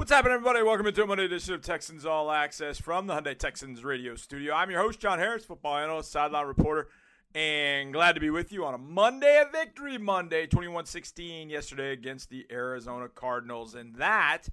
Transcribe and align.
What's 0.00 0.10
happening, 0.10 0.32
everybody? 0.32 0.62
Welcome 0.62 0.86
into 0.86 1.02
a 1.02 1.06
Monday 1.06 1.26
edition 1.26 1.52
of 1.52 1.60
Texans 1.60 2.06
All 2.06 2.30
Access 2.30 2.80
from 2.80 3.06
the 3.06 3.12
Hyundai 3.12 3.36
Texans 3.36 3.84
radio 3.84 4.14
studio. 4.14 4.54
I'm 4.54 4.70
your 4.70 4.80
host, 4.80 4.98
John 4.98 5.18
Harris, 5.18 5.44
football 5.44 5.76
analyst, 5.76 6.10
sideline 6.10 6.46
reporter, 6.46 6.88
and 7.34 7.92
glad 7.92 8.14
to 8.14 8.20
be 8.20 8.30
with 8.30 8.50
you 8.50 8.64
on 8.64 8.72
a 8.72 8.78
Monday, 8.78 9.44
a 9.46 9.52
victory 9.52 9.98
Monday, 9.98 10.46
21 10.46 10.86
16 10.86 11.50
yesterday 11.50 11.92
against 11.92 12.30
the 12.30 12.46
Arizona 12.50 13.10
Cardinals. 13.10 13.74
And 13.74 13.94
that 13.96 14.48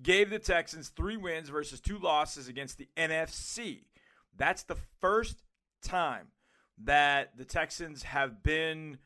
gave 0.00 0.30
the 0.30 0.38
Texans 0.38 0.90
three 0.90 1.16
wins 1.16 1.48
versus 1.48 1.80
two 1.80 1.98
losses 1.98 2.46
against 2.46 2.78
the 2.78 2.88
NFC. 2.96 3.86
That's 4.36 4.62
the 4.62 4.76
first 5.00 5.42
time 5.82 6.28
that 6.84 7.36
the 7.36 7.44
Texans 7.44 8.04
have 8.04 8.44
been 8.44 8.98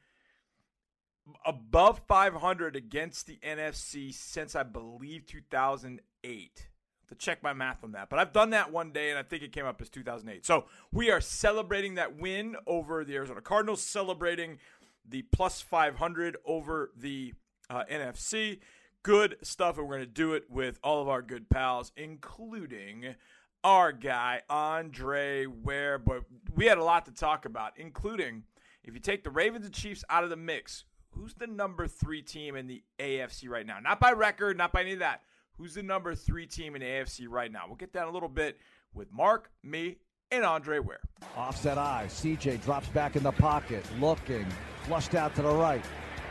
above 1.44 2.00
500 2.06 2.76
against 2.76 3.26
the 3.26 3.38
NFC 3.44 4.12
since 4.12 4.54
I 4.54 4.62
believe 4.62 5.26
2008. 5.26 6.68
To 7.08 7.14
check 7.14 7.42
my 7.42 7.52
math 7.52 7.84
on 7.84 7.92
that, 7.92 8.08
but 8.08 8.18
I've 8.18 8.32
done 8.32 8.50
that 8.50 8.72
one 8.72 8.90
day, 8.90 9.10
and 9.10 9.18
I 9.18 9.22
think 9.22 9.42
it 9.42 9.52
came 9.52 9.66
up 9.66 9.78
as 9.82 9.90
2008. 9.90 10.46
So 10.46 10.64
we 10.90 11.10
are 11.10 11.20
celebrating 11.20 11.96
that 11.96 12.16
win 12.18 12.56
over 12.66 13.04
the 13.04 13.14
Arizona 13.14 13.42
Cardinals, 13.42 13.82
celebrating 13.82 14.58
the 15.06 15.20
plus 15.30 15.60
500 15.60 16.38
over 16.46 16.92
the 16.96 17.34
uh, 17.68 17.84
NFC. 17.92 18.60
Good 19.02 19.36
stuff, 19.42 19.76
and 19.76 19.86
we're 19.86 19.96
going 19.96 20.08
to 20.08 20.12
do 20.14 20.32
it 20.32 20.44
with 20.48 20.78
all 20.82 21.02
of 21.02 21.08
our 21.08 21.20
good 21.20 21.50
pals, 21.50 21.92
including 21.94 23.14
our 23.62 23.92
guy 23.92 24.40
Andre 24.48 25.44
Ware. 25.44 25.98
But 25.98 26.22
we 26.54 26.64
had 26.64 26.78
a 26.78 26.84
lot 26.84 27.04
to 27.04 27.12
talk 27.12 27.44
about, 27.44 27.72
including 27.76 28.44
if 28.82 28.94
you 28.94 29.00
take 29.00 29.24
the 29.24 29.30
Ravens 29.30 29.66
and 29.66 29.74
Chiefs 29.74 30.04
out 30.08 30.24
of 30.24 30.30
the 30.30 30.36
mix, 30.36 30.84
who's 31.14 31.34
the 31.34 31.46
number 31.46 31.86
three 31.86 32.22
team 32.22 32.56
in 32.56 32.66
the 32.66 32.82
AFC 32.98 33.48
right 33.48 33.66
now? 33.66 33.78
Not 33.80 34.00
by 34.00 34.12
record, 34.12 34.56
not 34.56 34.72
by 34.72 34.82
any 34.82 34.92
of 34.94 34.98
that. 35.00 35.22
Who's 35.56 35.74
the 35.74 35.82
number 35.82 36.14
three 36.14 36.46
team 36.46 36.74
in 36.74 36.80
the 36.80 36.86
AFC 36.86 37.26
right 37.28 37.50
now? 37.50 37.62
We'll 37.66 37.76
get 37.76 37.92
that 37.92 38.02
in 38.02 38.08
a 38.08 38.12
little 38.12 38.28
bit 38.28 38.58
with 38.92 39.12
Mark, 39.12 39.50
me, 39.62 39.98
and 40.30 40.44
Andre 40.44 40.80
Ware. 40.80 41.00
Offset 41.36 41.78
I. 41.78 42.06
CJ 42.08 42.64
drops 42.64 42.88
back 42.88 43.14
in 43.16 43.22
the 43.22 43.32
pocket, 43.32 43.84
looking, 44.00 44.46
flushed 44.86 45.14
out 45.14 45.34
to 45.36 45.42
the 45.42 45.54
right. 45.54 45.84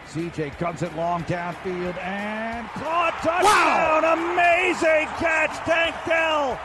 CJ 0.10 0.60
guns 0.60 0.82
it 0.82 0.94
long 0.96 1.24
downfield 1.24 1.98
and 2.04 2.68
caught 2.70 3.14
touchdown! 3.22 3.44
Wow. 3.44 4.34
Amazing 4.34 5.08
catch, 5.18 5.56
Tank 5.66 5.96
Dell. 6.06 6.56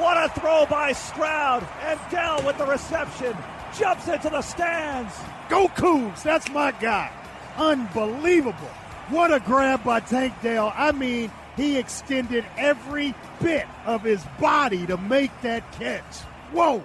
What 0.00 0.16
a 0.16 0.28
throw 0.40 0.66
by 0.66 0.92
Stroud 0.92 1.66
and 1.82 1.98
Dell 2.10 2.44
with 2.46 2.58
the 2.58 2.66
reception 2.66 3.36
jumps 3.78 4.08
into 4.08 4.30
the 4.30 4.42
stands. 4.42 5.14
Go 5.48 5.68
Cougs, 5.68 6.22
that's 6.22 6.50
my 6.50 6.72
guy. 6.72 7.10
Unbelievable. 7.56 8.70
What 9.08 9.32
a 9.32 9.40
grab 9.40 9.84
by 9.84 10.00
Tank 10.00 10.34
Dell. 10.42 10.72
I 10.74 10.92
mean, 10.92 11.30
he 11.56 11.78
extended 11.78 12.44
every 12.56 13.14
bit 13.40 13.66
of 13.86 14.02
his 14.02 14.22
body 14.40 14.86
to 14.86 14.96
make 14.96 15.30
that 15.42 15.70
catch. 15.72 16.18
Whoa. 16.52 16.82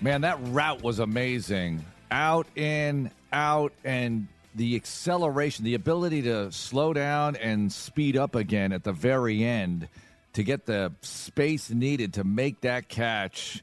Man, 0.00 0.22
that 0.22 0.38
route 0.40 0.82
was 0.82 0.98
amazing. 0.98 1.84
Out, 2.10 2.46
in, 2.56 3.10
out, 3.32 3.72
and 3.84 4.26
the 4.54 4.74
acceleration, 4.76 5.64
the 5.64 5.74
ability 5.74 6.22
to 6.22 6.50
slow 6.50 6.92
down 6.92 7.36
and 7.36 7.70
speed 7.72 8.16
up 8.16 8.34
again 8.34 8.72
at 8.72 8.84
the 8.84 8.92
very 8.92 9.44
end 9.44 9.88
to 10.32 10.42
get 10.42 10.66
the 10.66 10.92
space 11.02 11.70
needed 11.70 12.14
to 12.14 12.24
make 12.24 12.62
that 12.62 12.88
catch 12.88 13.62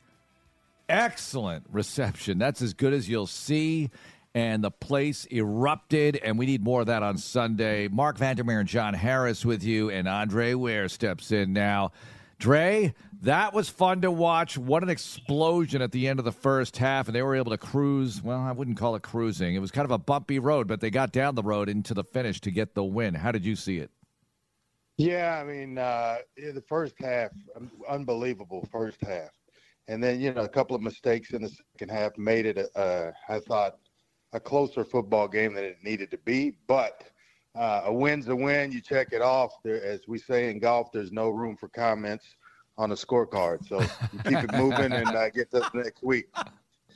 excellent 0.90 1.66
reception. 1.72 2.38
That's 2.38 2.62
as 2.62 2.74
good 2.74 2.94
as 2.94 3.10
you'll 3.10 3.28
see. 3.28 3.90
And 4.36 4.64
the 4.64 4.72
place 4.72 5.28
erupted, 5.32 6.16
and 6.16 6.40
we 6.40 6.48
need 6.48 6.64
more 6.64 6.82
of 6.82 6.88
that 6.88 7.04
on 7.04 7.18
Sunday. 7.18 7.88
Mark 7.88 8.18
Vandermeer 8.18 8.60
and 8.60 8.68
John 8.68 8.96
Harris 8.96 9.46
with 9.46 9.64
you, 9.64 9.92
and 9.92 10.08
Andre 10.08 10.56
Ware 10.56 10.90
steps 10.90 11.32
in 11.32 11.54
now. 11.54 11.92
Dre, 12.40 12.96
that 13.22 13.54
was 13.54 13.70
fun 13.70 14.02
to 14.02 14.10
watch. 14.10 14.58
What 14.58 14.82
an 14.82 14.90
explosion 14.90 15.84
at 15.84 15.92
the 15.92 16.08
end 16.08 16.18
of 16.18 16.26
the 16.26 16.32
first 16.32 16.78
half, 16.78 17.08
and 17.08 17.16
they 17.16 17.22
were 17.22 17.36
able 17.36 17.52
to 17.52 17.60
cruise. 17.60 18.24
Well, 18.24 18.40
I 18.40 18.52
wouldn't 18.52 18.78
call 18.78 18.96
it 18.96 19.04
cruising. 19.04 19.54
It 19.54 19.60
was 19.60 19.70
kind 19.70 19.86
of 19.86 19.92
a 19.92 20.00
bumpy 20.00 20.40
road, 20.40 20.68
but 20.68 20.82
they 20.82 20.90
got 20.90 21.12
down 21.12 21.36
the 21.36 21.44
road 21.44 21.70
into 21.70 21.94
the 21.94 22.04
finish 22.04 22.42
to 22.42 22.50
get 22.50 22.74
the 22.74 22.84
win. 22.84 23.14
How 23.14 23.32
did 23.32 23.46
you 23.46 23.56
see 23.56 23.78
it? 23.78 23.92
Yeah, 24.98 25.40
I 25.40 25.44
mean, 25.44 25.78
uh, 25.78 26.18
the 26.36 26.64
first 26.68 26.96
half, 27.00 27.30
unbelievable 27.88 28.68
first 28.72 29.00
half 29.02 29.30
and 29.88 30.04
then 30.04 30.20
you 30.20 30.34
know 30.34 30.44
a 30.44 30.50
couple 30.50 30.76
of 30.76 30.82
mistakes 30.82 31.32
in 31.32 31.42
the 31.42 31.50
second 31.50 31.90
half 31.90 32.18
made 32.18 32.46
it. 32.46 32.70
Uh, 32.76 33.12
I 33.30 33.40
thought 33.40 33.78
a 34.34 34.40
closer 34.40 34.84
football 34.84 35.28
game 35.28 35.54
than 35.54 35.64
it 35.64 35.78
needed 35.84 36.10
to 36.12 36.18
be, 36.20 36.54
but 36.68 37.04
uh, 37.56 37.84
a 37.86 37.94
win's 37.94 38.28
a 38.28 38.36
win. 38.36 38.72
You 38.72 38.82
check 38.82 39.10
it 39.12 39.22
off. 39.22 39.52
There, 39.64 39.84
as 39.84 40.02
we 40.08 40.18
say 40.18 40.50
in 40.50 40.60
golf, 40.60 40.92
there's 40.92 41.12
no 41.12 41.30
room 41.30 41.56
for 41.56 41.68
comments 41.70 42.36
on 42.78 42.90
the 42.90 42.96
scorecard. 42.96 43.68
So 43.68 43.80
keep 44.28 44.44
it 44.44 44.54
moving 44.54 44.92
and 44.92 45.08
uh, 45.08 45.30
get 45.30 45.52
to 45.52 45.60
the 45.60 45.84
next 45.84 46.04
week. 46.04 46.26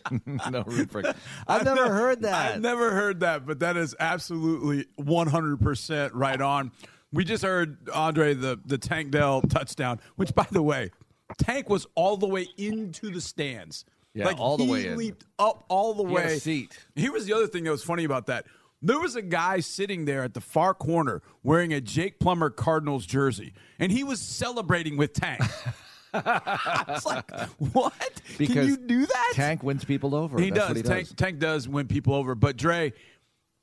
no 0.26 0.64
room 0.64 0.88
for. 0.88 1.04
I've 1.48 1.66
never 1.66 1.94
heard 1.94 2.22
that. 2.22 2.56
I've 2.56 2.62
never 2.62 2.92
heard 2.92 3.20
that, 3.20 3.46
but 3.46 3.60
that 3.60 3.78
is 3.78 3.96
absolutely 4.00 4.86
100% 5.00 6.12
right 6.14 6.42
on. 6.42 6.72
We 7.14 7.24
just 7.24 7.44
heard 7.44 7.90
Andre 7.94 8.34
the 8.34 8.60
the 8.66 8.78
Tank 8.78 9.12
Dell 9.12 9.42
touchdown, 9.42 10.02
which 10.18 10.36
by 10.36 10.46
the 10.52 10.62
way, 10.62 10.92
Tank 11.38 11.70
was 11.70 11.86
all 11.96 12.18
the 12.18 12.28
way 12.28 12.48
into 12.58 13.10
the 13.10 13.22
stands. 13.22 13.86
Yeah, 14.14 14.26
like 14.26 14.40
all 14.40 14.58
the 14.58 14.64
he 14.66 14.72
way 14.72 14.88
in. 14.88 14.98
leaped 14.98 15.26
up 15.38 15.64
all 15.68 15.94
the 15.94 16.06
He 16.06 16.14
way. 16.14 16.40
seat. 16.40 16.78
Here 16.96 17.12
was 17.12 17.26
the 17.26 17.34
other 17.34 17.48
thing 17.48 17.64
that 17.66 17.72
was 17.72 17.84
funny 17.84 18.04
about 18.04 18.26
that. 18.28 18.46
There 18.82 19.00
was 19.00 19.16
a 19.16 19.22
guy 19.22 19.60
sitting 19.60 20.06
there 20.06 20.24
at 20.24 20.34
the 20.34 20.42
far 20.42 20.74
corner 20.74 21.22
wearing 21.44 21.74
a 21.74 21.82
Jake 21.82 22.20
Plummer 22.20 22.50
Cardinals 22.50 23.06
jersey, 23.06 23.54
and 23.80 23.92
he 23.92 24.04
was 24.04 24.20
celebrating 24.22 24.98
with 24.98 25.14
Tank. 25.14 25.42
I 26.14 26.86
was 26.88 27.06
like, 27.06 27.30
what? 27.74 27.94
Because 28.38 28.56
Can 28.56 28.68
you 28.68 28.78
do 28.78 29.06
that? 29.06 29.32
Tank 29.34 29.62
wins 29.64 29.84
people 29.84 30.16
over. 30.16 30.40
He 30.40 30.50
does. 30.52 30.78
He 30.78 30.84
Tank 30.84 31.08
does. 31.08 31.16
Tank 31.16 31.40
does 31.40 31.68
win 31.68 31.88
people 31.88 32.14
over. 32.14 32.34
But 32.34 32.58
Dre, 32.58 32.94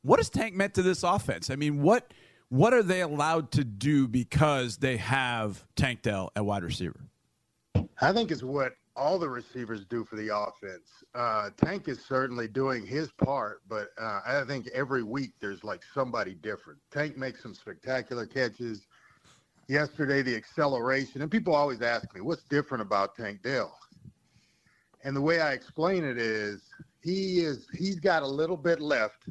what 0.02 0.18
has 0.18 0.30
Tank 0.30 0.54
meant 0.54 0.74
to 0.74 0.82
this 0.82 1.02
offense? 1.02 1.50
I 1.50 1.56
mean, 1.56 1.82
what 1.82 2.12
what 2.48 2.74
are 2.74 2.82
they 2.82 3.00
allowed 3.00 3.50
to 3.52 3.64
do 3.64 4.06
because 4.06 4.76
they 4.76 4.98
have 4.98 5.64
Tank 5.74 6.02
Dell 6.02 6.30
at 6.36 6.44
wide 6.44 6.62
receiver? 6.62 7.00
I 8.00 8.12
think 8.12 8.30
it's 8.30 8.42
what 8.42 8.74
all 8.96 9.18
the 9.18 9.28
receivers 9.28 9.84
do 9.86 10.04
for 10.04 10.16
the 10.16 10.36
offense. 10.36 10.88
Uh, 11.14 11.50
Tank 11.56 11.88
is 11.88 12.04
certainly 12.04 12.46
doing 12.46 12.86
his 12.86 13.10
part, 13.12 13.62
but 13.68 13.88
uh, 13.98 14.20
I 14.26 14.44
think 14.46 14.68
every 14.74 15.02
week 15.02 15.32
there's 15.40 15.64
like 15.64 15.82
somebody 15.92 16.34
different. 16.34 16.78
Tank 16.92 17.16
makes 17.16 17.42
some 17.42 17.54
spectacular 17.54 18.26
catches. 18.26 18.86
Yesterday, 19.68 20.20
the 20.20 20.36
acceleration, 20.36 21.22
and 21.22 21.30
people 21.30 21.54
always 21.54 21.80
ask 21.80 22.14
me, 22.14 22.20
what's 22.20 22.44
different 22.44 22.82
about 22.82 23.16
Tank 23.16 23.42
Dell? 23.42 23.76
And 25.02 25.16
the 25.16 25.20
way 25.20 25.40
I 25.40 25.52
explain 25.52 26.04
it 26.04 26.18
is 26.18 26.62
he 27.02 27.38
is 27.38 27.66
he's 27.72 27.98
got 27.98 28.22
a 28.22 28.26
little 28.26 28.56
bit 28.56 28.80
left 28.80 29.28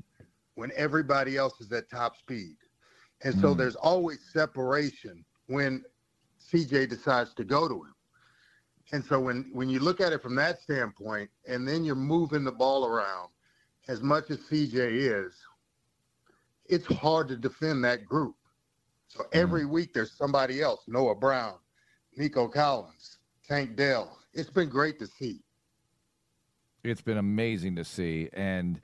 when 0.56 0.72
everybody 0.76 1.38
else 1.38 1.62
is 1.62 1.72
at 1.72 1.90
top 1.90 2.18
speed. 2.18 2.56
And 3.24 3.34
so 3.40 3.54
there's 3.54 3.76
always 3.76 4.20
separation 4.32 5.24
when 5.48 5.84
CJ 6.52 6.90
decides 6.90 7.34
to 7.36 7.44
go 7.44 7.68
to 7.68 7.76
him. 7.76 7.94
And 8.94 9.04
so 9.04 9.20
when, 9.20 9.50
when 9.52 9.70
you 9.70 9.80
look 9.80 10.00
at 10.00 10.14
it 10.14 10.22
from 10.22 10.36
that 10.36 10.62
standpoint, 10.62 11.32
and 11.48 11.68
then 11.68 11.84
you're 11.84 11.96
moving 11.96 12.44
the 12.44 12.52
ball 12.52 12.86
around 12.86 13.30
as 13.88 14.02
much 14.02 14.30
as 14.30 14.38
CJ 14.38 14.76
is, 14.76 15.34
it's 16.68 16.86
hard 16.86 17.28
to 17.30 17.36
defend 17.36 17.84
that 17.84 18.06
group. 18.06 18.36
So 19.08 19.24
mm-hmm. 19.24 19.40
every 19.40 19.66
week 19.66 19.96
there's 19.96 20.12
somebody 20.12 20.62
else, 20.62 20.82
Noah 20.88 21.16
Brown, 21.16 21.56
Nico 22.16 22.48
Collins, 22.48 23.18
Tank 23.48 23.76
Dell. 23.76 24.16
It's 24.32 24.52
been 24.52 24.70
great 24.70 25.00
to 25.00 25.08
see. 25.08 25.42
It's 26.84 27.02
been 27.02 27.18
amazing 27.18 27.76
to 27.78 27.84
see. 27.84 28.30
And 28.32 28.80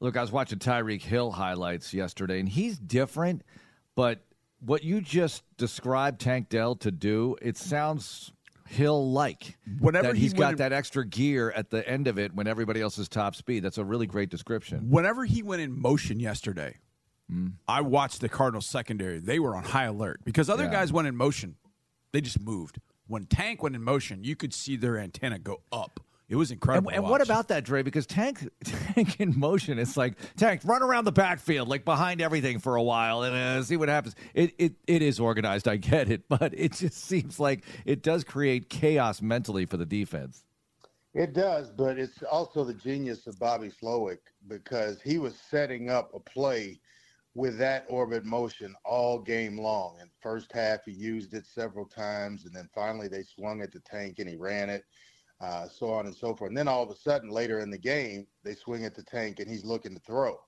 look, 0.00 0.16
I 0.16 0.22
was 0.22 0.32
watching 0.32 0.58
Tyreek 0.58 1.02
Hill 1.02 1.32
highlights 1.32 1.92
yesterday, 1.92 2.40
and 2.40 2.48
he's 2.48 2.78
different, 2.78 3.42
but 3.94 4.20
what 4.60 4.84
you 4.84 5.02
just 5.02 5.42
described 5.58 6.18
Tank 6.18 6.48
Dell 6.48 6.76
to 6.76 6.90
do, 6.90 7.36
it 7.42 7.58
sounds 7.58 8.32
Hill 8.70 9.10
like. 9.10 9.58
Whenever 9.80 10.08
that 10.08 10.16
he 10.16 10.22
he's 10.22 10.32
got 10.32 10.46
went- 10.46 10.58
that 10.58 10.72
extra 10.72 11.04
gear 11.04 11.50
at 11.50 11.70
the 11.70 11.86
end 11.88 12.06
of 12.06 12.18
it 12.18 12.34
when 12.34 12.46
everybody 12.46 12.80
else 12.80 12.98
is 12.98 13.08
top 13.08 13.34
speed. 13.34 13.64
That's 13.64 13.78
a 13.78 13.84
really 13.84 14.06
great 14.06 14.30
description. 14.30 14.88
Whenever 14.90 15.24
he 15.24 15.42
went 15.42 15.60
in 15.62 15.72
motion 15.78 16.20
yesterday, 16.20 16.76
Mm. 17.32 17.52
I 17.68 17.80
watched 17.80 18.20
the 18.20 18.28
Cardinals 18.28 18.66
secondary. 18.66 19.20
They 19.20 19.38
were 19.38 19.54
on 19.54 19.62
high 19.62 19.84
alert 19.84 20.20
because 20.24 20.50
other 20.50 20.64
Yeah. 20.64 20.72
guys 20.72 20.92
went 20.92 21.06
in 21.06 21.14
motion. 21.14 21.54
They 22.12 22.20
just 22.20 22.40
moved. 22.40 22.80
When 23.06 23.26
Tank 23.26 23.62
went 23.62 23.76
in 23.76 23.82
motion, 23.84 24.24
you 24.24 24.34
could 24.34 24.52
see 24.52 24.74
their 24.76 24.98
antenna 24.98 25.38
go 25.38 25.62
up. 25.70 26.00
It 26.30 26.36
was 26.36 26.52
incredible. 26.52 26.90
and 26.90 27.04
to 27.04 27.10
what 27.10 27.20
about 27.20 27.48
that, 27.48 27.64
Dre? 27.64 27.82
Because 27.82 28.06
Tank, 28.06 28.48
Tank 28.64 29.18
in 29.18 29.36
motion, 29.36 29.80
it's 29.80 29.96
like 29.96 30.14
Tank 30.36 30.60
run 30.64 30.80
around 30.80 31.04
the 31.04 31.12
backfield, 31.12 31.66
like 31.66 31.84
behind 31.84 32.22
everything 32.22 32.60
for 32.60 32.76
a 32.76 32.82
while, 32.82 33.24
and 33.24 33.34
uh, 33.34 33.60
see 33.64 33.76
what 33.76 33.88
happens. 33.88 34.14
It, 34.32 34.54
it 34.56 34.74
it 34.86 35.02
is 35.02 35.18
organized, 35.18 35.66
I 35.66 35.76
get 35.76 36.08
it, 36.08 36.22
but 36.28 36.54
it 36.56 36.74
just 36.74 37.04
seems 37.04 37.40
like 37.40 37.64
it 37.84 38.04
does 38.04 38.22
create 38.22 38.70
chaos 38.70 39.20
mentally 39.20 39.66
for 39.66 39.76
the 39.76 39.84
defense. 39.84 40.44
It 41.14 41.32
does, 41.32 41.72
but 41.72 41.98
it's 41.98 42.22
also 42.22 42.62
the 42.62 42.74
genius 42.74 43.26
of 43.26 43.36
Bobby 43.40 43.72
Slowik 43.82 44.18
because 44.46 45.00
he 45.02 45.18
was 45.18 45.34
setting 45.50 45.90
up 45.90 46.12
a 46.14 46.20
play 46.20 46.78
with 47.34 47.58
that 47.58 47.86
orbit 47.88 48.24
motion 48.24 48.76
all 48.84 49.18
game 49.18 49.58
long. 49.58 49.96
In 50.00 50.08
first 50.22 50.52
half, 50.52 50.84
he 50.84 50.92
used 50.92 51.34
it 51.34 51.44
several 51.44 51.86
times, 51.86 52.44
and 52.44 52.54
then 52.54 52.68
finally 52.72 53.08
they 53.08 53.24
swung 53.24 53.62
at 53.62 53.72
the 53.72 53.80
tank 53.80 54.20
and 54.20 54.28
he 54.28 54.36
ran 54.36 54.70
it, 54.70 54.84
uh, 55.40 55.68
so 55.68 55.90
on 55.90 56.06
and 56.06 56.14
so 56.14 56.34
forth. 56.34 56.50
And 56.50 56.56
then 56.56 56.68
all 56.68 56.82
of 56.82 56.90
a 56.90 56.96
sudden, 56.96 57.30
later 57.30 57.60
in 57.60 57.70
the 57.70 57.78
game, 57.78 58.26
they 58.44 58.54
swing 58.54 58.84
at 58.84 58.94
the 58.94 59.02
tank 59.02 59.40
and 59.40 59.50
he's 59.50 59.64
looking 59.64 59.94
to 59.94 60.00
throw. 60.00 60.38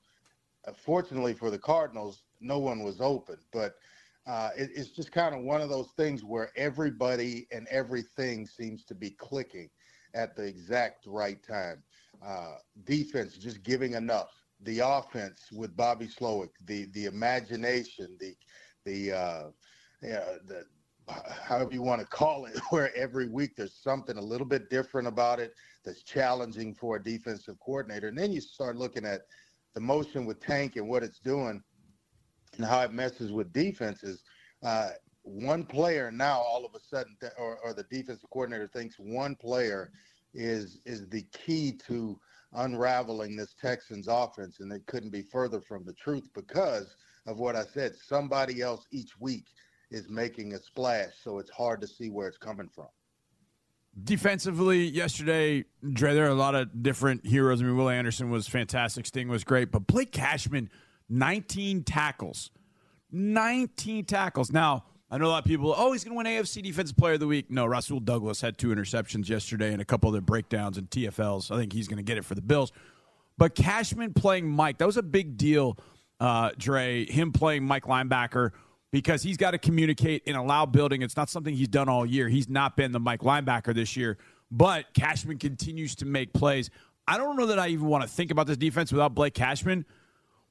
Uh, 0.66 0.72
fortunately 0.76 1.34
for 1.34 1.50
the 1.50 1.58
Cardinals, 1.58 2.24
no 2.40 2.58
one 2.58 2.82
was 2.82 3.00
open, 3.00 3.38
but 3.52 3.74
uh, 4.26 4.50
it, 4.56 4.70
it's 4.74 4.90
just 4.90 5.10
kind 5.10 5.34
of 5.34 5.42
one 5.42 5.60
of 5.60 5.68
those 5.68 5.90
things 5.96 6.22
where 6.22 6.50
everybody 6.56 7.46
and 7.50 7.66
everything 7.70 8.46
seems 8.46 8.84
to 8.84 8.94
be 8.94 9.10
clicking 9.10 9.68
at 10.14 10.36
the 10.36 10.44
exact 10.44 11.06
right 11.06 11.42
time. 11.42 11.82
Uh, 12.24 12.54
defense 12.84 13.36
just 13.36 13.62
giving 13.64 13.94
enough 13.94 14.30
the 14.60 14.78
offense 14.78 15.50
with 15.52 15.76
Bobby 15.76 16.06
Slowik, 16.06 16.50
the 16.66 16.84
the 16.92 17.06
imagination, 17.06 18.16
the 18.20 18.34
the 18.84 19.12
uh, 19.12 19.42
yeah, 20.02 20.36
the 20.46 20.64
however 21.08 21.70
you 21.72 21.82
want 21.82 22.00
to 22.00 22.06
call 22.06 22.46
it, 22.46 22.58
where 22.70 22.94
every 22.96 23.28
week 23.28 23.56
there's 23.56 23.74
something 23.74 24.16
a 24.16 24.22
little 24.22 24.46
bit 24.46 24.70
different 24.70 25.08
about 25.08 25.40
it 25.40 25.54
that's 25.84 26.02
challenging 26.02 26.74
for 26.74 26.96
a 26.96 27.02
defensive 27.02 27.58
coordinator. 27.60 28.08
And 28.08 28.18
then 28.18 28.32
you 28.32 28.40
start 28.40 28.76
looking 28.76 29.04
at 29.04 29.22
the 29.74 29.80
motion 29.80 30.26
with 30.26 30.40
Tank 30.40 30.76
and 30.76 30.88
what 30.88 31.02
it's 31.02 31.18
doing 31.18 31.62
and 32.56 32.66
how 32.66 32.82
it 32.82 32.92
messes 32.92 33.32
with 33.32 33.52
defenses. 33.52 34.22
Uh, 34.62 34.90
one 35.22 35.64
player 35.64 36.10
now 36.10 36.40
all 36.40 36.64
of 36.64 36.74
a 36.74 36.80
sudden, 36.80 37.16
or, 37.38 37.58
or 37.64 37.72
the 37.72 37.84
defensive 37.84 38.28
coordinator 38.30 38.66
thinks 38.66 38.96
one 38.98 39.34
player 39.36 39.90
is 40.34 40.80
is 40.84 41.08
the 41.08 41.22
key 41.32 41.72
to 41.86 42.18
unraveling 42.54 43.36
this 43.36 43.54
Texans 43.54 44.08
offense, 44.08 44.60
and 44.60 44.72
it 44.72 44.84
couldn't 44.86 45.10
be 45.10 45.22
further 45.22 45.60
from 45.60 45.84
the 45.84 45.92
truth 45.94 46.28
because 46.34 46.96
of 47.26 47.38
what 47.38 47.56
I 47.56 47.64
said. 47.64 47.94
Somebody 47.96 48.60
else 48.60 48.86
each 48.90 49.18
week 49.20 49.46
is 49.92 50.08
making 50.08 50.54
a 50.54 50.58
splash, 50.58 51.12
so 51.22 51.38
it's 51.38 51.50
hard 51.50 51.80
to 51.80 51.86
see 51.86 52.10
where 52.10 52.28
it's 52.28 52.38
coming 52.38 52.68
from. 52.68 52.88
Defensively, 54.04 54.84
yesterday, 54.86 55.64
Dre, 55.92 56.14
there 56.14 56.24
are 56.24 56.30
a 56.30 56.34
lot 56.34 56.54
of 56.54 56.82
different 56.82 57.26
heroes. 57.26 57.60
I 57.60 57.64
mean, 57.64 57.76
Will 57.76 57.90
Anderson 57.90 58.30
was 58.30 58.48
fantastic. 58.48 59.04
Sting 59.04 59.28
was 59.28 59.44
great, 59.44 59.70
but 59.70 59.86
Blake 59.86 60.12
Cashman, 60.12 60.70
19 61.10 61.84
tackles. 61.84 62.50
19 63.10 64.06
tackles. 64.06 64.50
Now, 64.50 64.84
I 65.10 65.18
know 65.18 65.26
a 65.26 65.28
lot 65.28 65.38
of 65.40 65.44
people, 65.44 65.74
oh, 65.76 65.92
he's 65.92 66.04
going 66.04 66.16
to 66.16 66.16
win 66.16 66.42
AFC 66.42 66.62
Defensive 66.62 66.96
Player 66.96 67.14
of 67.14 67.20
the 67.20 67.26
Week. 67.26 67.50
No, 67.50 67.66
Rasul 67.66 68.00
Douglas 68.00 68.40
had 68.40 68.56
two 68.56 68.68
interceptions 68.68 69.28
yesterday 69.28 69.72
and 69.72 69.82
a 69.82 69.84
couple 69.84 70.08
other 70.08 70.22
breakdowns 70.22 70.78
and 70.78 70.88
TFLs. 70.88 71.50
I 71.50 71.58
think 71.58 71.74
he's 71.74 71.86
going 71.86 71.98
to 71.98 72.02
get 72.02 72.16
it 72.16 72.24
for 72.24 72.34
the 72.34 72.40
Bills. 72.40 72.72
But 73.36 73.54
Cashman 73.54 74.14
playing 74.14 74.48
Mike, 74.48 74.78
that 74.78 74.86
was 74.86 74.96
a 74.96 75.02
big 75.02 75.36
deal, 75.36 75.76
uh, 76.18 76.52
Dre, 76.56 77.04
him 77.04 77.30
playing 77.30 77.64
Mike 77.64 77.84
linebacker 77.84 78.52
because 78.92 79.22
he's 79.22 79.36
got 79.36 79.52
to 79.52 79.58
communicate 79.58 80.22
in 80.26 80.36
a 80.36 80.44
loud 80.44 80.70
building. 80.70 81.02
It's 81.02 81.16
not 81.16 81.28
something 81.28 81.54
he's 81.54 81.68
done 81.68 81.88
all 81.88 82.06
year. 82.06 82.28
He's 82.28 82.48
not 82.48 82.76
been 82.76 82.92
the 82.92 83.00
Mike 83.00 83.20
linebacker 83.20 83.74
this 83.74 83.96
year, 83.96 84.18
but 84.50 84.92
Cashman 84.94 85.38
continues 85.38 85.94
to 85.96 86.06
make 86.06 86.32
plays. 86.32 86.70
I 87.08 87.18
don't 87.18 87.36
know 87.36 87.46
that 87.46 87.58
I 87.58 87.68
even 87.68 87.86
want 87.86 88.02
to 88.04 88.08
think 88.08 88.30
about 88.30 88.46
this 88.46 88.56
defense 88.56 88.92
without 88.92 89.14
Blake 89.14 89.34
Cashman, 89.34 89.84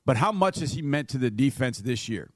but 0.06 0.18
how 0.18 0.32
much 0.32 0.60
has 0.60 0.74
he 0.74 0.82
meant 0.82 1.08
to 1.10 1.18
the 1.18 1.32
defense 1.32 1.80
this 1.80 2.10
year? 2.10 2.32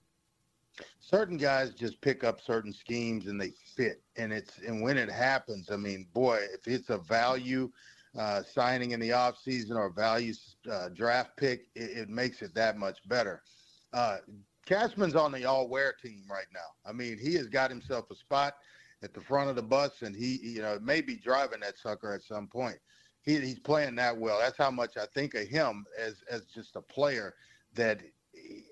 certain 1.05 1.37
guys 1.37 1.71
just 1.71 2.01
pick 2.01 2.23
up 2.23 2.41
certain 2.41 2.73
schemes 2.73 3.27
and 3.27 3.39
they 3.39 3.51
fit. 3.75 4.01
And 4.17 4.33
it's 4.33 4.57
and 4.59 4.81
when 4.81 4.97
it 4.97 5.11
happens, 5.11 5.69
I 5.71 5.77
mean, 5.77 6.07
boy, 6.13 6.39
if 6.53 6.67
it's 6.67 6.89
a 6.89 6.97
value 6.97 7.71
uh, 8.17 8.41
signing 8.43 8.91
in 8.91 8.99
the 8.99 9.09
offseason 9.09 9.75
or 9.75 9.89
value 9.89 10.33
uh, 10.71 10.89
draft 10.89 11.31
pick, 11.37 11.67
it, 11.75 11.97
it, 11.97 12.09
makes 12.09 12.41
it 12.41 12.55
that 12.55 12.77
much 12.77 12.97
better. 13.07 13.41
Uh, 13.93 14.17
Cashman's 14.65 15.15
on 15.15 15.31
the 15.31 15.45
all-Ware 15.45 15.93
team 16.01 16.23
right 16.29 16.47
now. 16.53 16.89
I 16.89 16.91
mean, 16.91 17.17
he 17.17 17.35
has 17.35 17.47
got 17.47 17.69
himself 17.69 18.09
a 18.11 18.15
spot 18.15 18.55
at 19.03 19.13
the 19.13 19.21
front 19.21 19.49
of 19.49 19.55
the 19.55 19.61
bus, 19.61 20.01
and 20.01 20.15
he, 20.15 20.39
you 20.41 20.61
know, 20.61 20.79
may 20.81 21.01
be 21.01 21.15
driving 21.15 21.59
that 21.61 21.77
sucker 21.77 22.13
at 22.13 22.23
some 22.23 22.47
point. 22.47 22.77
He, 23.21 23.39
he's 23.39 23.59
playing 23.59 23.95
that 23.95 24.17
well. 24.17 24.39
That's 24.39 24.57
how 24.57 24.71
much 24.71 24.97
I 24.97 25.05
think 25.13 25.33
of 25.35 25.47
him 25.47 25.85
as 25.99 26.15
as 26.29 26.45
just 26.45 26.75
a 26.75 26.81
player 26.81 27.35
that 27.73 28.01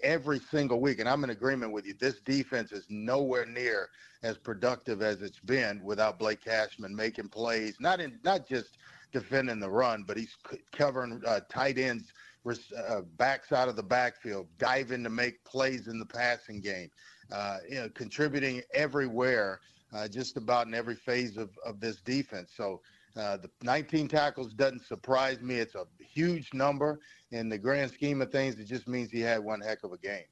every 0.04 0.40
single 0.40 0.80
week, 0.80 1.00
and 1.00 1.08
I'm 1.08 1.24
in 1.24 1.30
agreement 1.30 1.72
with 1.72 1.86
you. 1.86 1.94
This 1.94 2.20
defense 2.22 2.72
is 2.72 2.86
nowhere 2.90 3.46
near 3.46 3.90
as 4.22 4.38
productive 4.38 5.02
as 5.02 5.22
it's 5.22 5.40
been 5.40 5.82
without 5.84 6.20
Blake 6.20 6.44
Cashman 6.44 6.96
making 6.96 7.30
plays, 7.30 7.76
not 7.80 8.00
in 8.00 8.20
not 8.24 8.48
just 8.48 8.78
defending 9.12 9.60
the 9.60 9.70
run, 9.70 10.04
but 10.04 10.18
he's 10.18 10.36
covering 10.72 11.22
uh, 11.26 11.42
tight 11.50 11.78
ends, 11.78 12.12
uh, 12.46 13.02
backside 13.18 13.68
of 13.68 13.76
the 13.76 13.84
backfield, 13.84 14.48
diving 14.58 15.04
to 15.04 15.10
make 15.10 15.44
plays 15.46 15.88
in 15.88 16.00
the 16.00 16.06
passing 16.06 16.62
game, 16.62 16.90
uh, 17.32 17.58
you 17.70 17.76
know, 17.76 17.90
contributing 17.90 18.62
everywhere, 18.74 19.60
uh, 19.94 20.08
just 20.08 20.38
about 20.38 20.68
in 20.68 20.74
every 20.74 20.96
phase 20.96 21.38
of, 21.38 21.50
of 21.66 21.80
this 21.80 22.02
defense. 22.02 22.52
So 22.56 22.82
uh, 23.16 23.38
the 23.38 23.50
19 23.62 24.08
tackles 24.08 24.54
doesn't 24.54 24.86
surprise 24.86 25.40
me. 25.42 25.56
It's 25.56 25.76
a 25.76 25.86
huge 26.00 26.54
number 26.54 27.00
in 27.32 27.50
the 27.50 27.58
grand 27.58 27.92
scheme 27.92 28.22
of 28.22 28.32
things. 28.32 28.56
It 28.56 28.66
just 28.66 28.88
means 28.88 29.12
he 29.12 29.22
had 29.22 29.44
one 29.44 29.62
heck 29.62 29.84
of 29.84 29.92
a 29.92 29.98
game. 29.98 30.26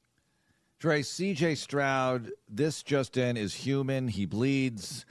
Dre, 0.79 1.03
CJ 1.03 1.57
Stroud, 1.57 2.31
this 2.49 2.81
just 2.81 3.15
in 3.15 3.37
is 3.37 3.53
human. 3.53 4.07
He 4.07 4.25
bleeds. 4.25 5.05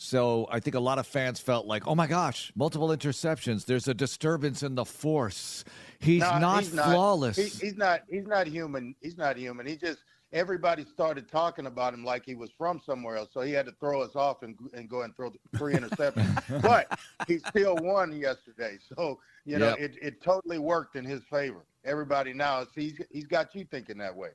So 0.00 0.46
I 0.50 0.60
think 0.60 0.76
a 0.76 0.80
lot 0.80 1.00
of 1.00 1.08
fans 1.08 1.40
felt 1.40 1.66
like, 1.66 1.88
oh 1.88 1.94
my 1.96 2.06
gosh, 2.06 2.52
multiple 2.54 2.88
interceptions. 2.88 3.66
There's 3.66 3.88
a 3.88 3.94
disturbance 3.94 4.62
in 4.62 4.76
the 4.76 4.84
force. 4.84 5.64
He's, 5.98 6.20
no, 6.20 6.38
not, 6.38 6.62
he's 6.62 6.70
flawless. 6.70 7.36
He, 7.36 7.66
he's 7.66 7.76
not. 7.76 8.02
He's 8.08 8.26
not 8.26 8.46
human. 8.46 8.94
He's 9.02 9.18
not 9.18 9.36
human. 9.36 9.66
He 9.66 9.76
just 9.76 9.98
everybody 10.32 10.84
started 10.84 11.28
talking 11.28 11.66
about 11.66 11.94
him 11.94 12.04
like 12.04 12.24
he 12.24 12.36
was 12.36 12.50
from 12.56 12.80
somewhere 12.84 13.16
else. 13.16 13.30
So 13.32 13.40
he 13.40 13.52
had 13.52 13.66
to 13.66 13.72
throw 13.80 14.02
us 14.02 14.14
off 14.14 14.42
and, 14.42 14.56
and 14.72 14.88
go 14.88 15.02
and 15.02 15.16
throw 15.16 15.32
three 15.56 15.74
interceptions. 15.74 16.62
but 16.62 16.98
he 17.26 17.38
still 17.38 17.76
won 17.76 18.12
yesterday. 18.12 18.78
So, 18.94 19.18
you 19.44 19.58
know, 19.58 19.70
yep. 19.70 19.78
it, 19.78 19.96
it 20.00 20.22
totally 20.22 20.58
worked 20.58 20.96
in 20.96 21.04
his 21.04 21.22
favor. 21.30 21.64
Everybody 21.84 22.32
now, 22.34 22.66
he's, 22.74 23.00
he's 23.10 23.26
got 23.26 23.54
you 23.54 23.64
thinking 23.64 23.98
that 23.98 24.14
way. 24.14 24.30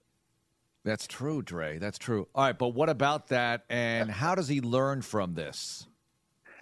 That's 0.83 1.07
true, 1.07 1.41
Dre. 1.41 1.77
That's 1.77 1.97
true. 1.97 2.27
All 2.35 2.45
right, 2.45 2.57
but 2.57 2.69
what 2.69 2.89
about 2.89 3.27
that? 3.29 3.63
And 3.69 4.11
how 4.11 4.35
does 4.35 4.47
he 4.47 4.59
learn 4.59 5.01
from 5.01 5.33
this? 5.33 5.87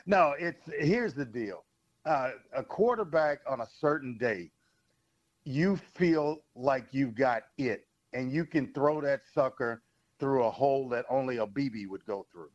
No, 0.06 0.33
it's 0.39 0.62
here's 0.79 1.13
the 1.13 1.25
deal. 1.25 1.63
Uh, 2.06 2.31
a 2.56 2.63
quarterback 2.63 3.39
on 3.47 3.62
a 3.62 3.68
certain 3.79 4.18
day, 4.18 4.51
you 5.44 5.77
feel 5.95 6.44
like 6.56 6.85
you've 6.91 7.15
got 7.15 7.44
it 7.57 7.88
and 8.13 8.31
you 8.31 8.45
can 8.45 8.71
throw 8.73 9.01
that 9.01 9.21
sucker 9.33 9.81
through 10.19 10.44
a 10.44 10.51
hole 10.51 10.89
that 10.89 11.06
only 11.09 11.38
a 11.38 11.47
BB 11.47 11.88
would 11.88 12.06
go 12.06 12.25
through. 12.31 12.50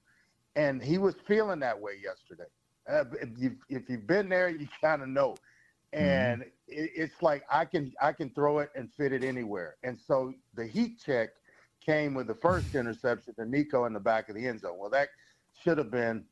And 0.54 0.82
he 0.82 0.98
was 0.98 1.14
feeling 1.26 1.60
that 1.60 1.78
way 1.78 1.92
yesterday. 2.02 2.48
Uh, 2.88 3.04
if, 3.20 3.28
you've, 3.36 3.56
if 3.68 3.90
you've 3.90 4.06
been 4.06 4.28
there, 4.28 4.48
you 4.48 4.68
kind 4.80 5.02
of 5.02 5.08
know. 5.08 5.36
And 5.92 6.42
mm-hmm. 6.42 6.48
it, 6.68 6.90
it's 6.94 7.22
like 7.22 7.44
I 7.50 7.64
can 7.64 7.92
I 8.00 8.12
can 8.12 8.30
throw 8.30 8.58
it 8.58 8.70
and 8.74 8.92
fit 8.92 9.12
it 9.12 9.22
anywhere. 9.22 9.76
And 9.82 9.98
so 9.98 10.34
the 10.54 10.66
heat 10.66 11.00
check 11.04 11.30
came 11.86 12.14
with 12.14 12.26
the 12.26 12.34
first 12.34 12.74
interception 12.74 13.34
to 13.34 13.46
Nico 13.46 13.84
in 13.84 13.92
the 13.92 14.00
back 14.00 14.28
of 14.28 14.34
the 14.34 14.46
end 14.46 14.60
zone. 14.60 14.76
Well, 14.78 14.90
that 14.90 15.08
should 15.62 15.78
have 15.78 15.90
been 15.90 16.24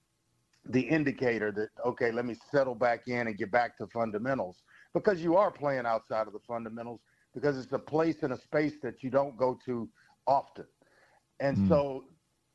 the 0.66 0.80
indicator 0.80 1.52
that 1.52 1.68
okay, 1.86 2.10
let 2.10 2.24
me 2.24 2.36
settle 2.50 2.74
back 2.74 3.06
in 3.06 3.26
and 3.26 3.38
get 3.38 3.50
back 3.50 3.76
to 3.78 3.86
fundamentals 3.86 4.62
because 4.92 5.22
you 5.22 5.36
are 5.36 5.50
playing 5.50 5.86
outside 5.86 6.26
of 6.26 6.32
the 6.32 6.40
fundamentals 6.46 7.00
because 7.34 7.58
it's 7.58 7.72
a 7.72 7.78
place 7.78 8.22
and 8.22 8.32
a 8.32 8.40
space 8.40 8.74
that 8.82 9.02
you 9.02 9.10
don't 9.10 9.36
go 9.36 9.58
to 9.64 9.88
often. 10.26 10.64
And 11.40 11.56
mm. 11.56 11.68
so 11.68 12.04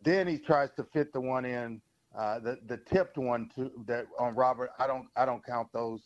then 0.01 0.27
he 0.27 0.38
tries 0.38 0.70
to 0.77 0.84
fit 0.84 1.13
the 1.13 1.22
one 1.22 1.46
in, 1.46 1.82
uh, 2.18 2.39
the 2.39 2.58
the 2.68 2.77
tipped 2.77 3.18
one 3.18 3.50
to 3.56 3.72
that 3.86 4.08
on 4.18 4.36
Robert. 4.36 4.72
I 4.79 4.88
don't 4.88 5.08
I 5.15 5.25
don't 5.25 5.46
count 5.46 5.68
those. 5.74 6.01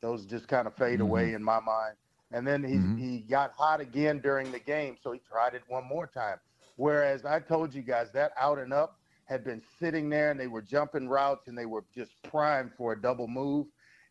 Those 0.00 0.26
just 0.26 0.46
kind 0.46 0.68
of 0.68 0.76
fade 0.76 0.94
mm-hmm. 0.94 1.02
away 1.02 1.32
in 1.32 1.42
my 1.42 1.58
mind. 1.58 1.96
And 2.30 2.46
then 2.46 2.62
he 2.62 2.74
mm-hmm. 2.74 2.96
he 2.96 3.20
got 3.20 3.52
hot 3.52 3.80
again 3.80 4.20
during 4.20 4.52
the 4.52 4.58
game, 4.58 4.96
so 5.02 5.12
he 5.12 5.20
tried 5.20 5.54
it 5.54 5.62
one 5.68 5.86
more 5.86 6.06
time. 6.06 6.38
Whereas 6.76 7.24
I 7.24 7.40
told 7.40 7.74
you 7.74 7.82
guys 7.82 8.12
that 8.12 8.32
out 8.38 8.58
and 8.58 8.72
up 8.72 8.98
had 9.24 9.44
been 9.44 9.62
sitting 9.78 10.08
there 10.08 10.30
and 10.30 10.38
they 10.38 10.46
were 10.46 10.62
jumping 10.62 11.08
routes 11.08 11.48
and 11.48 11.56
they 11.56 11.66
were 11.66 11.84
just 11.94 12.12
primed 12.22 12.70
for 12.76 12.92
a 12.92 13.00
double 13.00 13.28
move. 13.28 13.66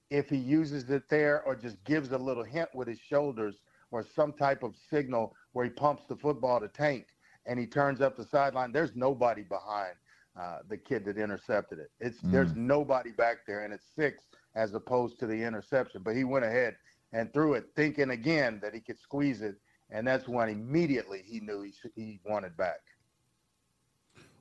If 0.10 0.30
he 0.30 0.38
uses 0.38 0.90
it 0.90 1.10
there 1.10 1.44
or 1.44 1.56
just 1.56 1.84
gives 1.84 2.12
a 2.12 2.18
little 2.18 2.44
hint 2.44 2.70
with 2.74 2.88
his 2.88 3.00
shoulders, 3.00 3.56
or 3.92 4.04
some 4.04 4.34
type 4.34 4.64
of 4.64 4.76
signal 4.90 5.34
where 5.54 5.66
he 5.66 5.72
pumps 5.72 6.04
the 6.08 6.16
football 6.16 6.60
to 6.60 6.68
Tank 6.68 7.08
and 7.46 7.60
he 7.60 7.66
turns 7.66 8.02
up 8.02 8.18
the 8.18 8.26
sideline, 8.26 8.72
there's 8.72 8.96
nobody 8.96 9.44
behind 9.44 9.94
uh, 10.40 10.60
the 10.68 10.78
kid 10.78 11.06
that 11.06 11.18
intercepted 11.18 11.80
it. 11.80 11.92
It's 12.00 12.20
mm. 12.22 12.32
there's 12.32 12.56
nobody 12.56 13.12
back 13.12 13.38
there, 13.48 13.64
and 13.64 13.74
it's 13.74 13.86
six 13.96 14.24
as 14.56 14.74
opposed 14.74 15.20
to 15.20 15.28
the 15.28 15.42
interception. 15.42 16.02
But 16.04 16.16
he 16.16 16.24
went 16.24 16.46
ahead 16.46 16.76
and 17.18 17.34
threw 17.34 17.56
it, 17.56 17.66
thinking 17.76 18.12
again 18.12 18.60
that 18.62 18.74
he 18.76 18.80
could 18.80 19.00
squeeze 19.00 19.42
it, 19.42 19.56
and 19.90 20.08
that's 20.08 20.28
when 20.28 20.50
immediately 20.50 21.24
he 21.26 21.40
knew 21.40 21.64
he 21.64 21.74
he 21.96 22.20
wanted 22.24 22.56
back. 22.56 22.80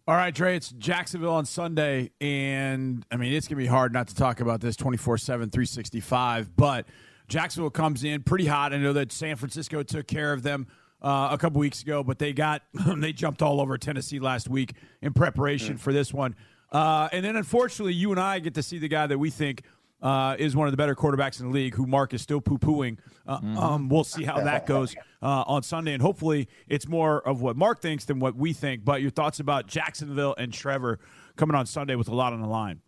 All 0.06 0.14
right, 0.14 0.32
Dre, 0.32 0.54
it's 0.54 0.70
Jacksonville 0.72 1.32
on 1.32 1.46
Sunday, 1.46 2.10
and 2.20 3.04
I 3.10 3.16
mean, 3.16 3.32
it's 3.32 3.48
going 3.48 3.56
to 3.56 3.64
be 3.64 3.66
hard 3.66 3.92
not 3.92 4.08
to 4.08 4.14
talk 4.14 4.40
about 4.40 4.60
this 4.60 4.76
24 4.76 5.18
7, 5.18 5.50
365, 5.50 6.54
but 6.54 6.86
Jacksonville 7.28 7.70
comes 7.70 8.04
in 8.04 8.22
pretty 8.22 8.46
hot. 8.46 8.72
I 8.72 8.76
know 8.76 8.92
that 8.92 9.10
San 9.10 9.36
Francisco 9.36 9.82
took 9.82 10.06
care 10.06 10.32
of 10.32 10.42
them. 10.42 10.66
Uh, 11.02 11.28
a 11.30 11.36
couple 11.36 11.60
weeks 11.60 11.82
ago, 11.82 12.02
but 12.02 12.18
they 12.18 12.32
got 12.32 12.62
they 12.96 13.12
jumped 13.12 13.42
all 13.42 13.60
over 13.60 13.76
Tennessee 13.76 14.18
last 14.18 14.48
week 14.48 14.72
in 15.02 15.12
preparation 15.12 15.76
for 15.76 15.92
this 15.92 16.12
one. 16.12 16.34
Uh, 16.72 17.08
and 17.12 17.24
then 17.24 17.36
unfortunately, 17.36 17.92
you 17.92 18.10
and 18.10 18.18
I 18.18 18.38
get 18.38 18.54
to 18.54 18.62
see 18.62 18.78
the 18.78 18.88
guy 18.88 19.06
that 19.06 19.18
we 19.18 19.28
think 19.30 19.62
uh, 20.02 20.36
is 20.38 20.54
one 20.54 20.66
of 20.68 20.72
the 20.72 20.76
better 20.76 20.94
quarterbacks 20.94 21.40
in 21.40 21.46
the 21.46 21.52
league, 21.52 21.74
who 21.74 21.86
Mark 21.86 22.12
is 22.14 22.22
still 22.22 22.40
poo 22.40 22.58
pooing. 22.58 22.98
Uh, 23.26 23.38
um, 23.58 23.88
we'll 23.88 24.04
see 24.04 24.24
how 24.24 24.40
that 24.40 24.66
goes 24.66 24.94
uh, 25.22 25.44
on 25.46 25.62
Sunday, 25.62 25.92
and 25.94 26.02
hopefully 26.02 26.48
it's 26.68 26.86
more 26.86 27.26
of 27.26 27.40
what 27.42 27.56
Mark 27.56 27.80
thinks 27.80 28.04
than 28.04 28.18
what 28.18 28.36
we 28.36 28.52
think. 28.52 28.84
But 28.84 29.02
your 29.02 29.10
thoughts 29.10 29.40
about 29.40 29.66
Jacksonville 29.66 30.34
and 30.38 30.52
Trevor 30.52 30.98
coming 31.36 31.54
on 31.56 31.66
Sunday 31.66 31.94
with 31.96 32.08
a 32.08 32.14
lot 32.14 32.32
on 32.32 32.40
the 32.40 32.48
line? 32.48 32.80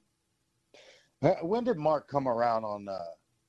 Uh, 1.22 1.30
When 1.42 1.64
did 1.64 1.76
Mark 1.78 2.08
come 2.08 2.28
around 2.28 2.64
on 2.64 2.86
uh, 2.88 2.98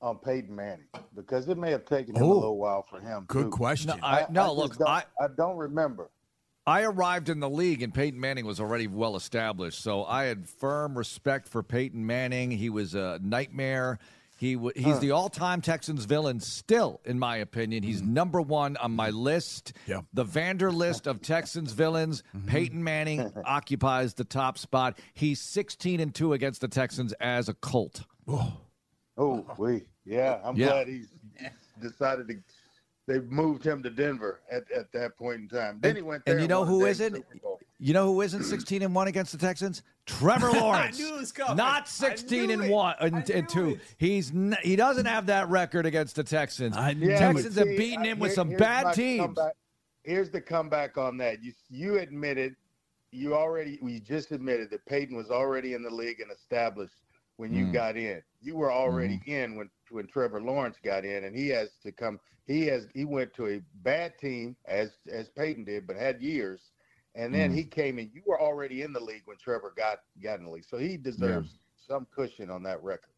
on 0.01 0.17
Peyton 0.19 0.55
Manning? 0.55 0.87
Because 1.15 1.47
it 1.49 1.57
may 1.57 1.71
have 1.71 1.85
taken 1.85 2.15
him 2.15 2.23
Oh, 2.23 2.31
a 2.31 2.33
little 2.33 2.57
while 2.57 2.85
for 2.89 2.99
him. 2.99 3.25
Good 3.27 3.45
too. 3.45 3.49
question. 3.51 3.91
I, 4.01 4.25
no, 4.29 4.45
just 4.47 4.55
look, 4.57 4.77
don't, 4.77 4.87
I, 4.89 5.03
I 5.21 5.27
don't 5.37 5.57
remember. 5.57 6.09
I 6.69 6.83
arrived 6.83 7.29
in 7.29 7.39
the 7.39 7.49
league 7.49 7.81
and 7.81 7.91
Peyton 7.91 8.19
Manning 8.19 8.45
was 8.45 8.59
already 8.59 8.85
well 8.85 9.15
established. 9.15 9.81
So 9.81 10.05
I 10.05 10.25
had 10.25 10.47
firm 10.47 10.95
respect 10.95 11.47
for 11.47 11.63
Peyton 11.63 12.05
Manning. 12.05 12.51
He 12.51 12.69
was 12.69 12.93
a 12.93 13.19
nightmare. 13.23 13.97
He 14.37 14.53
w- 14.53 14.71
he's 14.75 14.99
the 14.99 15.11
all-time 15.11 15.61
Texans 15.61 16.05
villain 16.05 16.39
still, 16.39 17.01
in 17.05 17.17
my 17.17 17.37
opinion. 17.37 17.81
He's 17.81 18.03
mm-hmm. 18.03 18.13
number 18.13 18.39
one 18.39 18.77
on 18.77 18.91
my 18.91 19.09
list. 19.09 19.73
Yeah. 19.87 20.01
The 20.13 20.23
Vander 20.23 20.71
list 20.71 21.07
of 21.07 21.21
Texans 21.23 21.73
villains. 21.73 22.21
Mm-hmm. 22.37 22.47
Peyton 22.47 22.83
Manning 22.83 23.33
occupies 23.45 24.13
the 24.13 24.23
top 24.23 24.59
spot. 24.59 24.99
He's 25.15 25.41
16 25.41 25.99
and 25.99 26.13
two 26.13 26.33
against 26.33 26.61
the 26.61 26.67
Texans 26.67 27.13
as 27.13 27.49
a 27.49 27.55
Colt. 27.55 28.03
Oh, 28.27 28.53
oh 29.17 29.43
we 29.57 29.85
yeah. 30.05 30.39
I'm 30.43 30.55
Yeah. 30.55 30.67
glad 30.67 30.87
he's 30.87 31.09
decided 31.81 32.27
to. 32.27 32.35
They 33.09 33.21
moved 33.21 33.65
him 33.65 33.81
to 33.81 33.89
Denver 33.89 34.41
at, 34.51 34.69
at 34.71 34.91
that 34.91 35.17
point 35.17 35.41
in 35.41 35.47
time. 35.49 35.79
Then 35.81 35.89
And- 35.89 35.97
he 35.97 36.03
went 36.03 36.23
there. 36.25 36.35
and 36.35 36.41
you 36.43 36.47
know 36.47 36.59
won 36.59 36.67
a 36.67 36.71
who 36.71 36.79
dang 36.81 36.89
isn't? 36.91 37.25
You 37.79 37.93
know 37.93 38.05
who 38.05 38.21
isn't 38.21 38.43
16 38.43 38.83
and 38.83 38.93
1 38.93 39.07
against 39.07 39.31
the 39.31 39.39
Texans? 39.39 39.81
Trevor 40.05 40.51
Lawrence. 40.51 40.99
knew 40.99 41.15
it 41.15 41.19
was 41.19 41.31
coming. 41.31 41.57
Not 41.57 41.83
I 41.83 41.85
16 41.85 42.45
knew 42.47 42.53
and 42.53 42.63
it. 42.65 42.69
1 42.71 42.95
and, 43.01 43.29
and 43.31 43.49
2. 43.49 43.69
it. 43.69 43.79
He's 43.97 44.29
n- 44.29 44.55
he 44.61 44.75
doesn't 44.75 45.07
have 45.07 45.25
that 45.25 45.49
record 45.49 45.87
against 45.87 46.17
the 46.17 46.23
Texans. 46.23 46.77
I 46.77 46.93
knew 46.93 47.09
Yeah, 47.09 47.17
Texans 47.17 47.55
but 47.55 47.65
have 47.67 47.67
see, 47.69 47.77
beaten 47.77 48.03
I- 48.03 48.09
him 48.09 48.19
with 48.19 48.29
here- 48.29 48.35
some 48.35 48.49
bad 48.51 48.93
teams. 48.93 49.21
comeback. 49.21 49.53
Here's 50.03 50.29
the 50.29 50.41
comeback 50.41 50.99
on 50.99 51.17
that. 51.17 51.41
You 51.43 51.51
you 51.71 51.97
admitted 51.97 52.55
you 53.11 53.33
already 53.33 53.79
we 53.81 53.99
just 53.99 54.31
admitted 54.31 54.69
that 54.69 54.85
Peyton 54.85 55.17
was 55.17 55.31
already 55.31 55.73
in 55.73 55.81
the 55.81 55.89
league 55.89 56.19
and 56.19 56.31
established 56.31 56.93
when 57.37 57.51
you 57.53 57.65
Mm. 57.65 57.73
got 57.73 57.97
in. 57.97 58.21
You 58.39 58.55
were 58.55 58.71
already 58.71 59.15
Mm-hmm. 59.17 59.31
in 59.31 59.55
when 59.55 59.69
when 59.91 60.07
Trevor 60.07 60.41
Lawrence 60.41 60.77
got 60.83 61.05
in, 61.05 61.23
and 61.25 61.35
he 61.35 61.47
has 61.49 61.69
to 61.83 61.91
come. 61.91 62.19
He 62.45 62.65
has 62.67 62.87
he 62.93 63.05
went 63.05 63.33
to 63.35 63.47
a 63.47 63.61
bad 63.83 64.17
team 64.17 64.55
as 64.65 64.97
as 65.11 65.29
Peyton 65.29 65.63
did, 65.65 65.85
but 65.87 65.95
had 65.95 66.21
years, 66.21 66.71
and 67.15 67.33
then 67.33 67.51
Mm. 67.51 67.55
he 67.55 67.63
came 67.63 67.99
in. 67.99 68.09
You 68.13 68.21
were 68.25 68.41
already 68.41 68.81
in 68.81 68.93
the 68.93 68.99
league 68.99 69.21
when 69.25 69.37
Trevor 69.37 69.73
got 69.75 69.99
got 70.21 70.39
in 70.39 70.45
the 70.45 70.51
league, 70.51 70.65
so 70.65 70.77
he 70.77 70.97
deserves 70.97 71.59
some 71.75 72.07
cushion 72.11 72.49
on 72.49 72.63
that 72.63 72.81
record. 72.83 73.11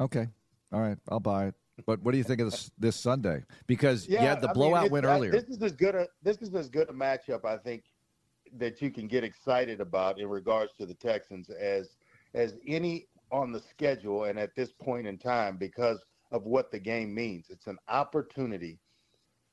Okay. 0.00 0.28
All 0.72 0.80
right, 0.80 0.98
I'll 1.08 1.20
buy 1.20 1.46
it. 1.48 1.54
But 1.86 2.02
what 2.02 2.12
do 2.12 2.18
you 2.18 2.24
think 2.24 2.40
of 2.40 2.50
this 2.50 2.70
this 2.78 2.96
Sunday? 2.96 3.44
Because 3.66 4.08
you 4.08 4.16
had 4.18 4.40
the 4.40 4.48
I 4.50 4.52
blowout 4.52 4.84
it's- 4.86 4.90
win 4.92 5.04
I- 5.04 5.14
earlier. 5.16 5.32
This 5.32 5.44
is 5.44 5.62
as 5.62 5.72
good 5.72 5.94
a 5.94 6.08
this 6.22 6.38
is 6.38 6.54
as 6.54 6.68
good 6.70 6.88
a 6.88 6.92
matchup 6.92 7.44
I 7.44 7.58
think 7.58 7.84
that 8.54 8.80
you 8.82 8.90
can 8.90 9.06
get 9.06 9.24
excited 9.24 9.80
about 9.80 10.18
in 10.20 10.28
regards 10.28 10.72
to 10.78 10.86
the 10.86 10.94
Texans 10.94 11.50
as 11.50 11.96
as 12.34 12.56
any 12.66 13.06
on 13.32 13.50
the 13.50 13.60
schedule 13.60 14.24
and 14.24 14.38
at 14.38 14.54
this 14.54 14.72
point 14.72 15.06
in 15.06 15.18
time 15.18 15.56
because 15.56 16.04
of 16.30 16.44
what 16.44 16.70
the 16.70 16.78
game 16.78 17.14
means. 17.14 17.46
It's 17.50 17.66
an 17.66 17.78
opportunity 17.88 18.78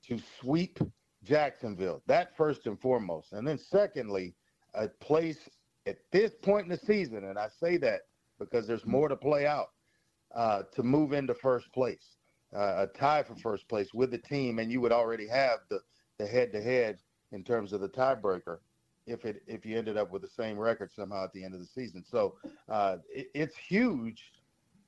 to 0.07 0.19
sweep 0.39 0.79
Jacksonville. 1.23 2.03
That 2.07 2.35
first 2.37 2.67
and 2.67 2.79
foremost. 2.79 3.33
And 3.33 3.47
then 3.47 3.57
secondly, 3.57 4.35
a 4.75 4.87
place 4.87 5.49
at 5.87 5.97
this 6.11 6.31
point 6.41 6.65
in 6.65 6.69
the 6.69 6.77
season, 6.77 7.23
and 7.25 7.39
I 7.39 7.47
say 7.47 7.77
that 7.77 8.01
because 8.39 8.67
there's 8.67 8.85
more 8.85 9.09
to 9.09 9.15
play 9.15 9.47
out, 9.47 9.69
uh, 10.35 10.63
to 10.73 10.83
move 10.83 11.13
into 11.13 11.33
first 11.33 11.71
place 11.73 12.17
uh, 12.55 12.85
a 12.85 12.97
tie 12.97 13.23
for 13.23 13.35
first 13.35 13.67
place 13.67 13.93
with 13.93 14.11
the 14.11 14.17
team, 14.17 14.59
and 14.59 14.71
you 14.71 14.81
would 14.81 14.91
already 14.91 15.27
have 15.27 15.59
the 15.69 15.79
the 16.17 16.27
head 16.27 16.51
to 16.51 16.61
head 16.61 16.99
in 17.31 17.43
terms 17.43 17.71
of 17.71 17.79
the 17.79 17.87
tiebreaker 17.87 18.57
if 19.09 19.25
it 19.25 19.41
if 19.47 19.65
you 19.65 19.77
ended 19.77 19.97
up 19.97 20.11
with 20.11 20.21
the 20.21 20.29
same 20.29 20.57
record 20.57 20.91
somehow 20.95 21.23
at 21.23 21.33
the 21.33 21.43
end 21.43 21.53
of 21.53 21.59
the 21.59 21.65
season. 21.65 22.03
So 22.09 22.35
uh, 22.69 22.97
it, 23.09 23.27
it's 23.33 23.57
huge, 23.57 24.23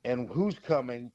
and 0.05 0.29
who's 0.29 0.57
coming, 0.59 1.11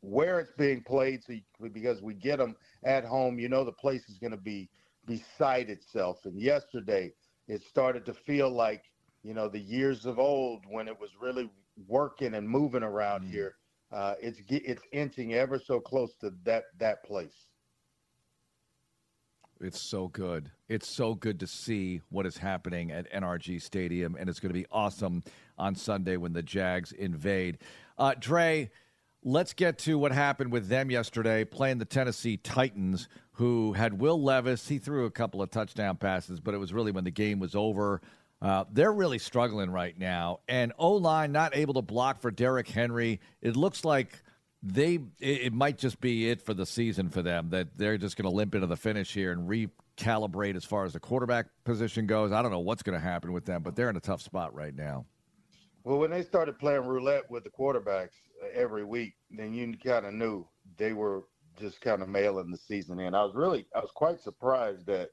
where 0.00 0.40
it's 0.40 0.52
being 0.56 0.82
played, 0.82 1.22
so 1.24 1.32
you, 1.32 1.42
because 1.70 2.02
we 2.02 2.14
get 2.14 2.38
them 2.38 2.56
at 2.84 3.04
home, 3.04 3.38
you 3.38 3.48
know 3.48 3.64
the 3.64 3.72
place 3.72 4.08
is 4.08 4.18
going 4.18 4.32
to 4.32 4.36
be 4.36 4.68
beside 5.06 5.70
itself. 5.70 6.18
And 6.24 6.40
yesterday, 6.40 7.12
it 7.48 7.62
started 7.62 8.04
to 8.06 8.14
feel 8.14 8.50
like 8.50 8.82
you 9.22 9.34
know 9.34 9.48
the 9.48 9.60
years 9.60 10.06
of 10.06 10.18
old 10.18 10.64
when 10.68 10.88
it 10.88 10.98
was 10.98 11.10
really 11.20 11.50
working 11.86 12.34
and 12.34 12.48
moving 12.48 12.82
around 12.82 13.22
here 13.22 13.56
uh, 13.92 14.14
it's 14.20 14.40
it's 14.48 14.82
inching 14.92 15.34
ever 15.34 15.58
so 15.58 15.80
close 15.80 16.14
to 16.20 16.32
that 16.44 16.64
that 16.78 17.04
place. 17.04 17.46
It's 19.60 19.80
so 19.80 20.08
good. 20.08 20.50
It's 20.68 20.86
so 20.86 21.14
good 21.14 21.40
to 21.40 21.46
see 21.46 22.02
what 22.10 22.26
is 22.26 22.36
happening 22.36 22.92
at 22.92 23.10
NRG 23.12 23.62
Stadium, 23.62 24.16
and 24.18 24.28
it's 24.28 24.38
going 24.38 24.50
to 24.50 24.58
be 24.58 24.66
awesome 24.70 25.22
on 25.56 25.74
Sunday 25.74 26.16
when 26.18 26.34
the 26.34 26.42
Jags 26.42 26.92
invade. 26.92 27.58
Uh, 27.96 28.14
Dre, 28.18 28.70
let's 29.22 29.54
get 29.54 29.78
to 29.78 29.98
what 29.98 30.12
happened 30.12 30.52
with 30.52 30.68
them 30.68 30.90
yesterday 30.90 31.44
playing 31.44 31.78
the 31.78 31.86
Tennessee 31.86 32.36
Titans, 32.36 33.08
who 33.32 33.72
had 33.72 33.98
Will 33.98 34.22
Levis. 34.22 34.68
He 34.68 34.78
threw 34.78 35.06
a 35.06 35.10
couple 35.10 35.40
of 35.40 35.50
touchdown 35.50 35.96
passes, 35.96 36.38
but 36.38 36.54
it 36.54 36.58
was 36.58 36.74
really 36.74 36.92
when 36.92 37.04
the 37.04 37.10
game 37.10 37.38
was 37.38 37.54
over. 37.54 38.02
Uh, 38.42 38.64
they're 38.70 38.92
really 38.92 39.18
struggling 39.18 39.70
right 39.70 39.98
now, 39.98 40.40
and 40.48 40.72
O 40.78 40.92
line 40.92 41.32
not 41.32 41.56
able 41.56 41.72
to 41.74 41.82
block 41.82 42.20
for 42.20 42.30
Derrick 42.30 42.68
Henry. 42.68 43.20
It 43.40 43.56
looks 43.56 43.84
like 43.84 44.22
they 44.62 44.94
it, 45.20 45.40
it 45.42 45.52
might 45.52 45.78
just 45.78 46.00
be 46.00 46.30
it 46.30 46.42
for 46.42 46.54
the 46.54 46.66
season 46.66 47.08
for 47.08 47.22
them 47.22 47.50
that 47.50 47.76
they're 47.76 47.98
just 47.98 48.16
going 48.16 48.28
to 48.28 48.34
limp 48.34 48.54
into 48.54 48.66
the 48.66 48.76
finish 48.76 49.12
here 49.12 49.32
and 49.32 49.48
recalibrate 49.48 50.56
as 50.56 50.64
far 50.64 50.84
as 50.84 50.92
the 50.92 51.00
quarterback 51.00 51.46
position 51.64 52.06
goes. 52.06 52.32
I 52.32 52.42
don't 52.42 52.50
know 52.50 52.60
what's 52.60 52.82
going 52.82 52.98
to 52.98 53.04
happen 53.04 53.32
with 53.32 53.44
them, 53.44 53.62
but 53.62 53.76
they're 53.76 53.90
in 53.90 53.96
a 53.96 54.00
tough 54.00 54.22
spot 54.22 54.54
right 54.54 54.74
now. 54.74 55.04
Well, 55.84 55.98
when 55.98 56.10
they 56.10 56.22
started 56.22 56.58
playing 56.58 56.84
roulette 56.86 57.30
with 57.30 57.44
the 57.44 57.50
quarterbacks 57.50 58.10
uh, 58.42 58.48
every 58.52 58.84
week, 58.84 59.14
then 59.30 59.54
you 59.54 59.76
kind 59.84 60.04
of 60.06 60.14
knew 60.14 60.46
they 60.78 60.92
were 60.92 61.24
just 61.60 61.80
kind 61.80 62.02
of 62.02 62.08
mailing 62.08 62.50
the 62.50 62.58
season 62.58 62.98
in. 62.98 63.14
I 63.14 63.22
was 63.24 63.34
really 63.34 63.66
I 63.74 63.78
was 63.80 63.90
quite 63.94 64.20
surprised 64.20 64.84
that 64.86 65.10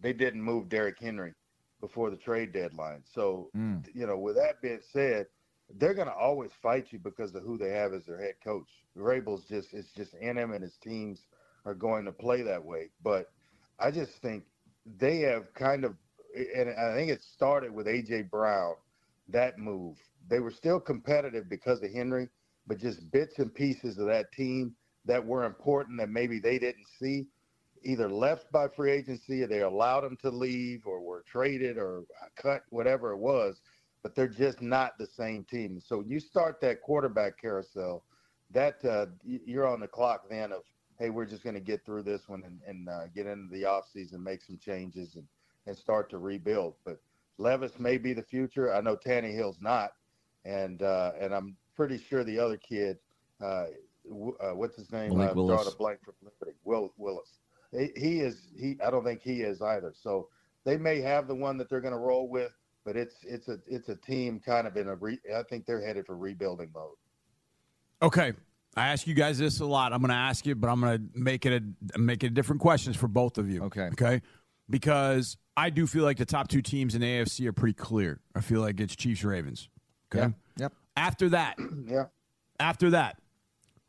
they 0.00 0.12
didn't 0.12 0.42
move 0.42 0.68
Derrick 0.68 0.98
Henry 1.00 1.32
before 1.80 2.10
the 2.10 2.16
trade 2.16 2.52
deadline. 2.52 3.02
So, 3.04 3.50
Mm. 3.54 3.86
you 3.94 4.06
know, 4.06 4.18
with 4.18 4.36
that 4.36 4.60
being 4.62 4.80
said, 4.92 5.26
they're 5.74 5.94
going 5.94 6.08
to 6.08 6.14
always 6.14 6.52
fight 6.62 6.92
you 6.92 6.98
because 6.98 7.34
of 7.34 7.42
who 7.42 7.58
they 7.58 7.70
have 7.70 7.92
as 7.92 8.04
their 8.06 8.20
head 8.20 8.34
coach. 8.42 8.68
Vrabel's 8.96 9.44
just 9.44 9.72
it's 9.72 9.92
just 9.92 10.14
in 10.14 10.36
him, 10.36 10.52
and 10.52 10.62
his 10.62 10.76
teams 10.76 11.26
are 11.64 11.74
going 11.74 12.04
to 12.04 12.12
play 12.12 12.42
that 12.42 12.64
way. 12.64 12.90
But 13.02 13.26
I 13.78 13.90
just 13.90 14.12
think 14.22 14.44
they 14.98 15.18
have 15.20 15.52
kind 15.54 15.84
of, 15.84 15.96
and 16.34 16.70
I 16.70 16.94
think 16.94 17.10
it 17.10 17.22
started 17.22 17.72
with 17.72 17.86
AJ 17.86 18.30
Brown, 18.30 18.74
that 19.28 19.58
move. 19.58 19.98
They 20.28 20.40
were 20.40 20.50
still 20.50 20.80
competitive 20.80 21.48
because 21.48 21.82
of 21.82 21.92
Henry, 21.92 22.28
but 22.66 22.78
just 22.78 23.10
bits 23.10 23.38
and 23.38 23.54
pieces 23.54 23.98
of 23.98 24.06
that 24.06 24.32
team 24.32 24.76
that 25.04 25.24
were 25.24 25.44
important 25.44 25.98
that 25.98 26.10
maybe 26.10 26.38
they 26.38 26.58
didn't 26.58 26.86
see 26.98 27.26
either 27.82 28.08
left 28.08 28.50
by 28.50 28.66
free 28.68 28.90
agency 28.90 29.42
or 29.42 29.46
they 29.46 29.60
allowed 29.60 30.00
them 30.00 30.16
to 30.20 30.30
leave 30.30 30.86
or 30.86 31.00
were 31.00 31.22
traded 31.26 31.78
or 31.78 32.04
cut, 32.36 32.62
whatever 32.70 33.12
it 33.12 33.18
was. 33.18 33.60
But 34.06 34.14
they're 34.14 34.28
just 34.28 34.62
not 34.62 34.96
the 34.98 35.06
same 35.08 35.42
team. 35.42 35.80
So 35.84 35.98
when 35.98 36.08
you 36.08 36.20
start 36.20 36.60
that 36.60 36.80
quarterback 36.80 37.40
carousel, 37.40 38.04
that 38.52 38.76
uh, 38.84 39.06
you're 39.24 39.66
on 39.66 39.80
the 39.80 39.88
clock 39.88 40.28
then 40.30 40.52
of, 40.52 40.62
hey, 40.96 41.10
we're 41.10 41.26
just 41.26 41.42
going 41.42 41.56
to 41.56 41.60
get 41.60 41.84
through 41.84 42.04
this 42.04 42.28
one 42.28 42.44
and, 42.46 42.60
and 42.68 42.88
uh, 42.88 43.08
get 43.12 43.26
into 43.26 43.52
the 43.52 43.64
offseason, 43.64 44.20
make 44.20 44.44
some 44.44 44.58
changes, 44.58 45.16
and, 45.16 45.24
and 45.66 45.76
start 45.76 46.08
to 46.10 46.18
rebuild. 46.18 46.74
But 46.84 47.00
Levis 47.38 47.80
may 47.80 47.98
be 47.98 48.12
the 48.12 48.22
future. 48.22 48.72
I 48.72 48.80
know 48.80 48.94
Tannehill's 48.94 49.58
not, 49.60 49.90
and 50.44 50.82
uh, 50.82 51.10
and 51.20 51.34
I'm 51.34 51.56
pretty 51.74 51.98
sure 51.98 52.22
the 52.22 52.38
other 52.38 52.58
kid, 52.58 52.98
uh, 53.44 53.64
w- 54.08 54.36
uh, 54.40 54.54
what's 54.54 54.76
his 54.76 54.92
name? 54.92 55.16
Malik 55.16 55.30
uh, 55.30 55.46
drawing 55.46 55.66
a 55.66 55.76
blank 55.76 55.98
from 56.04 56.14
Liberty. 56.22 56.56
Will 56.62 56.92
Willis. 56.96 57.40
He, 57.72 57.90
he 57.96 58.20
is. 58.20 58.52
He. 58.56 58.78
I 58.86 58.88
don't 58.92 59.02
think 59.02 59.20
he 59.20 59.42
is 59.42 59.60
either. 59.60 59.92
So 60.00 60.28
they 60.64 60.76
may 60.76 61.00
have 61.00 61.26
the 61.26 61.34
one 61.34 61.58
that 61.58 61.68
they're 61.68 61.80
going 61.80 61.92
to 61.92 61.98
roll 61.98 62.28
with, 62.28 62.52
but 62.86 62.96
it's 62.96 63.16
it's 63.24 63.48
a 63.48 63.58
it's 63.66 63.88
a 63.90 63.96
team 63.96 64.40
kind 64.40 64.66
of 64.66 64.76
in 64.76 64.88
a. 64.88 64.94
Re, 64.94 65.18
I 65.36 65.42
think 65.42 65.66
they're 65.66 65.84
headed 65.84 66.06
for 66.06 66.16
rebuilding 66.16 66.70
mode. 66.72 66.94
Okay. 68.00 68.32
I 68.78 68.88
ask 68.88 69.06
you 69.06 69.14
guys 69.14 69.38
this 69.38 69.60
a 69.60 69.64
lot. 69.66 69.92
I'm 69.92 70.00
going 70.00 70.10
to 70.10 70.14
ask 70.14 70.44
you, 70.46 70.54
but 70.54 70.68
I'm 70.68 70.80
going 70.80 70.98
to 70.98 71.18
make 71.18 71.44
it 71.46 71.62
a 71.94 71.98
make 71.98 72.22
it 72.22 72.32
different 72.34 72.60
questions 72.62 72.94
for 72.96 73.08
both 73.08 73.36
of 73.38 73.50
you. 73.50 73.64
Okay. 73.64 73.88
Okay. 73.92 74.22
Because 74.70 75.36
I 75.56 75.70
do 75.70 75.86
feel 75.86 76.04
like 76.04 76.18
the 76.18 76.24
top 76.26 76.48
two 76.48 76.62
teams 76.62 76.94
in 76.94 77.02
AFC 77.02 77.46
are 77.46 77.52
pretty 77.52 77.74
clear. 77.74 78.20
I 78.34 78.40
feel 78.40 78.60
like 78.60 78.78
it's 78.80 78.94
Chiefs 78.94 79.24
Ravens. 79.24 79.68
Okay. 80.14 80.32
Yep. 80.58 80.72
After 80.96 81.28
that, 81.30 81.56
Yeah. 81.86 82.04
after 82.60 82.90
that, 82.90 83.18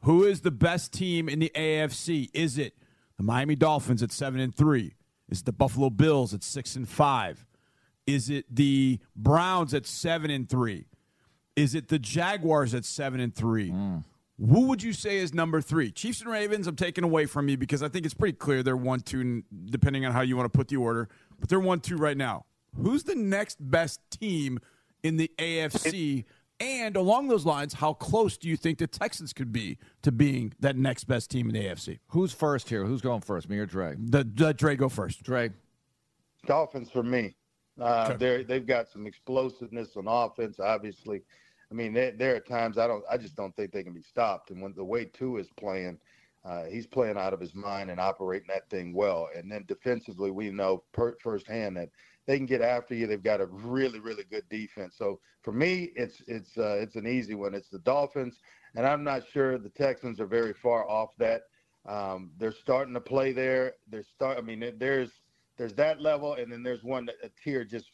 who 0.03 0.23
is 0.23 0.41
the 0.41 0.51
best 0.51 0.93
team 0.93 1.27
in 1.29 1.39
the 1.39 1.51
AFC? 1.53 2.29
Is 2.33 2.57
it 2.57 2.73
the 3.17 3.23
Miami 3.23 3.55
Dolphins 3.55 4.01
at 4.01 4.11
seven 4.11 4.39
and 4.39 4.55
three? 4.55 4.93
Is 5.29 5.41
it 5.41 5.45
the 5.45 5.53
Buffalo 5.53 5.89
Bills 5.89 6.33
at 6.33 6.43
six 6.43 6.75
and 6.75 6.87
five? 6.87 7.45
Is 8.07 8.29
it 8.29 8.45
the 8.49 8.99
Browns 9.15 9.73
at 9.73 9.85
seven 9.85 10.31
and 10.31 10.49
three? 10.49 10.85
Is 11.55 11.75
it 11.75 11.89
the 11.89 11.99
Jaguars 11.99 12.73
at 12.73 12.85
seven 12.85 13.19
and 13.19 13.35
three? 13.35 13.69
Mm. 13.71 14.03
Who 14.39 14.67
would 14.67 14.83
you 14.83 14.93
say 14.93 15.17
is 15.17 15.33
number 15.33 15.61
three? 15.61 15.91
Chiefs 15.91 16.21
and 16.21 16.29
Ravens, 16.29 16.67
I'm 16.67 16.75
taking 16.75 17.03
away 17.03 17.25
from 17.25 17.49
you 17.49 17.57
because 17.57 17.81
I 17.81 17.89
think 17.89 18.05
it's 18.05 18.13
pretty 18.13 18.37
clear 18.37 18.61
they're 18.61 18.77
one, 18.77 18.99
two, 18.99 19.43
depending 19.65 20.05
on 20.05 20.11
how 20.11 20.21
you 20.21 20.37
want 20.37 20.51
to 20.51 20.55
put 20.55 20.67
the 20.67 20.77
order, 20.77 21.09
but 21.39 21.49
they're 21.49 21.59
one, 21.59 21.79
two 21.79 21.97
right 21.97 22.15
now. 22.15 22.45
Who's 22.75 23.03
the 23.03 23.15
next 23.15 23.57
best 23.59 23.99
team 24.11 24.59
in 25.01 25.17
the 25.17 25.31
AFC? 25.39 26.25
And 26.59 26.95
along 26.95 27.27
those 27.27 27.45
lines, 27.45 27.73
how 27.73 27.93
close 27.93 28.37
do 28.37 28.47
you 28.47 28.57
think 28.57 28.77
the 28.77 28.87
Texans 28.87 29.33
could 29.33 29.51
be 29.51 29.79
to 30.03 30.11
being 30.11 30.53
that 30.59 30.75
next 30.75 31.05
best 31.05 31.31
team 31.31 31.49
in 31.49 31.55
the 31.55 31.65
AFC? 31.67 31.99
Who's 32.09 32.31
first 32.31 32.69
here? 32.69 32.85
Who's 32.85 33.01
going 33.01 33.21
first, 33.21 33.49
me 33.49 33.57
or 33.57 33.65
Dre? 33.65 33.95
The, 33.97 34.23
the 34.23 34.53
Dre 34.53 34.75
go 34.75 34.89
first. 34.89 35.23
Dre. 35.23 35.51
Dolphins 36.45 36.89
for 36.91 37.03
me. 37.03 37.35
Uh, 37.79 38.11
Okay. 38.11 38.17
they're 38.17 38.43
they've 38.43 38.65
got 38.65 38.87
some 38.89 39.05
explosiveness 39.05 39.95
on 39.97 40.07
offense. 40.07 40.59
Obviously, 40.59 41.23
I 41.71 41.75
mean 41.75 41.93
there 41.93 42.11
there 42.11 42.35
are 42.35 42.39
times 42.39 42.77
I 42.77 42.87
don't 42.87 43.03
I 43.09 43.17
just 43.17 43.35
don't 43.35 43.55
think 43.55 43.71
they 43.71 43.83
can 43.83 43.93
be 43.93 44.01
stopped. 44.01 44.51
And 44.51 44.61
when 44.61 44.73
the 44.73 44.83
way 44.83 45.05
two 45.05 45.37
is 45.37 45.49
playing, 45.51 45.99
uh, 46.43 46.65
he's 46.65 46.87
playing 46.87 47.17
out 47.17 47.33
of 47.33 47.39
his 47.39 47.53
mind 47.53 47.91
and 47.91 47.99
operating 47.99 48.47
that 48.49 48.69
thing 48.69 48.93
well. 48.93 49.29
And 49.35 49.51
then 49.51 49.65
defensively, 49.67 50.31
we 50.31 50.49
know 50.49 50.83
per, 50.91 51.15
firsthand 51.21 51.77
that 51.77 51.89
they 52.25 52.37
can 52.37 52.45
get 52.45 52.61
after 52.61 52.95
you. 52.95 53.05
They've 53.07 53.21
got 53.21 53.41
a 53.41 53.45
really 53.47 53.99
really 53.99 54.23
good 54.23 54.47
defense. 54.49 54.95
So 54.97 55.19
for 55.43 55.51
me, 55.51 55.91
it's 55.95 56.21
it's 56.27 56.57
uh, 56.57 56.77
it's 56.81 56.95
an 56.95 57.05
easy 57.07 57.35
one. 57.35 57.53
It's 57.53 57.69
the 57.69 57.79
Dolphins, 57.79 58.39
and 58.75 58.85
I'm 58.87 59.03
not 59.03 59.27
sure 59.27 59.57
the 59.57 59.69
Texans 59.69 60.19
are 60.19 60.27
very 60.27 60.53
far 60.53 60.89
off 60.89 61.11
that. 61.17 61.43
Um, 61.87 62.31
they're 62.37 62.51
starting 62.51 62.93
to 62.95 63.01
play 63.01 63.31
there. 63.31 63.75
They're 63.87 64.03
start. 64.03 64.37
I 64.37 64.41
mean, 64.41 64.73
there's 64.77 65.21
there's 65.57 65.73
that 65.73 66.01
level, 66.01 66.35
and 66.35 66.51
then 66.51 66.63
there's 66.63 66.83
one 66.83 67.05
that 67.05 67.15
a 67.23 67.29
tier 67.43 67.63
just 67.63 67.85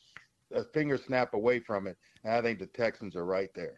a 0.53 0.63
finger 0.73 0.97
snap 0.97 1.33
away 1.33 1.59
from 1.59 1.87
it. 1.87 1.97
And 2.23 2.33
I 2.33 2.41
think 2.41 2.59
the 2.59 2.67
Texans 2.67 3.15
are 3.15 3.25
right 3.25 3.49
there. 3.55 3.75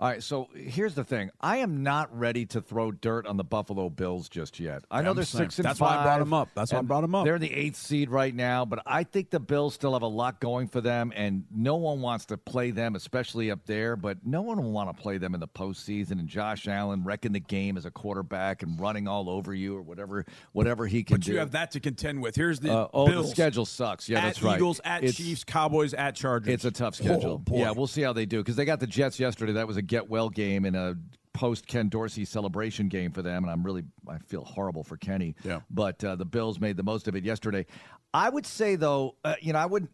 All 0.00 0.08
right, 0.08 0.22
so 0.22 0.48
here's 0.54 0.94
the 0.94 1.02
thing. 1.02 1.30
I 1.40 1.56
am 1.56 1.82
not 1.82 2.16
ready 2.16 2.46
to 2.46 2.60
throw 2.60 2.92
dirt 2.92 3.26
on 3.26 3.36
the 3.36 3.42
Buffalo 3.42 3.90
Bills 3.90 4.28
just 4.28 4.60
yet. 4.60 4.84
I 4.92 5.02
know 5.02 5.10
I'm 5.10 5.16
they're 5.16 5.24
saying- 5.24 5.46
six 5.46 5.58
and 5.58 5.64
that's 5.64 5.80
five. 5.80 5.96
why 5.96 6.00
I 6.00 6.04
brought 6.04 6.18
them 6.20 6.32
up. 6.32 6.48
That's 6.54 6.72
why 6.72 6.78
I 6.78 6.82
brought 6.82 7.00
them 7.00 7.16
up. 7.16 7.24
They're 7.24 7.40
the 7.40 7.52
eighth 7.52 7.74
seed 7.74 8.08
right 8.08 8.32
now, 8.32 8.64
but 8.64 8.80
I 8.86 9.02
think 9.02 9.30
the 9.30 9.40
Bills 9.40 9.74
still 9.74 9.94
have 9.94 10.02
a 10.02 10.06
lot 10.06 10.38
going 10.38 10.68
for 10.68 10.80
them, 10.80 11.12
and 11.16 11.42
no 11.52 11.74
one 11.74 12.00
wants 12.00 12.26
to 12.26 12.36
play 12.36 12.70
them, 12.70 12.94
especially 12.94 13.50
up 13.50 13.66
there. 13.66 13.96
But 13.96 14.24
no 14.24 14.40
one 14.40 14.62
will 14.62 14.70
want 14.70 14.96
to 14.96 15.02
play 15.02 15.18
them 15.18 15.34
in 15.34 15.40
the 15.40 15.48
postseason. 15.48 16.12
And 16.12 16.28
Josh 16.28 16.68
Allen 16.68 17.02
wrecking 17.02 17.32
the 17.32 17.40
game 17.40 17.76
as 17.76 17.84
a 17.84 17.90
quarterback 17.90 18.62
and 18.62 18.78
running 18.78 19.08
all 19.08 19.28
over 19.28 19.52
you 19.52 19.74
or 19.76 19.82
whatever, 19.82 20.24
whatever 20.52 20.86
he 20.86 21.02
can 21.02 21.16
But 21.16 21.22
do. 21.24 21.32
you 21.32 21.38
have 21.40 21.50
that 21.50 21.72
to 21.72 21.80
contend 21.80 22.22
with. 22.22 22.36
Here's 22.36 22.60
the 22.60 22.72
uh, 22.72 22.88
oh, 22.94 23.08
Bills. 23.08 23.26
the 23.26 23.30
schedule 23.32 23.66
sucks. 23.66 24.08
Yeah, 24.08 24.18
at 24.18 24.22
that's 24.26 24.42
right. 24.44 24.54
Eagles, 24.58 24.80
at 24.84 24.98
It's- 25.02 25.16
Chiefs, 25.16 25.42
Cowboys, 25.42 25.92
at 25.92 26.14
Chargers. 26.14 26.54
It's 26.54 26.64
a 26.64 26.70
tough 26.70 26.94
schedule. 26.94 27.42
Oh, 27.50 27.56
yeah, 27.58 27.72
we'll 27.72 27.88
see 27.88 28.02
how 28.02 28.12
they 28.12 28.26
do 28.26 28.38
because 28.38 28.54
they 28.54 28.64
got 28.64 28.78
the 28.78 28.86
Jets 28.86 29.18
yesterday. 29.18 29.54
That 29.54 29.66
was 29.66 29.76
a 29.76 29.87
get 29.88 30.08
well 30.08 30.28
game 30.30 30.64
and 30.64 30.76
a 30.76 30.96
post 31.32 31.66
Ken 31.66 31.88
Dorsey 31.88 32.24
celebration 32.24 32.88
game 32.88 33.12
for 33.12 33.22
them, 33.22 33.44
and 33.44 33.50
I'm 33.50 33.62
really 33.64 33.84
I 34.08 34.18
feel 34.18 34.44
horrible 34.44 34.82
for 34.82 34.96
Kenny. 34.96 35.34
Yeah. 35.44 35.60
But 35.70 36.02
uh, 36.02 36.16
the 36.16 36.24
Bills 36.24 36.58
made 36.60 36.76
the 36.76 36.82
most 36.82 37.08
of 37.08 37.16
it 37.16 37.24
yesterday. 37.24 37.66
I 38.14 38.28
would 38.30 38.46
say 38.46 38.76
though, 38.76 39.16
uh, 39.24 39.34
you 39.40 39.52
know, 39.52 39.58
I 39.58 39.66
would. 39.66 39.88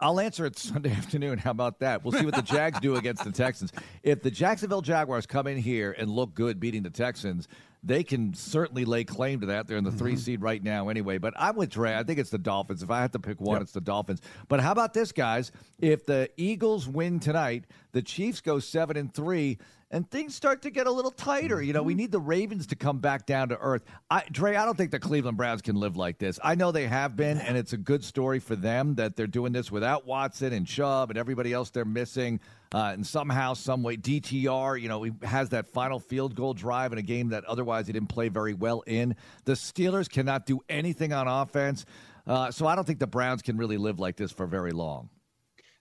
I'll 0.00 0.20
answer 0.20 0.46
it 0.46 0.58
Sunday 0.58 0.90
afternoon. 0.90 1.38
How 1.38 1.50
about 1.50 1.80
that? 1.80 2.04
We'll 2.04 2.12
see 2.12 2.24
what 2.24 2.34
the 2.34 2.42
Jags 2.42 2.80
do 2.80 2.96
against 2.96 3.24
the 3.24 3.32
Texans. 3.32 3.72
If 4.02 4.22
the 4.22 4.30
Jacksonville 4.30 4.82
Jaguars 4.82 5.26
come 5.26 5.46
in 5.46 5.58
here 5.58 5.94
and 5.98 6.10
look 6.10 6.34
good 6.34 6.60
beating 6.60 6.82
the 6.82 6.90
Texans. 6.90 7.48
They 7.82 8.02
can 8.02 8.34
certainly 8.34 8.84
lay 8.84 9.04
claim 9.04 9.40
to 9.40 9.46
that. 9.46 9.66
They're 9.66 9.76
in 9.76 9.84
the 9.84 9.92
three 9.92 10.12
mm-hmm. 10.12 10.20
seed 10.20 10.42
right 10.42 10.62
now, 10.62 10.88
anyway. 10.88 11.18
But 11.18 11.34
I'm 11.36 11.56
with 11.56 11.70
Dre. 11.70 11.94
I 11.94 12.02
think 12.02 12.18
it's 12.18 12.30
the 12.30 12.38
Dolphins. 12.38 12.82
If 12.82 12.90
I 12.90 13.00
had 13.00 13.12
to 13.12 13.18
pick 13.18 13.40
one, 13.40 13.56
Yep. 13.56 13.62
it's 13.62 13.72
the 13.72 13.80
Dolphins. 13.80 14.20
But 14.48 14.60
how 14.60 14.72
about 14.72 14.94
this, 14.94 15.12
guys? 15.12 15.52
If 15.78 16.04
the 16.04 16.28
Eagles 16.36 16.88
win 16.88 17.20
tonight, 17.20 17.64
the 17.92 18.02
Chiefs 18.02 18.40
go 18.40 18.58
seven 18.58 18.96
and 18.96 19.12
three, 19.14 19.58
and 19.90 20.08
things 20.10 20.34
start 20.34 20.62
to 20.62 20.70
get 20.70 20.86
a 20.86 20.90
little 20.90 21.10
tighter. 21.10 21.62
You 21.62 21.72
know, 21.72 21.82
we 21.82 21.94
need 21.94 22.12
the 22.12 22.20
Ravens 22.20 22.66
to 22.68 22.76
come 22.76 22.98
back 22.98 23.24
down 23.24 23.48
to 23.48 23.58
earth. 23.58 23.84
I, 24.10 24.24
Dre, 24.30 24.54
I 24.54 24.64
don't 24.64 24.76
think 24.76 24.90
the 24.90 24.98
Cleveland 24.98 25.38
Browns 25.38 25.62
can 25.62 25.76
live 25.76 25.96
like 25.96 26.18
this. 26.18 26.38
I 26.44 26.54
know 26.54 26.72
they 26.72 26.86
have 26.86 27.16
been, 27.16 27.38
and 27.38 27.56
it's 27.56 27.72
a 27.72 27.78
good 27.78 28.04
story 28.04 28.38
for 28.38 28.54
them 28.54 28.96
that 28.96 29.16
they're 29.16 29.26
doing 29.26 29.52
this 29.52 29.70
without 29.70 30.06
Watson 30.06 30.52
and 30.52 30.66
Chubb 30.66 31.10
and 31.10 31.18
everybody 31.18 31.52
else 31.52 31.70
they're 31.70 31.86
missing. 31.86 32.40
Uh, 32.74 32.90
and 32.92 33.06
somehow, 33.06 33.54
some 33.54 33.82
way, 33.82 33.96
DTR, 33.96 34.78
you 34.78 34.88
know, 34.88 35.02
he 35.02 35.12
has 35.22 35.48
that 35.50 35.66
final 35.68 35.98
field 35.98 36.34
goal 36.34 36.52
drive 36.52 36.92
in 36.92 36.98
a 36.98 37.02
game 37.02 37.30
that 37.30 37.44
otherwise 37.46 37.86
he 37.86 37.94
didn't 37.94 38.10
play 38.10 38.28
very 38.28 38.52
well 38.52 38.82
in. 38.86 39.16
The 39.46 39.54
Steelers 39.54 40.08
cannot 40.10 40.44
do 40.44 40.60
anything 40.68 41.14
on 41.14 41.26
offense. 41.26 41.86
Uh, 42.26 42.50
so 42.50 42.66
I 42.66 42.74
don't 42.74 42.86
think 42.86 42.98
the 42.98 43.06
Browns 43.06 43.40
can 43.40 43.56
really 43.56 43.78
live 43.78 43.98
like 43.98 44.16
this 44.16 44.30
for 44.30 44.46
very 44.46 44.72
long. 44.72 45.08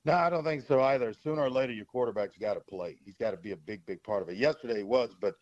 No, 0.07 0.13
I 0.13 0.29
don't 0.29 0.45
think 0.45 0.63
so 0.65 0.81
either. 0.81 1.13
Sooner 1.13 1.41
or 1.41 1.49
later, 1.49 1.73
your 1.73 1.83
quarterback's 1.83 2.37
got 2.37 2.53
to 2.53 2.61
play. 2.61 2.95
He's 3.03 3.17
got 3.17 3.31
to 3.31 3.37
be 3.37 3.51
a 3.51 3.57
big, 3.57 3.85
big 3.85 4.01
part 4.03 4.23
of 4.23 4.29
it. 4.29 4.37
Yesterday 4.37 4.77
he 4.77 4.83
was, 4.83 5.09
but 5.19 5.35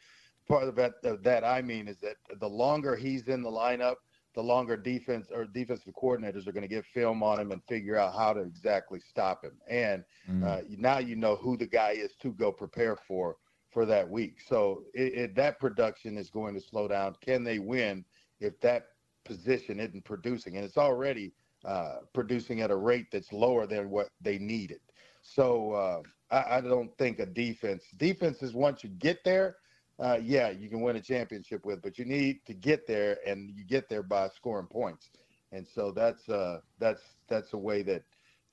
part 0.47 0.67
of 0.67 0.75
that, 0.77 0.93
of 1.03 1.21
that 1.21 1.43
I 1.43 1.61
mean 1.61 1.87
is 1.87 1.97
that 1.97 2.15
the 2.39 2.49
longer 2.49 2.95
he's 2.95 3.27
in 3.27 3.43
the 3.43 3.49
lineup, 3.49 3.97
the 4.33 4.41
longer 4.41 4.75
defense 4.75 5.27
or 5.31 5.45
defensive 5.45 5.93
coordinators 5.93 6.47
are 6.47 6.51
going 6.51 6.63
to 6.63 6.67
get 6.67 6.83
film 6.83 7.21
on 7.21 7.39
him 7.39 7.51
and 7.51 7.61
figure 7.69 7.95
out 7.95 8.15
how 8.15 8.33
to 8.33 8.41
exactly 8.41 8.99
stop 8.99 9.43
him. 9.43 9.53
And 9.69 10.03
uh, 10.43 10.61
now 10.67 10.97
you 10.97 11.15
know 11.15 11.35
who 11.35 11.57
the 11.57 11.67
guy 11.67 11.91
is 11.91 12.15
to 12.23 12.33
go 12.33 12.51
prepare 12.51 12.97
for 13.07 13.37
for 13.69 13.85
that 13.85 14.09
week. 14.09 14.41
So 14.47 14.83
it, 14.95 15.13
it, 15.13 15.35
that 15.35 15.59
production 15.59 16.17
is 16.17 16.31
going 16.31 16.55
to 16.55 16.59
slow 16.59 16.87
down. 16.87 17.15
Can 17.21 17.43
they 17.43 17.59
win 17.59 18.03
if 18.39 18.59
that 18.61 18.87
position 19.25 19.79
isn't 19.79 20.05
producing? 20.05 20.55
And 20.55 20.65
it's 20.65 20.77
already 20.77 21.33
uh, 21.65 21.97
producing 22.13 22.61
at 22.61 22.71
a 22.71 22.75
rate 22.75 23.07
that's 23.11 23.33
lower 23.33 23.65
than 23.65 23.89
what 23.89 24.09
they 24.21 24.37
needed. 24.37 24.79
So 25.21 25.71
uh, 25.71 26.01
I, 26.29 26.57
I 26.57 26.61
don't 26.61 26.95
think 26.97 27.19
a 27.19 27.25
defense 27.25 27.85
defense 27.97 28.43
is 28.43 28.53
once 28.53 28.83
you 28.83 28.89
get 28.91 29.23
there, 29.23 29.57
uh, 29.99 30.19
yeah, 30.21 30.49
you 30.49 30.69
can 30.69 30.81
win 30.81 30.97
a 30.97 31.01
championship 31.01 31.65
with, 31.65 31.81
but 31.81 31.97
you 31.97 32.05
need 32.05 32.45
to 32.45 32.53
get 32.53 32.85
there, 32.85 33.17
and 33.25 33.49
you 33.49 33.63
get 33.63 33.89
there 33.89 34.03
by 34.03 34.27
scoring 34.29 34.67
points. 34.67 35.09
And 35.51 35.65
so 35.67 35.91
that's 35.91 36.27
uh, 36.29 36.59
that's 36.79 37.01
that's 37.27 37.53
a 37.53 37.57
way 37.57 37.81
that 37.83 38.03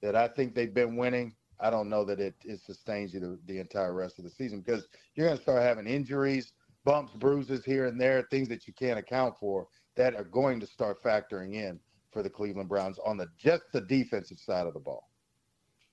that 0.03 0.16
I 0.16 0.29
think 0.29 0.55
they've 0.55 0.72
been 0.72 0.96
winning. 0.96 1.35
I 1.61 1.70
don't 1.70 1.88
know 1.88 2.05
that 2.05 2.18
it, 2.18 2.35
it 2.44 2.61
sustains 2.61 3.14
you 3.14 3.20
the, 3.20 3.38
the 3.46 3.59
entire 3.59 3.92
rest 3.92 4.18
of 4.18 4.25
the 4.25 4.31
season 4.31 4.61
because 4.61 4.88
you're 5.14 5.27
going 5.27 5.37
to 5.37 5.42
start 5.42 5.62
having 5.62 5.87
injuries, 5.87 6.53
bumps, 6.85 7.12
bruises 7.12 7.64
here 7.64 7.87
and 7.87 8.01
there, 8.01 8.27
things 8.31 8.48
that 8.48 8.66
you 8.66 8.72
can't 8.72 8.98
account 8.98 9.38
for 9.38 9.68
that 9.96 10.16
are 10.16 10.25
going 10.25 10.59
to 10.59 10.66
start 10.66 11.03
factoring 11.03 11.55
in 11.55 11.79
for 12.12 12.22
the 12.22 12.31
Cleveland 12.31 12.68
Browns 12.68 12.98
on 13.05 13.16
the 13.16 13.27
just 13.38 13.62
the 13.72 13.81
defensive 13.81 14.38
side 14.38 14.66
of 14.66 14.75
the 14.75 14.81
ball. 14.81 15.09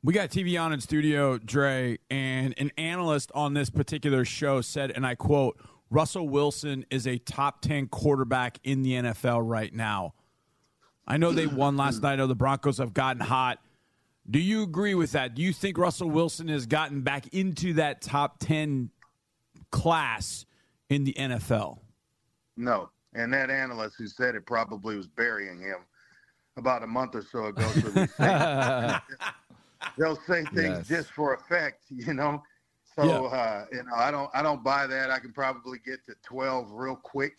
We 0.03 0.13
got 0.13 0.29
TV 0.29 0.61
on 0.61 0.71
in 0.71 0.79
studio, 0.79 1.37
Dre, 1.37 1.97
and 2.09 2.53
an 2.57 2.71
analyst 2.77 3.31
on 3.35 3.53
this 3.53 3.69
particular 3.69 4.23
show 4.23 4.61
said, 4.61 4.91
and 4.91 5.05
I 5.05 5.15
quote, 5.15 5.59
Russell 5.89 6.29
Wilson 6.29 6.85
is 6.89 7.05
a 7.05 7.17
top 7.17 7.61
10 7.61 7.87
quarterback 7.87 8.59
in 8.63 8.81
the 8.81 8.93
NFL 8.93 9.41
right 9.43 9.73
now. 9.73 10.13
I 11.05 11.17
know 11.17 11.31
they 11.31 11.47
won 11.47 11.75
last 11.75 12.01
night. 12.03 12.13
I 12.13 12.15
know 12.15 12.27
the 12.27 12.35
Broncos 12.35 12.77
have 12.77 12.93
gotten 12.93 13.21
hot. 13.21 13.59
Do 14.29 14.39
you 14.39 14.63
agree 14.63 14.93
with 14.93 15.13
that? 15.13 15.35
Do 15.35 15.41
you 15.41 15.51
think 15.51 15.77
Russell 15.77 16.09
Wilson 16.09 16.47
has 16.47 16.65
gotten 16.65 17.01
back 17.01 17.33
into 17.33 17.73
that 17.73 18.01
top 18.01 18.39
10 18.39 18.91
class 19.71 20.45
in 20.89 21.03
the 21.03 21.13
NFL? 21.13 21.79
No. 22.55 22.89
And 23.15 23.33
that 23.33 23.49
analyst 23.49 23.95
who 23.97 24.07
said 24.07 24.35
it 24.35 24.45
probably 24.45 24.95
was 24.95 25.07
burying 25.07 25.59
him 25.59 25.77
about 26.59 26.83
a 26.83 26.87
month 26.87 27.15
or 27.15 27.23
so 27.23 27.45
ago. 27.45 27.73
So 27.81 27.89
they 27.89 28.05
say, 28.05 28.31
they'll 29.97 30.15
say 30.27 30.45
things 30.55 30.77
Yes. 30.79 30.87
just 30.87 31.11
for 31.11 31.33
effect, 31.33 31.85
you 31.89 32.13
know. 32.13 32.43
So 32.95 33.25
uh, 33.25 33.65
you 33.71 33.83
know, 33.83 33.95
I 33.95 34.11
don't 34.11 34.29
I 34.33 34.41
don't 34.41 34.63
buy 34.63 34.85
that. 34.87 35.09
I 35.09 35.19
can 35.19 35.31
probably 35.33 35.79
get 35.83 36.05
to 36.05 36.15
twelve 36.23 36.71
real 36.71 36.95
quick, 36.95 37.37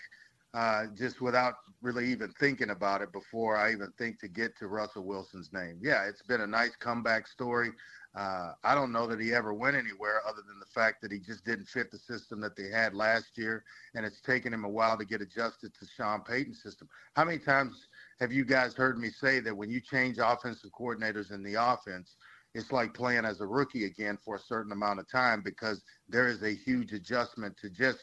uh, 0.55 0.87
just 0.97 1.21
without 1.21 1.55
really 1.83 2.11
even 2.11 2.33
thinking 2.39 2.71
about 2.71 3.03
it 3.03 3.13
before 3.13 3.57
I 3.57 3.73
even 3.73 3.93
think 3.99 4.21
to 4.21 4.29
get 4.29 4.57
to 4.59 4.69
Russell 4.69 5.05
Wilson's 5.05 5.53
name. 5.53 5.79
Yeah, 5.83 6.09
it's 6.09 6.23
been 6.23 6.41
a 6.41 6.47
nice 6.47 6.77
comeback 6.77 7.27
story. 7.27 7.71
Uh, 8.17 8.53
I 8.65 8.75
don't 8.75 8.91
know 8.91 9.07
that 9.07 9.21
he 9.21 9.33
ever 9.33 9.55
went 9.55 9.77
anywhere 9.77 10.21
other 10.27 10.43
than 10.47 10.59
the 10.59 10.67
fact 10.67 11.01
that 11.03 11.13
he 11.13 11.21
just 11.21 11.45
didn't 11.45 11.69
fit 11.69 11.93
the 11.93 11.99
system 11.99 12.41
that 12.41 12.57
they 12.57 12.69
had 12.69 12.93
last 12.93 13.39
year, 13.39 13.65
and 13.95 14.05
it's 14.05 14.21
taken 14.21 14.53
him 14.53 14.65
a 14.65 14.69
while 14.69 14.99
to 14.99 15.05
get 15.05 15.21
adjusted 15.21 15.73
to 15.75 15.87
Sean 15.87 16.23
Payton's 16.23 16.61
system. 16.61 16.89
How 17.15 17.25
many 17.25 17.39
times 17.39 17.87
have 18.19 18.33
you 18.33 18.45
guys 18.45 18.75
heard 18.75 18.99
me 18.99 19.11
say 19.11 19.39
that 19.41 19.57
when 19.57 19.71
you 19.71 19.81
change 19.81 20.19
offensive 20.19 20.71
coordinators 20.73 21.31
in 21.33 21.45
the 21.45 21.55
offense, 21.55 22.17
it's 22.53 22.73
like 22.73 22.95
playing 22.95 23.25
as 23.25 23.41
a 23.41 23.47
rookie 23.47 23.85
again 23.85 24.19
for 24.25 24.35
a 24.35 24.41
certain 24.41 24.73
amount 24.73 24.99
of 24.99 25.09
time 25.09 25.41
because 25.41 25.83
there 26.09 26.27
is 26.27 26.43
a 26.43 26.51
huge 26.53 26.93
adjustment 26.93 27.57
to 27.59 27.71
just 27.71 28.03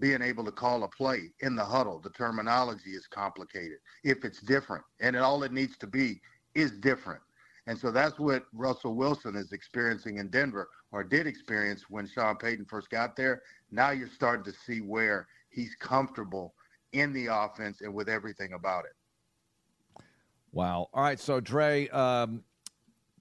being 0.00 0.22
able 0.22 0.44
to 0.44 0.52
call 0.52 0.82
a 0.82 0.88
play 0.88 1.30
in 1.40 1.54
the 1.54 1.64
huddle. 1.64 2.00
The 2.00 2.10
terminology 2.10 2.92
is 2.92 3.06
complicated 3.06 3.78
if 4.02 4.24
it's 4.24 4.40
different, 4.40 4.84
and 5.00 5.14
all 5.14 5.42
it 5.42 5.52
needs 5.52 5.76
to 5.78 5.86
be 5.86 6.22
is 6.54 6.72
different. 6.72 7.20
And 7.66 7.78
so 7.78 7.90
that's 7.92 8.18
what 8.18 8.44
Russell 8.52 8.94
Wilson 8.94 9.36
is 9.36 9.52
experiencing 9.52 10.18
in 10.18 10.28
Denver, 10.28 10.68
or 10.90 11.04
did 11.04 11.26
experience 11.26 11.84
when 11.88 12.08
Sean 12.08 12.36
Payton 12.36 12.66
first 12.66 12.90
got 12.90 13.16
there. 13.16 13.42
Now 13.70 13.90
you're 13.90 14.08
starting 14.08 14.44
to 14.44 14.58
see 14.66 14.80
where 14.80 15.28
he's 15.50 15.74
comfortable 15.76 16.54
in 16.92 17.12
the 17.12 17.26
offense 17.26 17.80
and 17.80 17.94
with 17.94 18.08
everything 18.08 18.52
about 18.52 18.84
it. 18.84 20.02
Wow. 20.52 20.88
All 20.92 21.02
right. 21.02 21.18
So, 21.18 21.40
Dre, 21.40 21.88
um, 21.88 22.42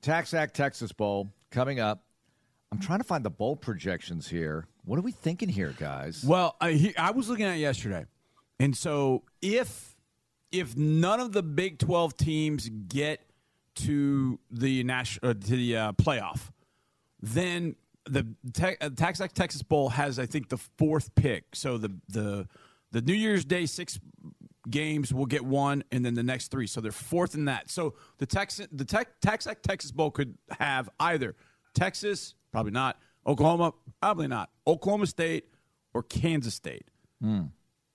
TaxAct 0.02 0.52
Texas 0.54 0.92
Bowl 0.92 1.32
coming 1.52 1.80
up. 1.80 2.04
I'm 2.72 2.80
trying 2.80 3.00
to 3.00 3.06
find 3.06 3.24
the 3.24 3.30
bowl 3.30 3.56
projections 3.56 4.28
here. 4.28 4.68
What 4.86 4.98
are 4.98 5.02
we 5.02 5.12
thinking 5.12 5.50
here, 5.50 5.76
guys? 5.78 6.24
Well, 6.24 6.56
I, 6.60 6.72
he, 6.72 6.98
I 6.98 7.12
was 7.12 7.30
looking 7.30 7.46
at 7.46 7.56
it 7.56 7.60
yesterday, 7.60 8.06
and 8.60 8.76
so 8.76 9.24
if 9.42 9.96
if 10.52 10.76
none 10.76 11.20
of 11.20 11.34
the 11.34 11.44
Big 11.44 11.80
Twelve 11.80 12.18
teams 12.18 12.70
get 12.70 13.22
to 13.76 14.40
the 14.50 14.84
national 14.84 15.32
uh, 15.32 15.34
to 15.34 15.40
the 15.56 15.78
uh, 15.78 15.92
playoff, 15.94 16.52
then 17.22 17.76
the 18.06 18.26
te- 18.54 18.78
uh, 18.82 18.90
Texas 18.96 19.62
Bowl 19.64 19.90
has, 19.90 20.20
I 20.20 20.26
think, 20.26 20.50
the 20.50 20.58
fourth 20.58 21.14
pick. 21.16 21.56
So 21.56 21.78
the 21.78 21.92
the 22.10 22.48
the 22.92 23.02
New 23.02 23.14
Year's 23.14 23.46
Day 23.46 23.66
six 23.66 24.00
games 24.70 25.14
will 25.14 25.26
get 25.26 25.44
one, 25.46 25.84
and 25.92 26.06
then 26.06 26.14
the 26.14 26.24
next 26.24 26.50
three. 26.52 26.68
So 26.68 26.82
they're 26.82 26.92
fourth 26.92 27.36
in 27.36 27.46
that. 27.46 27.70
So 27.70 27.96
the 28.18 28.26
Texas 28.26 28.68
the 28.72 28.86
Tex- 28.86 29.12
TaxAct 29.24 29.62
Texas 29.62 29.92
Bowl 29.92 30.12
could 30.12 30.38
have 30.60 30.90
either 31.00 31.36
Texas, 31.74 32.36
probably 32.52 32.72
not, 32.72 33.00
Oklahoma, 33.26 33.74
probably 34.02 34.28
not, 34.28 34.50
Oklahoma 34.68 35.08
State, 35.08 35.46
or 35.94 36.04
Kansas 36.04 36.54
State. 36.56 36.90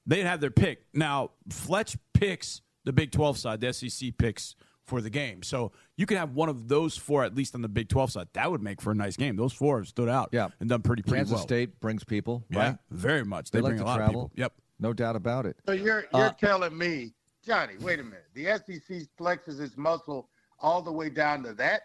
They'd 0.07 0.25
have 0.25 0.41
their 0.41 0.51
pick. 0.53 0.87
Now 0.95 1.33
Fletch 1.51 1.97
picks 2.15 2.63
the 2.85 2.93
Big 2.93 3.11
Twelve 3.11 3.37
side. 3.39 3.61
The 3.61 3.73
SEC 3.73 4.17
picks 4.17 4.55
for 4.87 5.01
the 5.01 5.11
game. 5.11 5.43
So 5.43 5.73
you 5.97 6.07
can 6.07 6.17
have 6.17 6.33
one 6.35 6.49
of 6.49 6.69
those 6.69 6.97
four 6.97 7.25
at 7.25 7.35
least 7.35 7.55
on 7.55 7.63
the 7.63 7.69
Big 7.69 7.89
Twelve 7.89 8.11
side. 8.13 8.29
That 8.35 8.51
would 8.51 8.63
make 8.63 8.81
for 8.81 8.93
a 8.93 8.95
nice 8.95 9.17
game. 9.17 9.37
Those 9.37 9.53
four 9.53 9.79
have 9.79 9.89
stood 9.89 10.09
out. 10.09 10.31
Yeah. 10.33 10.49
and 10.61 10.69
done 10.69 10.83
pretty 10.83 11.03
pretty 11.03 11.19
Kansas 11.19 11.35
well. 11.35 11.43
State 11.43 11.81
brings 11.81 12.05
people, 12.05 12.45
yeah, 12.51 12.77
very 12.91 13.25
much. 13.25 13.51
They, 13.51 13.59
They 13.59 13.63
like 13.63 13.71
bring 13.71 13.79
to 13.81 13.85
a 13.85 13.87
lot 13.87 13.97
travel. 13.97 14.23
of 14.27 14.31
people. 14.31 14.41
Yep. 14.43 14.53
No 14.79 14.93
doubt 14.93 15.17
about 15.17 15.47
it. 15.47 15.57
So 15.67 15.73
you're 15.73 16.05
you're 16.15 16.27
Uh, 16.27 16.33
telling 16.33 16.77
me, 16.77 17.13
Johnny? 17.45 17.75
Wait 17.81 17.99
a 18.01 18.05
minute. 18.05 18.27
The 18.35 18.45
SEC 18.45 19.09
flexes 19.19 19.61
its 19.61 19.77
muscle 19.77 20.29
all 20.61 20.83
the 20.83 20.93
way 20.93 21.11
down 21.11 21.43
to 21.45 21.53
that. 21.55 21.83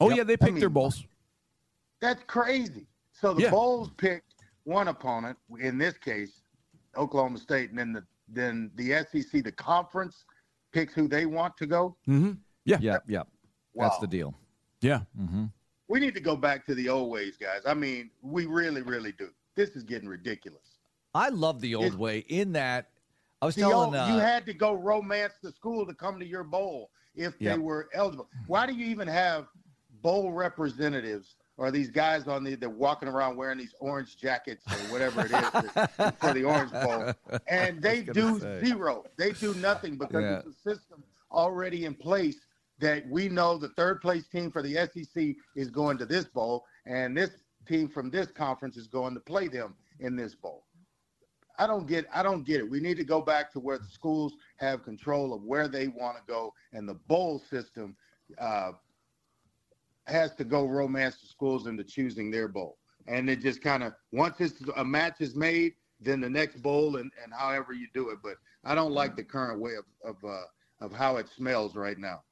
Oh 0.00 0.08
Yep. 0.08 0.16
yeah, 0.18 0.24
they 0.24 0.32
I 0.34 0.36
picked 0.36 0.52
mean, 0.52 0.60
their 0.60 0.68
bowls. 0.68 1.04
That's 2.00 2.22
crazy. 2.26 2.86
So 3.12 3.34
the 3.34 3.42
Yeah. 3.42 3.50
Bulls 3.50 3.90
picked 3.96 4.34
one 4.64 4.88
opponent, 4.88 5.36
in 5.58 5.78
this 5.78 5.96
case, 5.98 6.42
Oklahoma 6.96 7.38
State, 7.38 7.70
and 7.70 7.78
then 7.78 7.92
the 7.92 8.04
then 8.30 8.70
the 8.74 8.92
SEC, 8.92 9.42
the 9.42 9.50
conference, 9.50 10.26
picks 10.72 10.94
who 10.94 11.08
they 11.08 11.26
want 11.26 11.56
to 11.58 11.66
go. 11.66 11.96
Mm-hmm. 12.08 12.32
Yeah. 12.64 12.78
Yeah, 12.80 12.98
yeah. 13.06 13.22
That's 13.74 13.98
the 13.98 14.06
deal. 14.06 14.34
Yeah. 14.80 15.00
Mm-hmm. 15.18 15.44
We 15.88 16.00
need 16.00 16.14
to 16.14 16.20
go 16.20 16.36
back 16.36 16.66
to 16.66 16.74
the 16.74 16.88
old 16.88 17.10
ways, 17.10 17.36
guys. 17.40 17.62
I 17.64 17.74
mean, 17.74 18.10
we 18.22 18.46
really, 18.46 18.82
really 18.82 19.12
do. 19.12 19.28
This 19.54 19.70
is 19.70 19.84
getting 19.84 20.08
ridiculous. 20.08 20.78
I 21.14 21.30
love 21.30 21.60
the 21.60 21.74
old 21.74 21.86
It's- 21.86 21.98
way 21.98 22.18
in 22.28 22.52
that 22.52 22.90
I 23.40 23.46
was 23.46 23.54
telling 23.54 23.74
old, 23.74 23.94
uh, 23.94 24.08
you 24.12 24.18
had 24.18 24.44
to 24.46 24.52
go 24.54 24.74
romance 24.74 25.34
the 25.42 25.52
school 25.52 25.86
to 25.86 25.94
come 25.94 26.18
to 26.18 26.26
your 26.26 26.42
bowl 26.44 26.90
if 27.14 27.34
Yep. 27.40 27.56
they 27.56 27.58
were 27.62 27.88
eligible. 27.94 28.28
Why 28.48 28.66
do 28.66 28.74
you 28.74 28.86
even 28.86 29.06
have 29.08 29.46
bowl 30.02 30.32
representatives 30.32 31.36
or 31.58 31.70
these 31.70 31.90
guys 31.90 32.26
on 32.28 32.44
the 32.44 32.54
they're 32.54 32.70
walking 32.70 33.08
around 33.08 33.36
wearing 33.36 33.58
these 33.58 33.74
orange 33.80 34.16
jackets 34.16 34.64
or 34.66 34.76
whatever 34.92 35.20
it 35.26 35.32
is 35.32 36.12
for 36.18 36.32
the 36.32 36.44
Orange 36.44 36.70
Bowl, 36.72 37.12
and 37.48 37.82
they 37.86 38.02
do 38.02 38.38
say. 38.38 38.60
zero. 38.64 39.04
They 39.18 39.32
do 39.32 39.52
nothing 39.54 39.98
because 39.98 40.22
Yeah. 40.22 40.38
it's 40.38 40.46
a 40.46 40.70
system 40.70 41.02
already 41.30 41.84
in 41.84 41.94
place 41.94 42.36
that 42.78 43.06
we 43.08 43.28
know 43.28 43.58
the 43.58 43.70
third 43.70 44.00
place 44.00 44.28
team 44.28 44.50
for 44.52 44.62
the 44.62 44.74
SEC 44.94 45.34
is 45.56 45.68
going 45.68 45.98
to 45.98 46.06
this 46.06 46.24
bowl, 46.26 46.64
and 46.86 47.14
this 47.16 47.30
team 47.66 47.88
from 47.88 48.08
this 48.08 48.28
conference 48.28 48.76
is 48.76 48.86
going 48.86 49.12
to 49.14 49.20
play 49.20 49.48
them 49.48 49.74
in 49.98 50.14
this 50.16 50.34
bowl. 50.36 50.64
I 51.58 51.66
don't 51.66 51.88
get 51.88 52.06
I 52.14 52.22
don't 52.22 52.46
get 52.46 52.60
it. 52.60 52.70
We 52.70 52.78
need 52.78 52.98
to 52.98 53.04
go 53.04 53.20
back 53.20 53.52
to 53.54 53.58
where 53.58 53.78
the 53.78 53.88
schools 53.88 54.32
have 54.58 54.84
control 54.84 55.34
of 55.34 55.42
where 55.42 55.66
they 55.66 55.88
want 55.88 56.16
to 56.16 56.22
go, 56.28 56.54
and 56.72 56.88
the 56.88 56.94
bowl 56.94 57.40
system 57.50 57.96
uh, 58.40 58.70
has 60.10 60.34
to 60.36 60.44
go 60.44 60.64
romance 60.66 61.16
the 61.20 61.26
schools 61.26 61.66
into 61.66 61.84
choosing 61.84 62.30
their 62.30 62.48
bowl. 62.48 62.78
And 63.06 63.28
it 63.30 63.40
just 63.40 63.62
kind 63.62 63.82
of 63.82 63.94
once 64.12 64.40
it's 64.40 64.60
a 64.76 64.84
match 64.84 65.20
is 65.20 65.34
made, 65.34 65.74
then 66.00 66.20
the 66.20 66.28
next 66.30 66.62
bowl 66.62 66.96
and, 66.96 67.10
and 67.22 67.32
however 67.32 67.72
you 67.72 67.86
do 67.94 68.10
it. 68.10 68.18
But 68.22 68.34
I 68.64 68.74
don't 68.74 68.92
like 68.92 69.16
the 69.16 69.24
current 69.24 69.60
way 69.60 69.72
of 69.74 69.84
of 70.04 70.16
uh, 70.24 70.84
of 70.84 70.92
how 70.92 71.16
it 71.16 71.28
smells 71.28 71.74
right 71.74 71.98
now. 71.98 72.22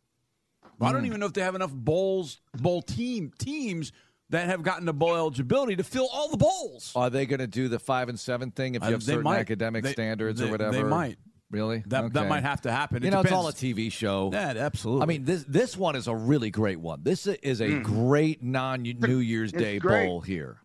I 0.80 0.92
don't 0.92 1.06
even 1.06 1.20
know 1.20 1.26
if 1.26 1.32
they 1.32 1.40
have 1.42 1.54
enough 1.54 1.72
bowls, 1.72 2.40
bowl 2.54 2.82
team 2.82 3.32
teams 3.38 3.92
that 4.30 4.46
have 4.46 4.62
gotten 4.64 4.84
to 4.86 4.92
bowl 4.92 5.14
eligibility 5.14 5.76
to 5.76 5.84
fill 5.84 6.08
all 6.12 6.28
the 6.28 6.36
bowls. 6.36 6.92
Are 6.96 7.08
they 7.08 7.24
going 7.24 7.38
to 7.38 7.46
do 7.46 7.68
the 7.68 7.78
five 7.78 8.08
and 8.08 8.18
seven 8.18 8.50
thing 8.50 8.74
if 8.74 8.82
you 8.82 8.88
Uh, 8.88 8.90
have 8.92 9.00
they 9.06 9.12
certain 9.12 9.22
might. 9.24 9.38
academic 9.38 9.84
They- 9.84 9.92
standards 9.92 10.40
they- 10.40 10.48
or 10.48 10.50
whatever? 10.50 10.72
they 10.72 10.82
might. 10.82 11.18
Really? 11.50 11.84
That 11.86 12.12
that 12.14 12.28
might 12.28 12.42
have 12.42 12.62
to 12.62 12.72
happen. 12.72 13.02
You 13.02 13.08
It 13.08 13.12
know, 13.12 13.20
it's 13.20 13.30
all 13.32 13.46
a. 13.48 13.52
TV 13.52 13.90
show. 13.92 14.30
Yeah, 14.32 14.54
absolutely. 14.56 15.02
I 15.02 15.06
mean, 15.06 15.24
this 15.24 15.44
this 15.44 15.76
one 15.76 15.94
is 15.94 16.08
a 16.08 16.14
really 16.14 16.50
great 16.50 16.80
one. 16.80 17.00
This 17.04 17.26
is 17.26 17.60
a 17.60 17.78
great 17.80 18.42
non 18.42 18.82
New 18.82 19.18
Year's. 19.18 19.52
It's 19.52 19.62
Day 19.62 19.78
great. 19.78 20.06
bowl 20.06 20.20
here. 20.20 20.58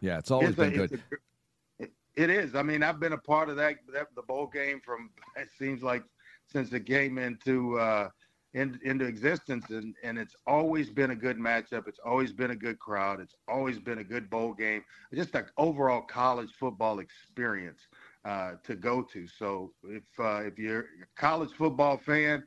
Yeah, 0.00 0.18
it's 0.18 0.30
always 0.30 0.50
It's 0.50 0.56
been 0.58 0.72
a- 0.72 0.76
good. 0.76 0.92
it's 0.92 1.02
a- 1.12 1.82
it- 1.84 1.92
it 2.16 2.30
is. 2.30 2.54
I 2.54 2.62
mean, 2.62 2.82
I've 2.82 3.00
been 3.00 3.12
a 3.12 3.18
part 3.18 3.48
of 3.50 3.56
that, 3.56 3.76
that 3.92 4.06
the 4.14 4.22
bowl 4.22 4.46
game 4.46 4.80
from 4.84 5.10
it 5.36 5.48
seems 5.58 5.82
like 5.82 6.02
since 6.46 6.72
it 6.72 6.86
came 6.86 7.18
into 7.18 7.78
uh, 7.78 8.08
in, 8.54 8.78
into 8.84 9.04
existence, 9.04 9.66
and 9.70 9.94
and 10.02 10.16
it's 10.18 10.34
always 10.46 10.88
been 10.88 11.10
a 11.10 11.16
good 11.16 11.36
matchup. 11.38 11.88
It's 11.88 11.98
always 12.04 12.32
been 12.32 12.52
a 12.52 12.56
good 12.56 12.78
crowd. 12.78 13.20
It's 13.20 13.34
always 13.48 13.78
been 13.78 13.98
a 13.98 14.04
good 14.04 14.30
bowl 14.30 14.54
game. 14.54 14.82
Just 15.12 15.34
an 15.34 15.44
overall 15.58 16.02
college 16.02 16.50
football 16.58 17.00
experience 17.00 17.80
uh, 18.24 18.52
to 18.64 18.74
go 18.74 19.02
to. 19.02 19.26
So 19.26 19.72
if 19.84 20.02
uh, 20.18 20.42
if 20.44 20.58
you're 20.58 20.80
a 20.80 21.20
college 21.20 21.50
football 21.56 21.98
fan, 21.98 22.44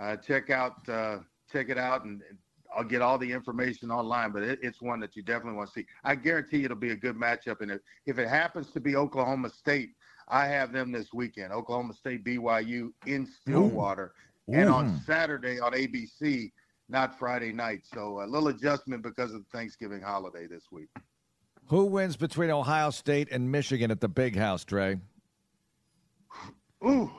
uh, 0.00 0.16
check 0.16 0.50
out 0.50 0.88
uh, 0.88 1.18
check 1.50 1.68
it 1.68 1.78
out 1.78 2.04
and. 2.04 2.22
and 2.28 2.38
I'll 2.76 2.84
get 2.84 3.00
all 3.00 3.16
the 3.16 3.32
information 3.32 3.90
online, 3.90 4.32
but 4.32 4.42
it, 4.42 4.58
it's 4.60 4.82
one 4.82 5.00
that 5.00 5.16
you 5.16 5.22
definitely 5.22 5.56
want 5.56 5.70
to 5.70 5.80
see. 5.80 5.86
I 6.04 6.14
guarantee 6.14 6.64
it'll 6.64 6.76
be 6.76 6.90
a 6.90 6.96
good 6.96 7.16
matchup, 7.16 7.62
and 7.62 7.70
if, 7.70 7.80
if 8.04 8.18
it 8.18 8.28
happens 8.28 8.70
to 8.72 8.80
be 8.80 8.96
Oklahoma 8.96 9.48
State, 9.48 9.90
I 10.28 10.46
have 10.46 10.72
them 10.72 10.92
this 10.92 11.12
weekend. 11.14 11.52
Oklahoma 11.52 11.94
State 11.94 12.24
BYU 12.24 12.92
in 13.06 13.24
Stillwater, 13.24 14.12
and 14.48 14.68
on 14.68 15.00
Saturday 15.06 15.58
on 15.58 15.72
ABC, 15.72 16.52
not 16.88 17.18
Friday 17.18 17.52
night. 17.52 17.82
So 17.84 18.22
a 18.22 18.26
little 18.26 18.48
adjustment 18.48 19.02
because 19.02 19.32
of 19.32 19.44
the 19.44 19.56
Thanksgiving 19.56 20.02
holiday 20.02 20.46
this 20.46 20.64
week. 20.70 20.88
Who 21.68 21.86
wins 21.86 22.16
between 22.16 22.50
Ohio 22.50 22.90
State 22.90 23.28
and 23.30 23.50
Michigan 23.50 23.90
at 23.90 24.00
the 24.00 24.08
Big 24.08 24.36
House, 24.36 24.64
Dre? 24.64 24.98
Ooh, 26.84 27.10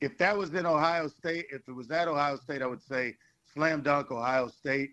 if 0.00 0.16
that 0.18 0.36
was 0.36 0.54
in 0.54 0.66
Ohio 0.66 1.08
State, 1.08 1.46
if 1.50 1.68
it 1.68 1.72
was 1.72 1.90
at 1.90 2.08
Ohio 2.08 2.36
State, 2.36 2.62
I 2.62 2.66
would 2.66 2.82
say 2.82 3.14
slam 3.52 3.82
dunk 3.82 4.10
Ohio 4.10 4.48
State. 4.48 4.90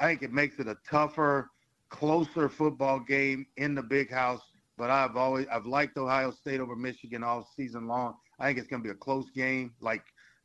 I 0.00 0.06
think 0.06 0.22
it 0.22 0.32
makes 0.32 0.58
it 0.58 0.68
a 0.68 0.76
tougher, 0.88 1.50
closer 1.88 2.48
football 2.48 3.00
game 3.00 3.46
in 3.56 3.74
the 3.74 3.82
big 3.82 4.10
house. 4.10 4.42
But 4.76 4.90
I've 4.90 5.16
always 5.16 5.46
I've 5.52 5.66
liked 5.66 5.96
Ohio 5.96 6.30
State 6.30 6.60
over 6.60 6.76
Michigan 6.76 7.24
all 7.24 7.48
season 7.56 7.88
long. 7.88 8.14
I 8.38 8.46
think 8.46 8.58
it's 8.58 8.68
going 8.68 8.82
to 8.82 8.86
be 8.86 8.92
a 8.92 8.96
close 8.96 9.28
game, 9.30 9.72
like 9.80 10.02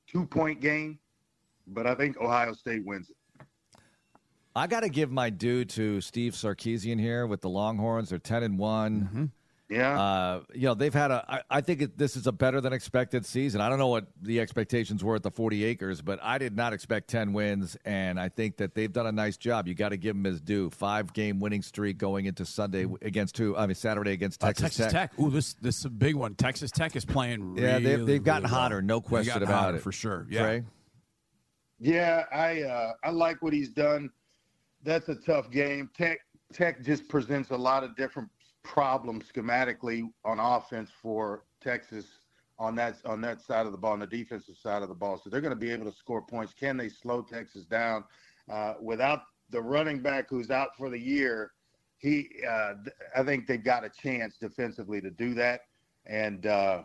two 0.08 0.26
point 0.26 0.60
game. 0.60 1.00
But 1.68 1.88
I 1.88 1.96
think 1.96 2.20
Ohio 2.20 2.54
State 2.54 2.84
wins 2.86 3.10
it. 3.10 3.46
I 4.56 4.68
got 4.68 4.82
to 4.82 4.90
give 4.90 5.12
my 5.12 5.30
due 5.30 5.66
to 5.66 6.00
Steve 6.02 6.34
Sarkisian 6.34 7.00
here 7.00 7.26
with 7.26 7.42
the 7.42 7.50
Longhorns. 7.50 8.10
They're 8.10 8.20
ten 8.20 8.44
and 8.44 8.58
one. 8.58 9.02
Mm-hmm. 9.02 9.26
Yeah. 9.74 10.00
Uh, 10.00 10.42
you 10.54 10.64
know 10.68 10.74
they've 10.74 10.94
had 10.94 11.12
a. 11.12 11.26
I, 11.28 11.42
I 11.50 11.62
think 11.62 11.82
it, 11.82 11.98
this 11.98 12.16
is 12.16 12.28
a 12.28 12.32
better 12.32 12.62
than 12.62 12.74
expected 12.74 13.26
season. 13.26 13.62
I 13.62 13.70
don't 13.70 13.80
know 13.80 13.88
what 13.88 14.08
the 14.22 14.40
expectations 14.40 15.04
were 15.04 15.16
at 15.16 15.24
the 15.24 15.32
Forty 15.32 15.64
Acres, 15.66 16.02
but 16.02 16.20
I 16.22 16.38
did 16.38 16.56
not 16.56 16.74
expect 16.74 17.10
ten 17.10 17.34
wins, 17.34 17.76
and 17.86 18.20
I 18.20 18.30
think 18.30 18.58
that 18.58 18.76
they've 18.76 18.92
done 18.92 19.08
a 19.08 19.12
nice 19.12 19.38
job. 19.38 19.68
You 19.68 19.74
got 19.74 19.90
to 19.90 19.98
give 19.98 20.16
them 20.16 20.26
his 20.26 20.40
due. 20.42 20.70
Five 20.70 21.14
game 21.14 21.40
winning 21.40 21.62
streak 21.62 21.98
going 21.98 22.26
into 22.26 22.46
Sunday 22.46 22.86
against 23.02 23.36
two. 23.36 23.58
I 23.58 23.66
mean 23.66 23.76
Saturday 23.76 24.12
against 24.12 24.44
Uh, 24.44 24.48
Texas, 24.48 24.78
Texas 24.78 24.94
Tech. 24.94 25.20
Ooh, 25.20 25.30
this 25.30 25.54
this 25.56 25.80
is 25.80 25.86
a 25.86 25.90
big 25.90 26.16
one. 26.16 26.36
Texas 26.36 26.72
Tech 26.72 26.96
is 26.96 27.06
playing. 27.06 27.58
Yeah, 27.58 27.80
they've 27.80 28.06
they've 28.06 28.24
gotten 28.24 28.44
really 28.44 28.52
well. 28.54 28.62
hotter, 28.62 28.82
no 28.82 29.02
question 29.02 29.42
about 29.42 29.64
hotter 29.64 29.78
it 29.78 29.82
for 29.82 29.92
sure. 29.92 30.28
Yeah. 30.30 30.42
Trey? 30.42 30.64
Yeah, 31.80 32.24
I 32.32 32.62
uh, 32.64 32.92
I 33.04 33.10
like 33.10 33.42
what 33.42 33.54
he's 33.54 33.70
done. 33.70 34.10
That's 34.84 35.10
a 35.10 35.16
tough 35.16 35.50
game. 35.52 35.90
Tech 35.98 36.20
Tech 36.54 36.84
just 36.84 37.08
presents 37.10 37.50
a 37.50 37.58
lot 37.58 37.84
of 37.84 37.96
different 37.96 38.30
problems 38.64 39.26
schematically 39.34 40.10
on 40.26 40.40
offense 40.40 40.90
for 41.02 41.44
Texas 41.62 42.06
on 42.60 42.76
that 42.76 42.98
on 43.06 43.20
that 43.22 43.42
side 43.42 43.66
of 43.66 43.72
the 43.72 43.78
ball, 43.78 43.94
on 43.94 44.00
the 44.00 44.08
defensive 44.08 44.56
side 44.58 44.84
of 44.84 44.90
the 44.90 44.96
ball. 44.96 45.20
So 45.22 45.30
they're 45.30 45.42
going 45.42 45.54
to 45.54 45.60
be 45.60 45.72
able 45.72 45.90
to 45.92 45.98
score 45.98 46.22
points. 46.22 46.54
Can 46.54 46.78
they 46.78 46.90
slow 46.90 47.22
Texas 47.22 47.66
down 47.66 48.04
uh, 48.50 48.76
without 48.82 49.22
the 49.50 49.62
running 49.62 50.00
back 50.00 50.30
who's 50.30 50.52
out 50.52 50.70
for 50.78 50.90
the 50.90 51.00
year? 51.00 51.52
He, 51.98 52.30
uh, 52.48 52.74
I 53.16 53.24
think 53.24 53.48
they've 53.48 53.64
got 53.64 53.86
a 53.86 53.90
chance 53.90 54.38
defensively 54.38 55.02
to 55.02 55.10
do 55.10 55.34
that. 55.36 55.62
And 56.06 56.46
uh, 56.46 56.84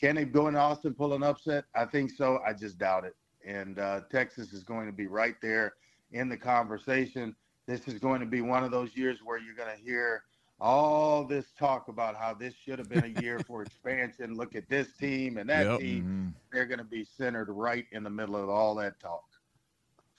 can 0.00 0.16
they 0.16 0.24
go 0.24 0.48
in 0.48 0.56
Austin 0.56 0.94
pull 0.94 1.12
an 1.12 1.22
upset? 1.22 1.64
I 1.74 1.84
think 1.84 2.10
so. 2.10 2.40
I 2.46 2.54
just 2.54 2.78
doubt 2.78 3.04
it 3.04 3.14
and 3.46 3.78
uh, 3.78 4.00
Texas 4.10 4.52
is 4.52 4.64
going 4.64 4.86
to 4.86 4.92
be 4.92 5.06
right 5.06 5.36
there 5.42 5.74
in 6.12 6.28
the 6.28 6.36
conversation. 6.36 7.34
This 7.66 7.86
is 7.88 7.98
going 7.98 8.20
to 8.20 8.26
be 8.26 8.40
one 8.40 8.64
of 8.64 8.70
those 8.70 8.96
years 8.96 9.18
where 9.24 9.38
you're 9.38 9.54
going 9.54 9.74
to 9.74 9.82
hear 9.82 10.24
all 10.60 11.24
this 11.24 11.46
talk 11.58 11.88
about 11.88 12.16
how 12.16 12.32
this 12.34 12.54
should 12.64 12.78
have 12.78 12.88
been 12.88 13.04
a 13.16 13.20
year 13.20 13.38
for 13.46 13.62
expansion. 13.62 14.34
Look 14.34 14.54
at 14.54 14.68
this 14.68 14.88
team 14.98 15.36
and 15.38 15.48
that 15.50 15.66
Yep. 15.66 15.80
team. 15.80 16.34
They're 16.52 16.66
going 16.66 16.78
to 16.78 16.84
be 16.84 17.04
centered 17.04 17.48
right 17.50 17.86
in 17.92 18.02
the 18.04 18.10
middle 18.10 18.36
of 18.36 18.48
all 18.48 18.74
that 18.76 18.98
talk. 19.00 19.24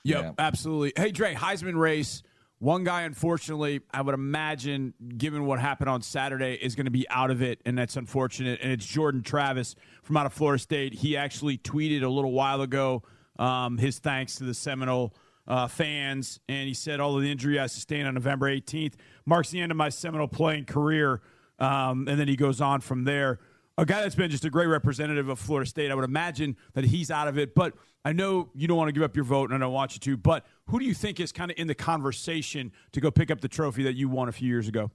Yep, 0.03 0.23
Yeah. 0.23 0.31
absolutely. 0.37 0.93
Hey, 1.01 1.11
Dre, 1.11 1.33
Heisman 1.33 1.75
race. 1.79 2.21
One 2.59 2.83
guy, 2.85 3.01
unfortunately, 3.01 3.81
I 3.93 4.01
would 4.01 4.13
imagine, 4.13 4.93
given 5.17 5.45
what 5.45 5.59
happened 5.59 5.89
on 5.89 6.01
Saturday, 6.01 6.53
is 6.53 6.73
going 6.75 6.85
to 6.85 6.91
be 6.91 7.07
out 7.09 7.29
of 7.29 7.41
it, 7.41 7.59
and 7.65 7.77
that's 7.77 7.97
unfortunate. 7.97 8.59
And 8.63 8.71
it's 8.71 8.85
Jordan 8.85 9.23
Travis 9.23 9.75
from 10.03 10.15
out 10.15 10.25
of 10.25 10.31
Florida 10.33 10.59
State. 10.61 10.93
He 10.93 11.17
actually 11.17 11.57
tweeted 11.57 12.01
a 12.03 12.07
little 12.07 12.31
while 12.31 12.61
ago 12.61 13.03
um, 13.37 13.77
his 13.77 13.99
thanks 13.99 14.35
to 14.35 14.45
the 14.45 14.53
Seminole 14.53 15.13
uh, 15.47 15.67
fans, 15.67 16.39
and 16.49 16.67
he 16.67 16.73
said, 16.73 16.99
"All 16.99 17.15
of 17.15 17.21
the 17.21 17.31
injury 17.31 17.59
I 17.59 17.67
sustained 17.67 18.07
on 18.07 18.13
November 18.13 18.49
18th 18.49 18.93
marks 19.25 19.49
the 19.49 19.61
end 19.61 19.71
of 19.71 19.77
my 19.77 19.89
Seminole 19.89 20.27
playing 20.27 20.65
career." 20.65 21.21
Um, 21.59 22.07
and 22.07 22.19
then 22.19 22.27
he 22.27 22.35
goes 22.35 22.59
on 22.59 22.81
from 22.81 23.05
there 23.05 23.39
a 23.77 23.85
guy 23.85 24.01
that's 24.01 24.15
been 24.15 24.31
just 24.31 24.45
a 24.45 24.49
great 24.49 24.67
representative 24.67 25.29
of 25.29 25.39
Florida 25.39 25.69
State. 25.69 25.91
I 25.91 25.95
would 25.95 26.05
imagine 26.05 26.55
that 26.73 26.85
he's 26.85 27.11
out 27.11 27.27
of 27.27 27.37
it, 27.37 27.55
but 27.55 27.73
I 28.05 28.13
know 28.13 28.49
you 28.53 28.67
don't 28.67 28.77
want 28.77 28.87
to 28.87 28.93
give 28.93 29.03
up 29.03 29.15
your 29.15 29.25
vote, 29.25 29.49
and 29.49 29.55
I 29.55 29.57
don't 29.57 29.73
want 29.73 29.95
you 29.95 29.99
to. 29.99 30.17
But 30.17 30.45
who 30.67 30.79
do 30.79 30.85
you 30.85 30.93
think 30.93 31.19
is 31.19 31.31
kind 31.31 31.51
of 31.51 31.57
in 31.57 31.67
the 31.67 31.75
conversation 31.75 32.71
to 32.93 33.01
go 33.01 33.11
pick 33.11 33.31
up 33.31 33.41
the 33.41 33.47
trophy 33.47 33.83
that 33.83 33.95
you 33.95 34.07
won 34.07 34.29
a 34.29 34.31
few 34.31 34.47
years 34.47 34.67
ago? 34.67 34.91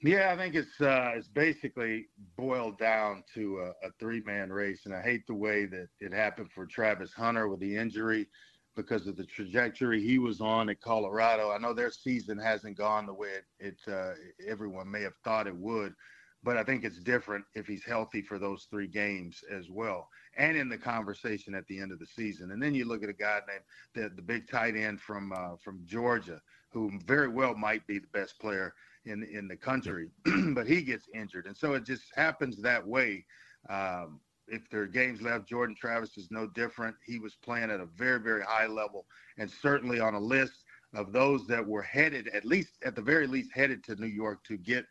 Yeah, 0.00 0.32
I 0.32 0.36
think 0.36 0.56
it's 0.56 0.80
uh, 0.80 1.12
it's 1.14 1.28
basically 1.28 2.06
boiled 2.36 2.76
down 2.78 3.22
to 3.34 3.60
a, 3.60 3.86
a 3.86 3.90
three 4.00 4.20
man 4.26 4.50
race, 4.50 4.80
and 4.84 4.94
I 4.94 5.00
hate 5.00 5.24
the 5.28 5.34
way 5.34 5.66
that 5.66 5.88
it 6.00 6.12
happened 6.12 6.50
for 6.52 6.66
Travis 6.66 7.12
Hunter 7.12 7.46
with 7.46 7.60
the 7.60 7.76
injury 7.76 8.26
because 8.74 9.06
of 9.06 9.16
the 9.16 9.24
trajectory 9.24 10.02
he 10.02 10.18
was 10.18 10.40
on 10.40 10.68
at 10.68 10.80
Colorado. 10.80 11.50
I 11.50 11.58
know 11.58 11.72
their 11.72 11.90
season 11.90 12.38
hasn't 12.38 12.78
gone 12.78 13.06
the 13.06 13.14
way 13.14 13.28
it, 13.60 13.74
it 13.86 13.92
uh, 13.92 14.12
everyone 14.46 14.90
may 14.90 15.02
have 15.02 15.16
thought 15.24 15.46
it 15.46 15.56
would, 15.56 15.94
but 16.42 16.56
I 16.56 16.64
think 16.64 16.84
it's 16.84 16.98
different 16.98 17.44
if 17.54 17.66
he's 17.66 17.84
healthy 17.84 18.22
for 18.22 18.38
those 18.38 18.66
three 18.70 18.86
games 18.86 19.44
as 19.50 19.70
well, 19.70 20.08
and 20.36 20.56
in 20.56 20.68
the 20.68 20.78
conversation 20.78 21.54
at 21.54 21.66
the 21.66 21.78
end 21.78 21.92
of 21.92 21.98
the 21.98 22.06
season. 22.06 22.50
And 22.50 22.62
then 22.62 22.74
you 22.74 22.84
look 22.86 23.02
at 23.02 23.08
a 23.08 23.14
guy 23.14 23.40
named 23.46 23.64
the, 23.94 24.14
the 24.14 24.22
big 24.22 24.50
tight 24.50 24.74
end 24.74 25.00
from 25.00 25.32
uh, 25.32 25.56
from 25.62 25.80
Georgia, 25.84 26.40
who 26.70 26.90
very 27.04 27.28
well 27.28 27.54
might 27.54 27.86
be 27.86 27.98
the 27.98 28.08
best 28.12 28.38
player 28.40 28.74
in 29.04 29.22
in 29.24 29.48
the 29.48 29.56
country, 29.56 30.08
but 30.54 30.66
he 30.66 30.82
gets 30.82 31.08
injured, 31.14 31.46
and 31.46 31.56
so 31.56 31.74
it 31.74 31.84
just 31.84 32.04
happens 32.14 32.56
that 32.62 32.86
way. 32.86 33.24
Um, 33.68 34.20
if 34.48 34.68
there 34.70 34.82
are 34.82 34.86
games 34.86 35.22
left, 35.22 35.48
Jordan 35.48 35.76
Travis 35.78 36.16
is 36.16 36.30
no 36.30 36.46
different. 36.46 36.96
He 37.04 37.18
was 37.18 37.34
playing 37.34 37.70
at 37.70 37.80
a 37.80 37.86
very 37.86 38.20
very 38.20 38.42
high 38.42 38.66
level, 38.66 39.06
and 39.38 39.50
certainly 39.50 40.00
on 40.00 40.14
a 40.14 40.20
list 40.20 40.64
of 40.94 41.12
those 41.12 41.46
that 41.46 41.66
were 41.66 41.82
headed, 41.82 42.28
at 42.28 42.44
least 42.44 42.74
at 42.84 42.94
the 42.94 43.02
very 43.02 43.26
least, 43.26 43.50
headed 43.52 43.82
to 43.84 43.96
New 43.96 44.06
York 44.06 44.44
to 44.44 44.56
get 44.56 44.86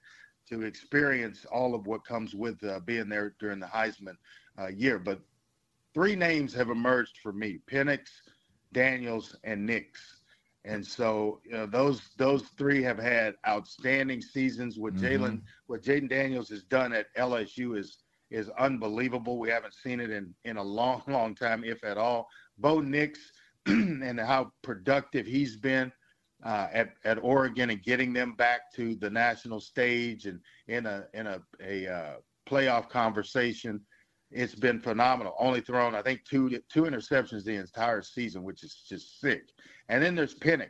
to 0.50 0.64
experience 0.64 1.46
all 1.46 1.76
of 1.76 1.86
what 1.88 2.04
comes 2.06 2.34
with 2.34 2.64
uh, 2.64 2.80
being 2.80 3.08
there 3.08 3.36
during 3.40 3.60
the 3.60 3.68
Heisman 3.68 4.18
uh, 4.60 4.68
year. 4.68 5.00
But 5.00 5.22
three 5.94 6.16
names 6.16 6.54
have 6.54 6.70
emerged 6.70 7.20
for 7.22 7.32
me: 7.32 7.60
Penix, 7.70 8.08
Daniels, 8.74 9.36
and 9.44 9.66
Nix. 9.66 10.22
And 10.64 10.86
so 10.86 11.40
you 11.44 11.54
know, 11.54 11.66
those 11.66 12.02
those 12.18 12.44
three 12.58 12.84
have 12.84 13.00
had 13.00 13.36
outstanding 13.48 14.22
seasons. 14.22 14.78
What 14.78 14.96
Jalen, 14.96 15.42
what 15.68 15.82
Jayden 15.82 16.10
Daniels 16.10 16.50
has 16.50 16.64
done 16.64 16.94
at 16.94 17.14
LSU 17.16 17.78
is 17.78 17.98
is 18.32 18.50
unbelievable. 18.58 19.38
We 19.38 19.50
haven't 19.50 19.74
seen 19.74 20.00
it 20.00 20.10
in 20.10 20.34
in 20.46 20.58
a 20.58 20.64
long, 20.64 21.04
long 21.08 21.36
time, 21.36 21.64
if 21.64 21.84
at 21.84 21.98
all. 21.98 22.28
Bo 22.58 22.80
Nix 22.80 23.20
and 23.68 24.20
how 24.20 24.52
productive 24.64 25.28
he's 25.28 25.58
been 25.58 25.92
uh, 26.44 26.68
at 26.74 26.94
at 27.06 27.20
Oregon 27.22 27.70
and 27.70 27.84
getting 27.84 28.14
them 28.14 28.34
back 28.34 28.74
to 28.76 28.96
the 28.96 29.10
national 29.10 29.60
stage 29.60 30.26
and 30.26 30.40
in 30.68 30.86
a 30.86 31.06
in 31.14 31.28
a 31.28 31.42
a 31.64 31.88
uh, 31.88 32.14
playoff 32.50 32.90
conversation. 32.90 33.82
It's 34.34 34.56
been 34.56 34.80
phenomenal. 34.80 35.36
Only 35.38 35.60
thrown, 35.60 35.94
I 35.94 36.02
think, 36.02 36.24
two 36.24 36.50
two 36.72 36.84
interceptions 36.84 37.44
the 37.44 37.56
entire 37.56 38.02
season, 38.02 38.44
which 38.44 38.64
is 38.64 38.86
just 38.88 39.20
sick. 39.20 39.44
And 39.90 40.02
then 40.02 40.16
there's 40.16 40.36
Penix, 40.36 40.70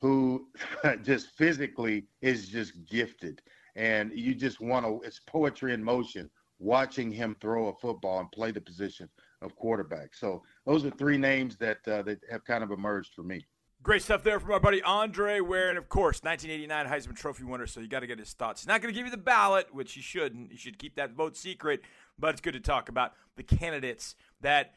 who 0.00 0.48
just 1.02 1.28
physically 1.36 2.06
is 2.22 2.48
just 2.48 2.86
gifted, 2.86 3.42
and 3.76 4.10
you 4.14 4.34
just 4.34 4.62
want 4.62 4.86
to. 4.86 5.06
It's 5.06 5.20
poetry 5.26 5.74
in 5.74 5.84
motion 5.84 6.30
watching 6.58 7.10
him 7.10 7.36
throw 7.40 7.68
a 7.68 7.74
football 7.74 8.20
and 8.20 8.30
play 8.32 8.50
the 8.50 8.60
position 8.60 9.08
of 9.42 9.54
quarterback. 9.56 10.14
So 10.14 10.42
those 10.64 10.84
are 10.84 10.90
three 10.90 11.18
names 11.18 11.56
that 11.56 11.78
uh, 11.86 12.02
that 12.02 12.20
have 12.30 12.44
kind 12.44 12.64
of 12.64 12.70
emerged 12.70 13.14
for 13.14 13.22
me. 13.22 13.44
Great 13.82 14.02
stuff 14.02 14.22
there 14.24 14.40
from 14.40 14.50
our 14.52 14.60
buddy 14.60 14.82
Andre 14.82 15.40
Ware, 15.40 15.68
and 15.68 15.78
of 15.78 15.88
course, 15.88 16.22
1989 16.22 16.86
Heisman 16.86 17.16
Trophy 17.16 17.44
winner. 17.44 17.66
So 17.66 17.80
you 17.80 17.88
got 17.88 18.00
to 18.00 18.06
get 18.06 18.18
his 18.18 18.32
thoughts. 18.32 18.62
He's 18.62 18.68
not 18.68 18.82
going 18.82 18.92
to 18.92 18.98
give 18.98 19.06
you 19.06 19.12
the 19.12 19.16
ballot, 19.16 19.72
which 19.72 19.92
he 19.92 20.00
shouldn't. 20.00 20.50
You 20.50 20.56
should 20.56 20.78
keep 20.78 20.96
that 20.96 21.12
vote 21.12 21.36
secret. 21.36 21.82
But 22.18 22.30
it's 22.30 22.40
good 22.40 22.54
to 22.54 22.60
talk 22.60 22.88
about 22.88 23.12
the 23.36 23.42
candidates 23.42 24.16
that. 24.40 24.72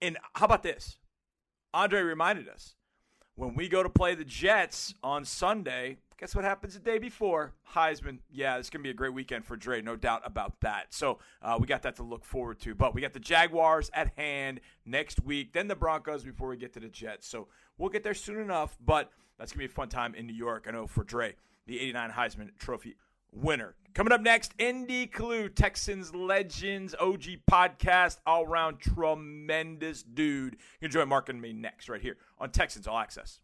And 0.00 0.18
how 0.34 0.46
about 0.46 0.62
this? 0.62 0.98
Andre 1.72 2.02
reminded 2.02 2.48
us 2.48 2.76
when 3.34 3.54
we 3.54 3.68
go 3.68 3.82
to 3.82 3.88
play 3.88 4.14
the 4.14 4.24
Jets 4.24 4.94
on 5.02 5.24
Sunday. 5.24 5.98
Guess 6.16 6.34
what 6.36 6.44
happens 6.44 6.74
the 6.74 6.80
day 6.80 6.98
before 6.98 7.52
Heisman? 7.74 8.18
Yeah, 8.30 8.56
it's 8.56 8.70
gonna 8.70 8.82
be 8.82 8.90
a 8.90 8.94
great 8.94 9.12
weekend 9.12 9.44
for 9.44 9.56
Dre, 9.56 9.82
no 9.82 9.96
doubt 9.96 10.22
about 10.24 10.60
that. 10.60 10.94
So 10.94 11.18
uh, 11.42 11.58
we 11.60 11.66
got 11.66 11.82
that 11.82 11.96
to 11.96 12.02
look 12.02 12.24
forward 12.24 12.60
to. 12.60 12.74
But 12.74 12.94
we 12.94 13.00
got 13.00 13.12
the 13.12 13.20
Jaguars 13.20 13.90
at 13.92 14.12
hand 14.16 14.60
next 14.86 15.24
week, 15.24 15.52
then 15.52 15.66
the 15.66 15.74
Broncos 15.74 16.22
before 16.22 16.48
we 16.48 16.56
get 16.56 16.72
to 16.74 16.80
the 16.80 16.88
Jets. 16.88 17.26
So 17.26 17.48
we'll 17.78 17.90
get 17.90 18.04
there 18.04 18.14
soon 18.14 18.40
enough. 18.40 18.76
But 18.84 19.10
that's 19.38 19.52
gonna 19.52 19.60
be 19.60 19.64
a 19.66 19.68
fun 19.68 19.88
time 19.88 20.14
in 20.14 20.26
New 20.26 20.34
York. 20.34 20.66
I 20.68 20.70
know 20.70 20.86
for 20.86 21.02
Dre, 21.02 21.34
the 21.66 21.80
'89 21.80 22.10
Heisman 22.10 22.56
Trophy 22.58 22.96
winner. 23.32 23.74
Coming 23.94 24.12
up 24.12 24.20
next, 24.20 24.54
ND 24.54 25.10
Kalu, 25.12 25.54
Texans 25.54 26.14
Legends 26.14 26.94
OG 26.98 27.38
podcast, 27.50 28.18
all 28.26 28.44
around 28.44 28.80
tremendous 28.80 30.02
dude. 30.02 30.54
You 30.54 30.88
can 30.88 30.90
join 30.90 31.08
Mark 31.08 31.28
and 31.28 31.40
me 31.40 31.52
next, 31.52 31.88
right 31.88 32.00
here 32.00 32.16
on 32.38 32.50
Texans 32.50 32.86
All 32.86 32.98
Access. 32.98 33.40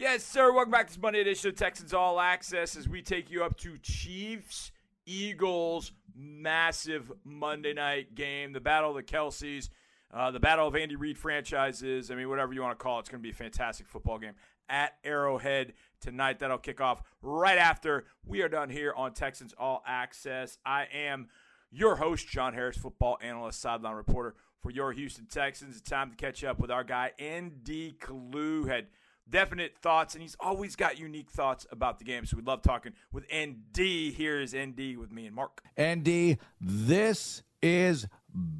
Yes, 0.00 0.22
sir. 0.22 0.52
Welcome 0.52 0.70
back 0.70 0.86
to 0.86 0.92
this 0.92 1.02
Monday 1.02 1.22
edition 1.22 1.48
of 1.48 1.56
Texans 1.56 1.92
All 1.92 2.20
Access 2.20 2.76
as 2.76 2.88
we 2.88 3.02
take 3.02 3.32
you 3.32 3.42
up 3.42 3.56
to 3.56 3.76
Chiefs 3.78 4.70
Eagles 5.06 5.90
massive 6.14 7.10
Monday 7.24 7.72
night 7.72 8.14
game, 8.14 8.52
the 8.52 8.60
battle 8.60 8.90
of 8.90 8.94
the 8.94 9.02
Kelseys, 9.02 9.70
uh, 10.14 10.30
the 10.30 10.38
battle 10.38 10.68
of 10.68 10.76
Andy 10.76 10.94
Reid 10.94 11.18
franchises. 11.18 12.12
I 12.12 12.14
mean, 12.14 12.28
whatever 12.28 12.52
you 12.52 12.62
want 12.62 12.78
to 12.78 12.80
call 12.80 12.98
it, 12.98 13.00
it's 13.00 13.08
going 13.08 13.20
to 13.20 13.26
be 13.26 13.32
a 13.32 13.34
fantastic 13.34 13.88
football 13.88 14.20
game 14.20 14.34
at 14.68 14.92
Arrowhead 15.02 15.72
tonight. 16.00 16.38
That'll 16.38 16.58
kick 16.58 16.80
off 16.80 17.02
right 17.20 17.58
after 17.58 18.04
we 18.24 18.42
are 18.42 18.48
done 18.48 18.70
here 18.70 18.94
on 18.96 19.14
Texans 19.14 19.52
All 19.58 19.82
Access. 19.84 20.58
I 20.64 20.86
am 20.94 21.26
your 21.72 21.96
host, 21.96 22.28
John 22.28 22.54
Harris, 22.54 22.76
football 22.76 23.18
analyst, 23.20 23.60
sideline 23.60 23.96
reporter 23.96 24.36
for 24.62 24.70
your 24.70 24.92
Houston 24.92 25.26
Texans. 25.26 25.76
It's 25.76 25.90
time 25.90 26.12
to 26.12 26.16
catch 26.16 26.44
up 26.44 26.60
with 26.60 26.70
our 26.70 26.84
guy, 26.84 27.10
ND 27.20 27.98
Kalu. 27.98 28.68
Had 28.68 28.86
definite 29.30 29.76
thoughts, 29.78 30.14
and 30.14 30.22
he's 30.22 30.36
always 30.40 30.76
got 30.76 30.98
unique 30.98 31.30
thoughts 31.30 31.66
about 31.70 31.98
the 31.98 32.04
game. 32.04 32.26
So 32.26 32.36
we 32.36 32.42
love 32.42 32.62
talking 32.62 32.92
with 33.12 33.24
ND. 33.34 33.78
Here 34.12 34.40
is 34.40 34.54
ND 34.54 34.96
with 34.98 35.12
me 35.12 35.26
and 35.26 35.34
Mark. 35.34 35.62
ND, 35.80 36.38
this 36.60 37.42
is 37.62 38.06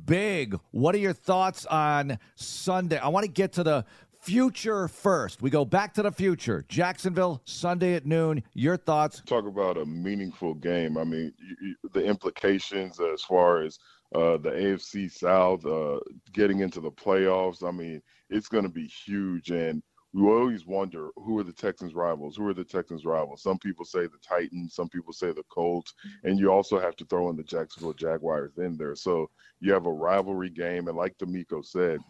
big. 0.04 0.59
What 0.70 0.94
are 0.94 0.98
your 0.98 1.12
thoughts 1.12 1.66
on 1.66 2.18
Sunday? 2.35 2.98
I 2.98 3.09
want 3.09 3.24
to 3.24 3.31
get 3.31 3.52
to 3.54 3.62
the 3.62 3.85
future 4.20 4.88
first. 4.88 5.40
We 5.42 5.50
go 5.50 5.64
back 5.64 5.94
to 5.94 6.02
the 6.02 6.12
future. 6.12 6.64
Jacksonville, 6.68 7.40
Sunday 7.44 7.94
at 7.94 8.07
noon. 8.07 8.42
Your 8.54 8.76
thoughts? 8.76 9.22
talk 9.26 9.46
about 9.46 9.78
a 9.78 9.87
meaningful 9.87 10.54
game. 10.54 10.98
I 10.98 11.04
mean, 11.04 11.33
you, 11.38 11.57
you, 11.62 11.90
the 11.92 12.04
implications 12.04 13.00
as 13.00 13.22
far 13.22 13.62
as 13.62 13.78
uh, 14.14 14.38
the 14.38 14.50
AFC 14.50 15.11
South 15.11 15.64
uh, 15.66 16.00
getting 16.33 16.61
into 16.61 16.81
the 16.81 16.90
playoffs. 16.90 17.66
I 17.66 17.70
mean, 17.70 18.02
it's 18.31 18.48
going 18.48 18.64
to 18.64 18.70
be 18.70 18.87
huge. 18.87 19.50
And 19.50 19.83
we 20.14 20.23
always 20.23 20.66
wonder 20.66 21.11
who 21.16 21.38
are 21.38 21.44
the 21.44 21.53
Texans' 21.53 21.94
rivals? 21.94 22.37
Who 22.37 22.47
are 22.47 22.55
the 22.55 22.64
Texans' 22.64 23.05
rivals? 23.05 23.42
Some 23.42 23.59
people 23.59 23.85
say 23.85 24.01
the 24.01 24.18
Titans, 24.27 24.75
some 24.75 24.88
people 24.88 25.12
say 25.12 25.33
the 25.33 25.44
Colts, 25.51 25.92
and 26.25 26.38
you 26.38 26.51
also 26.51 26.79
have 26.79 26.97
to 26.97 27.05
throw 27.05 27.29
in 27.31 27.37
the 27.37 27.42
Jacksonville 27.42 27.92
Jaguars 27.92 28.57
in 28.57 28.77
there. 28.77 28.94
So 28.94 29.31
you 29.61 29.73
have 29.73 29.87
a 29.87 29.92
rivalry 29.92 30.51
game. 30.51 30.88
And 30.88 30.97
like 30.97 31.18
DeMeco 31.18 31.64
said, 31.64 32.01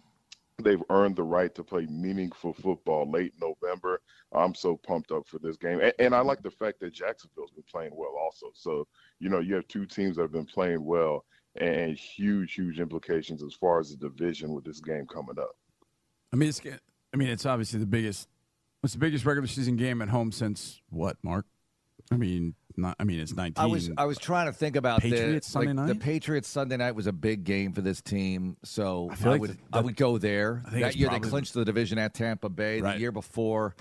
they've 0.62 0.82
earned 0.90 1.16
the 1.16 1.22
right 1.22 1.54
to 1.54 1.64
play 1.64 1.86
meaningful 1.86 2.52
football 2.52 3.10
late 3.10 3.32
November. 3.40 4.00
I'm 4.32 4.54
so 4.54 4.76
pumped 4.76 5.10
up 5.10 5.26
for 5.26 5.38
this 5.38 5.56
game. 5.56 5.80
And, 5.80 5.92
and, 5.98 6.14
I 6.14 6.20
like 6.20 6.42
the 6.42 6.50
fact 6.50 6.80
that 6.80 6.92
Jacksonville's 6.92 7.52
been 7.52 7.64
playing 7.70 7.92
well 7.94 8.14
also. 8.20 8.46
So, 8.54 8.86
you 9.20 9.28
know, 9.28 9.38
you 9.40 9.54
have 9.54 9.68
two 9.68 9.86
teams 9.86 10.16
that 10.16 10.22
have 10.22 10.32
been 10.32 10.46
playing 10.46 10.84
well 10.84 11.24
and 11.60 11.96
huge, 11.96 12.54
huge 12.54 12.80
implications 12.80 13.42
as 13.42 13.54
far 13.54 13.80
as 13.80 13.90
the 13.90 13.96
division 13.96 14.52
with 14.52 14.64
this 14.64 14.80
game 14.80 15.06
coming 15.06 15.38
up. 15.38 15.56
I 16.32 16.36
mean, 16.36 16.48
it's 16.48 16.60
I 17.12 17.16
mean, 17.16 17.28
it's 17.28 17.46
obviously 17.46 17.80
the 17.80 17.86
biggest. 17.86 18.28
What's 18.80 18.92
the 18.92 19.00
biggest 19.00 19.24
regular 19.24 19.48
season 19.48 19.76
game 19.76 20.02
at 20.02 20.08
home 20.08 20.30
since 20.30 20.80
what, 20.88 21.16
Mark? 21.22 21.46
I 22.12 22.16
mean, 22.16 22.54
not. 22.76 22.96
I 22.98 23.04
mean, 23.04 23.18
it's 23.18 23.34
nineteen. 23.34 23.62
I 23.62 23.66
was 23.66 23.90
I 23.98 24.04
was 24.04 24.18
trying 24.18 24.46
to 24.46 24.52
think 24.52 24.76
about 24.76 25.00
Patriots 25.00 25.48
the, 25.48 25.52
Sunday 25.52 25.68
like, 25.68 25.76
night? 25.76 25.86
The 25.88 25.94
Patriots 25.96 26.48
Sunday 26.48 26.76
night 26.76 26.94
was 26.94 27.06
a 27.06 27.12
big 27.12 27.44
game 27.44 27.72
for 27.72 27.80
this 27.80 28.00
team, 28.00 28.56
so 28.64 29.10
I 29.10 29.26
I, 29.26 29.30
like 29.30 29.40
would 29.40 29.50
the- 29.50 29.58
I 29.72 29.80
would 29.80 29.96
go 29.96 30.16
there. 30.18 30.62
That 30.72 30.96
year 30.96 31.10
they 31.10 31.20
clinched 31.20 31.54
the 31.54 31.64
division 31.64 31.98
at 31.98 32.14
Tampa 32.14 32.48
Bay. 32.48 32.80
Right. 32.80 32.94
The 32.94 33.00
year 33.00 33.12
before, 33.12 33.74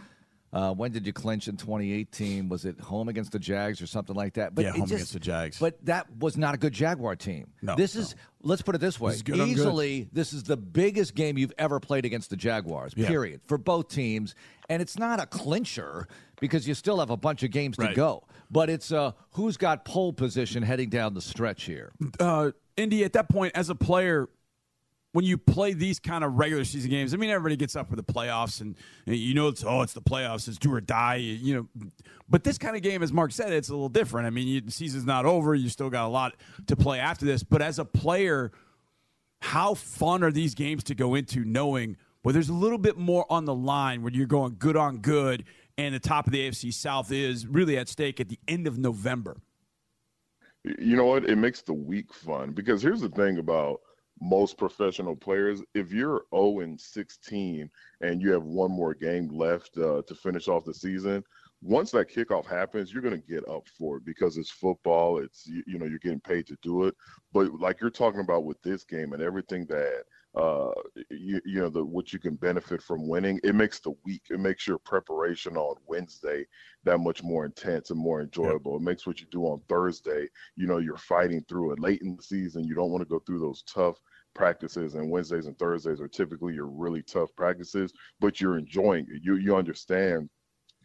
Uh, 0.53 0.73
when 0.73 0.91
did 0.91 1.05
you 1.05 1.11
clinch 1.11 1.47
in 1.47 1.57
2018? 1.57 2.47
Was 2.47 2.63
it 2.65 2.79
home 2.79 3.09
against 3.09 3.31
the 3.33 3.39
Jags 3.39 3.81
or 3.81 3.87
something 3.87 4.15
like 4.15 4.35
that? 4.35 4.55
But 4.55 4.63
yeah, 4.65 4.71
home 4.71 4.81
just- 4.81 4.93
against 4.93 5.13
the 5.13 5.19
Jags. 5.19 5.59
But 5.59 5.83
that 5.85 6.07
was 6.17 6.37
not 6.37 6.55
a 6.55 6.57
good 6.57 6.73
Jaguar 6.73 7.15
team. 7.15 7.47
No, 7.61 7.75
this 7.75 7.95
is. 7.95 8.15
Let's 8.41 8.61
put 8.61 8.75
it 8.75 8.77
this 8.81 8.99
way: 8.99 9.13
is 9.13 9.23
good 9.23 9.39
easily, 9.39 10.07
this 10.13 10.31
is 10.31 10.43
the 10.43 10.55
biggest 10.57 11.15
game 11.15 11.37
you've 11.37 11.53
ever 11.57 11.79
played 11.79 12.05
against 12.05 12.29
the 12.29 12.37
Jaguars. 12.37 12.93
Yeah. 12.95 13.07
Period 13.07 13.41
for 13.45 13.57
both 13.57 13.89
teams, 13.89 14.35
and 14.69 14.81
it's 14.81 14.97
not 14.97 15.19
a 15.19 15.25
clincher 15.25 16.07
because 16.39 16.67
you 16.67 16.73
still 16.73 16.99
have 16.99 17.09
a 17.09 17.17
bunch 17.17 17.43
of 17.43 17.51
games 17.51 17.77
to 17.77 17.93
go. 17.93 18.23
But 18.49 18.69
it's 18.69 18.91
uh, 18.91 19.11
who's 19.31 19.57
got 19.57 19.83
pole 19.85 20.13
position 20.13 20.63
heading 20.63 20.89
down 20.89 21.13
the 21.13 21.21
stretch 21.21 21.63
here. 21.63 21.91
uh, 22.19 22.51
ND, 22.79 23.01
at 23.01 23.13
that 23.13 23.27
point, 23.27 23.53
as 23.55 23.69
a 23.69 23.75
player, 23.75 24.29
when 25.17 25.25
you 25.25 25.35
play 25.35 25.73
these 25.73 25.99
kind 25.99 26.23
of 26.23 26.37
regular 26.37 26.63
season 26.63 26.91
games, 26.91 27.11
I 27.11 27.17
mean, 27.17 27.31
everybody 27.31 27.55
gets 27.55 27.75
up 27.75 27.89
for 27.89 27.95
the 27.95 28.03
playoffs, 28.03 28.61
and, 28.61 28.75
you 29.07 29.33
know, 29.33 29.47
it's 29.47 29.63
oh, 29.63 29.81
it's 29.81 29.93
the 29.93 30.01
playoffs, 30.01 30.47
it's 30.47 30.59
do 30.59 30.71
or 30.71 30.79
die, 30.79 31.15
you, 31.15 31.33
you 31.33 31.55
know. 31.55 31.91
But 32.29 32.43
this 32.43 32.59
kind 32.59 32.75
of 32.75 32.83
game, 32.83 33.01
as 33.01 33.11
Mark 33.11 33.31
said, 33.31 33.51
it's 33.51 33.69
a 33.69 33.71
little 33.71 33.89
different. 33.89 34.27
I 34.27 34.29
mean, 34.29 34.47
you, 34.47 34.61
the 34.61 34.69
season's 34.69 35.07
not 35.07 35.25
over; 35.25 35.55
you 35.55 35.69
still 35.69 35.89
got 35.89 36.05
a 36.05 36.07
lot 36.07 36.35
to 36.67 36.75
play 36.75 36.99
after 36.99 37.25
this. 37.25 37.41
But 37.41 37.63
as 37.63 37.79
a 37.79 37.85
player, 37.85 38.51
how 39.41 39.73
fun 39.73 40.21
are 40.21 40.31
these 40.31 40.53
games 40.53 40.83
to 40.83 40.93
go 40.93 41.15
into, 41.15 41.43
knowing 41.43 41.97
well, 42.23 42.33
there's 42.33 42.49
a 42.49 42.53
little 42.53 42.77
bit 42.77 42.99
more 42.99 43.25
on 43.27 43.45
the 43.45 43.55
line 43.55 44.03
when 44.03 44.13
you're 44.13 44.27
going 44.27 44.57
good 44.59 44.77
on 44.77 44.99
good, 44.99 45.45
and 45.79 45.95
the 45.95 45.99
top 45.99 46.27
of 46.27 46.31
the 46.31 46.47
AFC 46.47 46.71
South 46.71 47.11
is 47.11 47.47
really 47.47 47.75
at 47.75 47.89
stake 47.89 48.19
at 48.19 48.29
the 48.29 48.37
end 48.47 48.67
of 48.67 48.77
November. 48.77 49.37
You 50.77 50.95
know 50.95 51.05
what? 51.05 51.27
It 51.27 51.37
makes 51.37 51.63
the 51.63 51.73
week 51.73 52.13
fun 52.13 52.51
because 52.51 52.83
here's 52.83 53.01
the 53.01 53.09
thing 53.09 53.39
about 53.39 53.81
most 54.21 54.57
professional 54.57 55.15
players. 55.15 55.61
If 55.73 55.91
you're 55.91 56.25
0 56.33 56.59
and 56.59 56.79
16 56.79 57.69
and 58.01 58.21
you 58.21 58.31
have 58.31 58.43
one 58.43 58.71
more 58.71 58.93
game 58.93 59.27
left 59.29 59.77
uh, 59.77 60.01
to 60.07 60.15
finish 60.15 60.47
off 60.47 60.65
the 60.65 60.73
season, 60.73 61.23
once 61.61 61.91
that 61.91 62.09
kickoff 62.09 62.45
happens, 62.45 62.93
you're 62.93 63.01
going 63.01 63.19
to 63.19 63.27
get 63.27 63.47
up 63.49 63.67
for 63.77 63.97
it 63.97 64.05
because 64.05 64.37
it's 64.37 64.51
football. 64.51 65.17
It's 65.17 65.47
you, 65.47 65.63
you 65.65 65.79
know 65.79 65.85
you're 65.85 65.99
getting 65.99 66.19
paid 66.19 66.45
to 66.47 66.57
do 66.61 66.83
it. 66.85 66.95
But 67.33 67.51
like 67.59 67.81
you're 67.81 67.89
talking 67.89 68.19
about 68.21 68.43
with 68.43 68.61
this 68.61 68.83
game 68.83 69.13
and 69.13 69.21
everything 69.21 69.65
that 69.67 70.03
uh 70.37 70.71
you, 71.09 71.41
you 71.45 71.59
know 71.59 71.69
the 71.69 71.83
what 71.83 72.13
you 72.13 72.19
can 72.19 72.35
benefit 72.35 72.81
from 72.81 73.07
winning, 73.07 73.39
it 73.43 73.55
makes 73.55 73.79
the 73.79 73.93
week. 74.05 74.23
It 74.29 74.39
makes 74.39 74.67
your 74.67 74.77
preparation 74.79 75.57
on 75.57 75.75
Wednesday 75.87 76.45
that 76.83 76.99
much 76.99 77.23
more 77.23 77.45
intense 77.45 77.89
and 77.89 77.99
more 77.99 78.21
enjoyable. 78.21 78.77
It 78.77 78.83
makes 78.83 79.07
what 79.07 79.19
you 79.19 79.27
do 79.31 79.43
on 79.43 79.61
Thursday, 79.67 80.27
you 80.55 80.67
know, 80.67 80.77
you're 80.77 80.97
fighting 80.97 81.43
through 81.49 81.73
it 81.73 81.79
late 81.79 82.01
in 82.01 82.15
the 82.15 82.23
season. 82.23 82.65
You 82.65 82.75
don't 82.75 82.91
want 82.91 83.01
to 83.01 83.09
go 83.09 83.19
through 83.19 83.39
those 83.39 83.63
tough 83.63 83.97
practices 84.35 84.93
and 84.95 85.09
Wednesdays 85.09 85.47
and 85.47 85.57
Thursdays 85.57 85.99
are 85.99 86.07
typically 86.07 86.53
your 86.53 86.67
really 86.67 87.01
tough 87.01 87.29
practices, 87.35 87.91
but 88.19 88.39
you're 88.39 88.57
enjoying 88.59 89.07
it. 89.09 89.23
You 89.23 89.35
you 89.37 89.55
understand, 89.55 90.29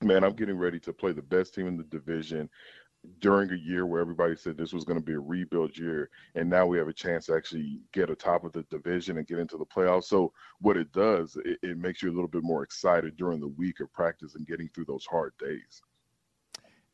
man, 0.02 0.24
I'm 0.24 0.34
getting 0.34 0.56
ready 0.56 0.80
to 0.80 0.92
play 0.92 1.12
the 1.12 1.22
best 1.22 1.54
team 1.54 1.66
in 1.66 1.76
the 1.76 1.84
division 1.84 2.48
during 3.18 3.50
a 3.50 3.56
year 3.56 3.84
where 3.84 4.00
everybody 4.00 4.36
said 4.36 4.56
this 4.56 4.72
was 4.72 4.84
going 4.84 4.98
to 4.98 5.04
be 5.04 5.14
a 5.14 5.18
rebuild 5.18 5.76
year 5.76 6.08
and 6.36 6.48
now 6.48 6.64
we 6.64 6.78
have 6.78 6.86
a 6.86 6.92
chance 6.92 7.26
to 7.26 7.34
actually 7.34 7.80
get 7.92 8.10
atop 8.10 8.44
of 8.44 8.52
the 8.52 8.62
division 8.64 9.18
and 9.18 9.26
get 9.26 9.40
into 9.40 9.56
the 9.56 9.66
playoffs 9.66 10.04
so 10.04 10.32
what 10.60 10.76
it 10.76 10.92
does 10.92 11.36
it, 11.44 11.58
it 11.62 11.78
makes 11.78 12.00
you 12.00 12.10
a 12.10 12.14
little 12.14 12.28
bit 12.28 12.44
more 12.44 12.62
excited 12.62 13.16
during 13.16 13.40
the 13.40 13.48
week 13.48 13.80
of 13.80 13.92
practice 13.92 14.36
and 14.36 14.46
getting 14.46 14.68
through 14.68 14.84
those 14.84 15.04
hard 15.04 15.32
days 15.38 15.82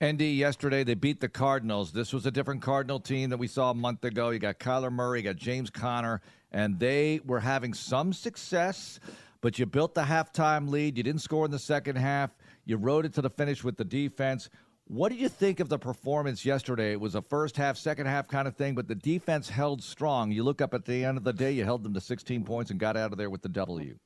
ND 0.03 0.23
yesterday 0.23 0.85
they 0.85 0.95
beat 0.95 1.21
the 1.21 1.29
Cardinals. 1.29 1.91
This 1.91 2.13
was 2.13 2.25
a 2.25 2.31
different 2.31 2.63
Cardinal 2.63 3.01
team 3.01 3.31
that 3.31 3.39
we 3.39 3.49
saw 3.49 3.73
a 3.73 3.75
month 3.75 4.05
ago. 4.05 4.31
You 4.31 4.39
got 4.39 4.61
Kyler 4.61 4.93
Murray, 4.93 5.19
you 5.19 5.25
got 5.25 5.35
James 5.35 5.71
Conner, 5.71 6.23
and 6.53 6.79
they 6.79 7.19
were 7.27 7.41
having 7.41 7.75
some 7.75 8.13
success. 8.13 9.01
But 9.41 9.59
you 9.59 9.67
built 9.67 9.97
the 9.97 10.03
halftime 10.03 10.69
lead. 10.69 10.97
You 10.97 11.03
didn't 11.03 11.23
score 11.23 11.45
in 11.45 11.51
the 11.51 11.59
second 11.59 11.97
half. 11.97 12.31
You 12.65 12.77
rode 12.77 13.07
it 13.07 13.15
to 13.15 13.23
the 13.23 13.31
finish 13.31 13.65
with 13.65 13.77
the 13.77 13.85
defense. 13.85 14.49
What 14.89 15.11
did 15.11 15.21
you 15.21 15.29
think 15.29 15.61
of 15.61 15.69
the 15.69 15.79
performance 15.79 16.47
yesterday? 16.47 16.93
It 16.93 17.01
was 17.01 17.15
a 17.15 17.21
first 17.21 17.59
half, 17.59 17.77
second 17.77 18.07
half 18.07 18.27
kind 18.27 18.49
of 18.49 18.57
thing, 18.57 18.75
but 18.75 18.89
the 18.89 18.95
defense 18.95 19.51
held 19.51 19.83
strong. 19.83 20.33
You 20.33 20.43
look 20.43 20.63
up 20.63 20.73
at 20.73 20.87
the 20.87 21.05
end 21.05 21.19
of 21.19 21.25
the 21.25 21.33
day, 21.35 21.53
you 21.53 21.65
held 21.65 21.85
them 21.85 21.93
to 21.93 22.01
16 22.01 22.43
points 22.45 22.71
and 22.71 22.81
got 22.81 22.97
out 22.97 23.13
of 23.13 23.19
there 23.19 23.29
with 23.29 23.43
the 23.43 23.51
W. 23.51 23.99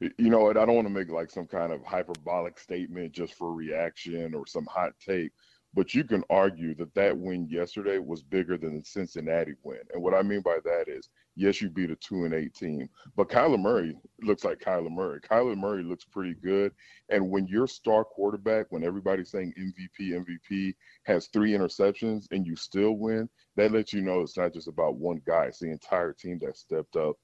you 0.00 0.12
know 0.30 0.40
what 0.40 0.56
i 0.56 0.64
don't 0.64 0.76
want 0.76 0.86
to 0.86 0.92
make 0.92 1.10
like 1.10 1.30
some 1.30 1.46
kind 1.46 1.72
of 1.72 1.82
hyperbolic 1.84 2.58
statement 2.58 3.12
just 3.12 3.34
for 3.34 3.52
reaction 3.52 4.34
or 4.34 4.46
some 4.46 4.66
hot 4.66 4.92
take 5.04 5.32
but 5.74 5.94
you 5.94 6.04
can 6.04 6.22
argue 6.30 6.74
that 6.74 6.94
that 6.94 7.16
win 7.16 7.48
yesterday 7.48 7.98
was 7.98 8.22
bigger 8.22 8.56
than 8.56 8.76
the 8.78 8.84
cincinnati 8.84 9.54
win 9.62 9.80
and 9.92 10.02
what 10.02 10.14
i 10.14 10.22
mean 10.22 10.40
by 10.40 10.58
that 10.64 10.84
is 10.86 11.08
yes 11.38 11.62
you 11.62 11.70
beat 11.70 11.90
a 11.90 11.96
2 11.96 12.24
and 12.24 12.34
8 12.34 12.52
team 12.52 12.88
but 13.16 13.28
kyler 13.28 13.58
murray 13.58 13.96
looks 14.22 14.44
like 14.44 14.58
kyler 14.58 14.90
murray. 14.90 15.20
Kyler 15.20 15.56
murray 15.56 15.82
looks 15.82 16.04
pretty 16.04 16.34
good. 16.34 16.72
And 17.08 17.30
when 17.30 17.46
your 17.46 17.66
star 17.66 18.04
quarterback 18.04 18.66
when 18.70 18.84
everybody's 18.84 19.30
saying 19.30 19.52
mvp 19.58 20.24
mvp 20.24 20.74
has 21.04 21.28
three 21.28 21.52
interceptions 21.52 22.26
and 22.30 22.46
you 22.46 22.56
still 22.56 22.92
win 22.92 23.28
that 23.56 23.72
lets 23.72 23.92
you 23.92 24.02
know 24.02 24.20
it's 24.20 24.36
not 24.36 24.52
just 24.52 24.68
about 24.68 24.96
one 24.96 25.20
guy. 25.26 25.44
It's 25.46 25.60
the 25.60 25.70
entire 25.70 26.12
team 26.12 26.38
that 26.42 26.56
stepped 26.56 26.96
up. 26.96 27.16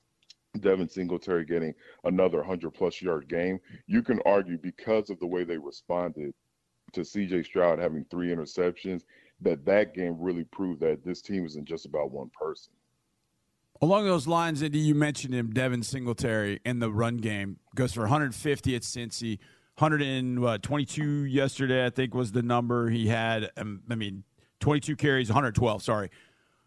Devin 0.61 0.89
Singletary 0.89 1.45
getting 1.45 1.75
another 2.05 2.39
100 2.39 2.71
plus 2.73 3.03
yard 3.03 3.29
game. 3.29 3.59
You 3.87 4.03
can 4.03 4.21
argue 4.25 4.57
because 4.57 5.11
of 5.11 5.19
the 5.19 5.27
way 5.27 5.43
they 5.43 5.59
responded 5.59 6.33
to 6.93 7.01
CJ 7.01 7.45
Stroud 7.45 7.81
having 7.81 8.05
three 8.05 8.29
interceptions 8.29 9.03
that 9.41 9.65
that 9.65 9.95
game 9.95 10.17
really 10.19 10.45
proved 10.45 10.81
that 10.81 11.05
this 11.05 11.21
team 11.21 11.45
isn't 11.45 11.65
just 11.65 11.87
about 11.87 12.13
one 12.13 12.31
person. 12.39 12.73
Along 13.85 14.07
those 14.07 14.27
lines, 14.27 14.65
ND, 14.65 14.77
you 14.77 14.95
mentioned 14.95 15.35
him, 15.35 15.51
Devin 15.51 15.83
Singletary, 15.83 16.59
in 16.65 16.79
the 16.79 16.91
run 16.91 17.19
game 17.19 17.59
goes 17.75 17.93
for 17.93 18.01
150 18.01 18.75
at 18.75 18.81
Cincy, 18.81 19.39
122 19.77 21.25
yesterday. 21.25 21.85
I 21.85 21.91
think 21.91 22.15
was 22.15 22.33
the 22.33 22.41
number 22.41 22.89
he 22.89 23.09
had. 23.09 23.51
Um, 23.59 23.83
I 23.91 23.95
mean, 23.95 24.25
22 24.61 24.97
carries, 24.97 25.29
112. 25.29 25.83
Sorry. 25.83 26.09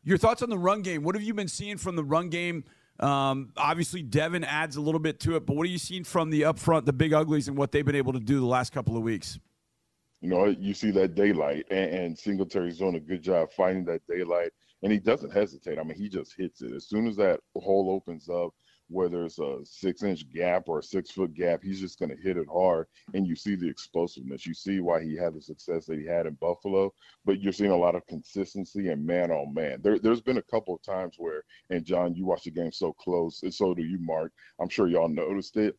Your 0.04 0.20
thoughts 0.20 0.44
on 0.44 0.52
the 0.52 0.60
run 0.60 0.84
game? 0.84 1.02
What 1.02 1.16
have 1.16 1.24
you 1.24 1.34
been 1.34 1.48
seeing 1.48 1.78
from 1.78 1.96
the 1.96 2.04
run 2.04 2.30
game? 2.30 2.66
Um, 3.00 3.52
obviously, 3.58 4.04
Devin 4.04 4.44
adds 4.44 4.76
a 4.76 4.82
little 4.82 5.00
bit 5.00 5.20
to 5.22 5.38
it, 5.38 5.48
but 5.48 5.56
what 5.56 5.64
are 5.64 5.72
you 5.72 5.80
seeing 5.80 6.04
from 6.04 6.30
the 6.30 6.46
up 6.46 6.60
front, 6.60 6.86
the 6.86 6.94
big 6.94 7.14
uglies, 7.14 7.48
and 7.48 7.58
what 7.58 7.72
they've 7.72 7.84
been 7.84 7.96
able 7.96 8.14
to 8.14 8.20
do 8.20 8.40
the 8.40 8.46
last 8.46 8.74
couple 8.74 8.96
of 8.96 9.02
weeks? 9.02 9.40
You 10.22 10.30
know, 10.30 10.46
you 10.46 10.76
see 10.76 10.92
that 10.92 11.16
daylight, 11.16 11.66
and, 11.72 11.96
and 11.96 12.20
Singletary's 12.20 12.78
doing 12.78 12.94
a 12.94 13.00
good 13.00 13.24
job 13.24 13.52
finding 13.52 13.86
that 13.86 14.04
daylight, 14.08 14.52
and 14.84 14.92
he 14.92 15.00
doesn't 15.00 15.34
hesitate. 15.34 15.80
I 15.80 15.84
mean, 15.84 15.98
he 15.98 16.10
just 16.10 16.36
hits 16.38 16.62
it 16.62 16.74
as 16.74 16.88
soon 16.88 17.08
as 17.08 17.16
that 17.18 17.40
hole 17.56 17.92
opens 17.92 18.30
up. 18.30 18.52
Whether 18.90 19.26
it's 19.26 19.38
a 19.38 19.58
six-inch 19.66 20.30
gap 20.30 20.70
or 20.70 20.80
a 20.80 20.84
six-foot 20.84 21.34
gap, 21.34 21.62
he's 21.62 21.82
just 21.82 22.00
going 22.00 22.08
to 22.10 22.16
hit 22.16 22.38
it 22.38 22.48
hard, 22.50 22.88
and 23.14 23.28
you 23.28 23.36
see 23.36 23.56
the 23.56 23.68
explosiveness. 23.68 24.46
You 24.46 24.54
see 24.54 24.80
why 24.80 25.04
he 25.04 25.14
had 25.14 25.34
the 25.34 25.42
success 25.42 25.86
that 25.88 26.00
he 26.00 26.06
had 26.06 26.26
in 26.26 26.36
Buffalo, 26.36 26.94
but 27.26 27.42
you're 27.42 27.52
seeing 27.52 27.72
a 27.72 27.78
lot 27.78 27.96
of 27.96 28.08
consistency 28.08 28.88
and 28.88 29.06
man 29.06 29.30
on 29.30 29.54
man. 29.54 29.82
There, 29.82 30.00
there's 30.00 30.22
been 30.22 30.38
a 30.38 30.42
couple 30.44 30.74
of 30.74 30.82
times 30.84 31.16
where, 31.18 31.44
and 31.70 31.84
John, 31.84 32.16
you 32.16 32.26
watch 32.26 32.46
the 32.46 32.52
game 32.52 32.72
so 32.72 32.94
close, 32.94 33.44
and 33.44 33.54
so 33.54 33.74
do 33.74 33.84
you, 33.84 34.00
Mark. 34.00 34.32
I'm 34.58 34.70
sure 34.70 34.88
y'all 34.88 35.10
noticed 35.10 35.58
it 35.58 35.76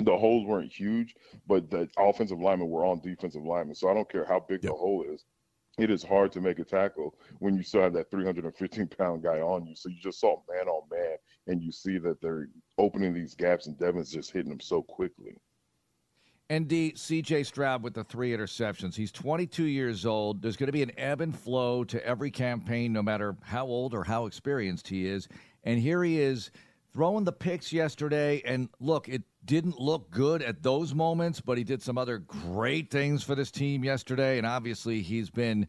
the 0.00 0.16
holes 0.16 0.46
weren't 0.46 0.72
huge, 0.72 1.14
but 1.46 1.70
the 1.70 1.88
offensive 1.98 2.40
linemen 2.40 2.68
were 2.68 2.84
on 2.84 3.00
defensive 3.00 3.44
linemen. 3.44 3.74
So 3.74 3.88
I 3.88 3.94
don't 3.94 4.10
care 4.10 4.26
how 4.26 4.40
big 4.40 4.62
Yep. 4.62 4.72
the 4.72 4.76
hole 4.76 5.04
is. 5.10 5.24
It 5.78 5.90
is 5.90 6.02
hard 6.02 6.32
to 6.32 6.40
make 6.40 6.58
a 6.58 6.64
tackle 6.64 7.14
when 7.38 7.54
you 7.54 7.62
still 7.62 7.82
have 7.82 7.92
that 7.92 8.10
315 8.10 8.86
pound 8.86 9.22
guy 9.22 9.40
on 9.40 9.66
you. 9.66 9.76
So 9.76 9.90
you 9.90 9.96
just 10.00 10.20
saw 10.20 10.40
man 10.48 10.68
on 10.68 10.88
man, 10.90 11.16
and 11.46 11.62
you 11.62 11.70
see 11.70 11.98
that 11.98 12.20
they're 12.22 12.48
opening 12.78 13.12
these 13.12 13.34
gaps, 13.34 13.66
and 13.66 13.78
Devin's 13.78 14.10
just 14.10 14.30
hitting 14.30 14.50
them 14.50 14.60
so 14.60 14.82
quickly. 14.82 15.36
ND 16.50 16.94
CJ 16.94 17.44
Stroud 17.44 17.82
with 17.82 17.92
the 17.92 18.04
three 18.04 18.30
interceptions. 18.30 18.94
He's 18.94 19.12
22 19.12 19.64
years 19.64 20.06
old. 20.06 20.40
There's 20.40 20.56
going 20.56 20.68
to 20.68 20.72
be 20.72 20.82
an 20.82 20.92
ebb 20.96 21.20
and 21.20 21.36
flow 21.36 21.84
to 21.84 22.06
every 22.06 22.30
campaign, 22.30 22.92
no 22.92 23.02
matter 23.02 23.36
how 23.42 23.66
old 23.66 23.92
or 23.92 24.04
how 24.04 24.26
experienced 24.26 24.86
he 24.88 25.06
is. 25.06 25.28
And 25.64 25.80
here 25.80 26.02
he 26.04 26.20
is 26.20 26.52
throwing 26.92 27.24
the 27.24 27.32
picks 27.32 27.72
yesterday. 27.72 28.42
And 28.46 28.68
look, 28.80 29.08
it 29.08 29.22
didn't 29.46 29.80
look 29.80 30.10
good 30.10 30.42
at 30.42 30.62
those 30.62 30.94
moments, 30.94 31.40
but 31.40 31.56
he 31.56 31.64
did 31.64 31.82
some 31.82 31.96
other 31.96 32.18
great 32.18 32.90
things 32.90 33.22
for 33.22 33.34
this 33.34 33.50
team 33.50 33.84
yesterday. 33.84 34.38
And 34.38 34.46
obviously, 34.46 35.00
he's 35.02 35.30
been 35.30 35.68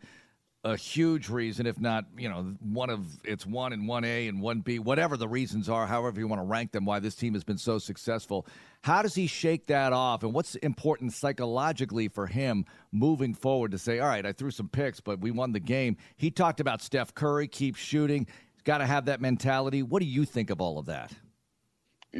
a 0.63 0.75
huge 0.75 1.29
reason, 1.29 1.65
if 1.65 1.79
not, 1.79 2.05
you 2.17 2.27
know, 2.27 2.55
one 2.59 2.89
of 2.89 3.05
it's 3.23 3.45
one 3.45 3.71
and 3.71 3.87
one 3.87 4.03
A 4.03 4.27
and 4.27 4.41
one 4.41 4.59
B, 4.61 4.79
whatever 4.79 5.15
the 5.15 5.27
reasons 5.27 5.69
are, 5.69 5.87
however 5.87 6.19
you 6.19 6.27
want 6.27 6.41
to 6.41 6.45
rank 6.45 6.71
them, 6.71 6.83
why 6.83 6.99
this 6.99 7.15
team 7.15 7.33
has 7.35 7.43
been 7.43 7.57
so 7.57 7.77
successful. 7.77 8.45
How 8.81 9.01
does 9.01 9.15
he 9.15 9.27
shake 9.27 9.67
that 9.67 9.93
off? 9.93 10.23
And 10.23 10.33
what's 10.33 10.55
important 10.55 11.13
psychologically 11.13 12.07
for 12.09 12.27
him 12.27 12.65
moving 12.91 13.33
forward 13.33 13.71
to 13.71 13.77
say, 13.77 13.99
all 13.99 14.07
right, 14.07 14.25
I 14.25 14.33
threw 14.33 14.51
some 14.51 14.67
picks, 14.67 14.99
but 14.99 15.21
we 15.21 15.31
won 15.31 15.53
the 15.53 15.59
game? 15.59 15.95
He 16.17 16.31
talked 16.31 16.59
about 16.59 16.81
Steph 16.81 17.13
Curry, 17.13 17.47
keep 17.47 17.75
shooting. 17.75 18.27
He's 18.53 18.63
got 18.63 18.79
to 18.79 18.85
have 18.85 19.05
that 19.05 19.21
mentality. 19.21 19.83
What 19.83 20.01
do 20.01 20.07
you 20.07 20.25
think 20.25 20.49
of 20.49 20.59
all 20.59 20.79
of 20.79 20.87
that? 20.87 21.13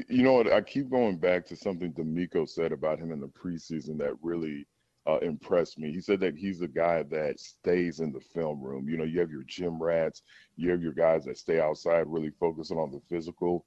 You 0.10 0.24
know 0.24 0.34
what? 0.34 0.52
I 0.52 0.62
keep 0.62 0.90
going 0.90 1.18
back 1.18 1.46
to 1.48 1.56
something 1.56 1.94
DeMeco 1.94 2.48
said 2.50 2.72
about 2.72 3.00
him 3.00 3.12
in 3.12 3.20
the 3.20 3.28
preseason 3.28 3.98
that 4.00 4.14
really 4.22 4.68
uh, 5.08 5.20
impressed 5.20 5.80
me. 5.80 5.92
He 5.92 6.02
said 6.02 6.20
that 6.22 6.38
he's 6.38 6.62
a 6.62 6.68
guy 6.68 7.04
that 7.04 7.40
stays 7.40 8.00
in 8.00 8.12
the 8.12 8.20
film 8.20 8.62
room. 8.62 8.90
You 8.90 8.98
know, 8.98 9.06
you 9.06 9.20
have 9.20 9.32
your 9.32 9.44
gym 9.48 9.82
rats, 9.82 10.24
you 10.58 10.70
have 10.72 10.82
your 10.82 10.94
guys 10.94 11.26
that 11.26 11.38
stay 11.38 11.60
outside, 11.60 12.06
really 12.08 12.32
focusing 12.40 12.78
on 12.78 12.92
the 12.92 13.02
physical. 13.10 13.66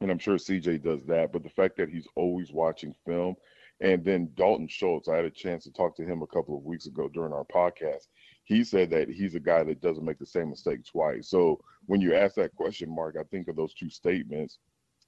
And 0.00 0.10
I'm 0.10 0.18
sure 0.18 0.36
CJ 0.36 0.82
does 0.82 1.04
that. 1.06 1.32
But 1.32 1.42
the 1.42 1.50
fact 1.50 1.76
that 1.76 1.90
he's 1.90 2.08
always 2.16 2.52
watching 2.52 2.94
film 3.06 3.36
And 3.80 4.04
then 4.04 4.30
Dalton 4.34 4.68
Schultz, 4.68 5.08
I 5.08 5.16
had 5.16 5.24
a 5.26 5.30
chance 5.30 5.64
to 5.64 5.72
talk 5.72 5.96
to 5.96 6.04
him 6.04 6.22
a 6.22 6.26
couple 6.26 6.56
of 6.56 6.64
weeks 6.64 6.86
ago 6.86 7.08
during 7.08 7.32
our 7.32 7.44
podcast. 7.44 8.08
He 8.44 8.64
said 8.64 8.90
that 8.90 9.08
he's 9.08 9.34
a 9.34 9.40
guy 9.40 9.64
that 9.64 9.80
doesn't 9.80 10.04
make 10.04 10.18
the 10.18 10.26
same 10.26 10.50
mistake 10.50 10.84
twice. 10.84 11.28
So 11.30 11.60
when 11.86 12.00
you 12.00 12.14
ask 12.14 12.34
that 12.36 12.54
question, 12.54 12.94
Mark, 12.94 13.16
I 13.18 13.24
think 13.24 13.48
of 13.48 13.56
those 13.56 13.74
two 13.74 13.90
statements 13.90 14.58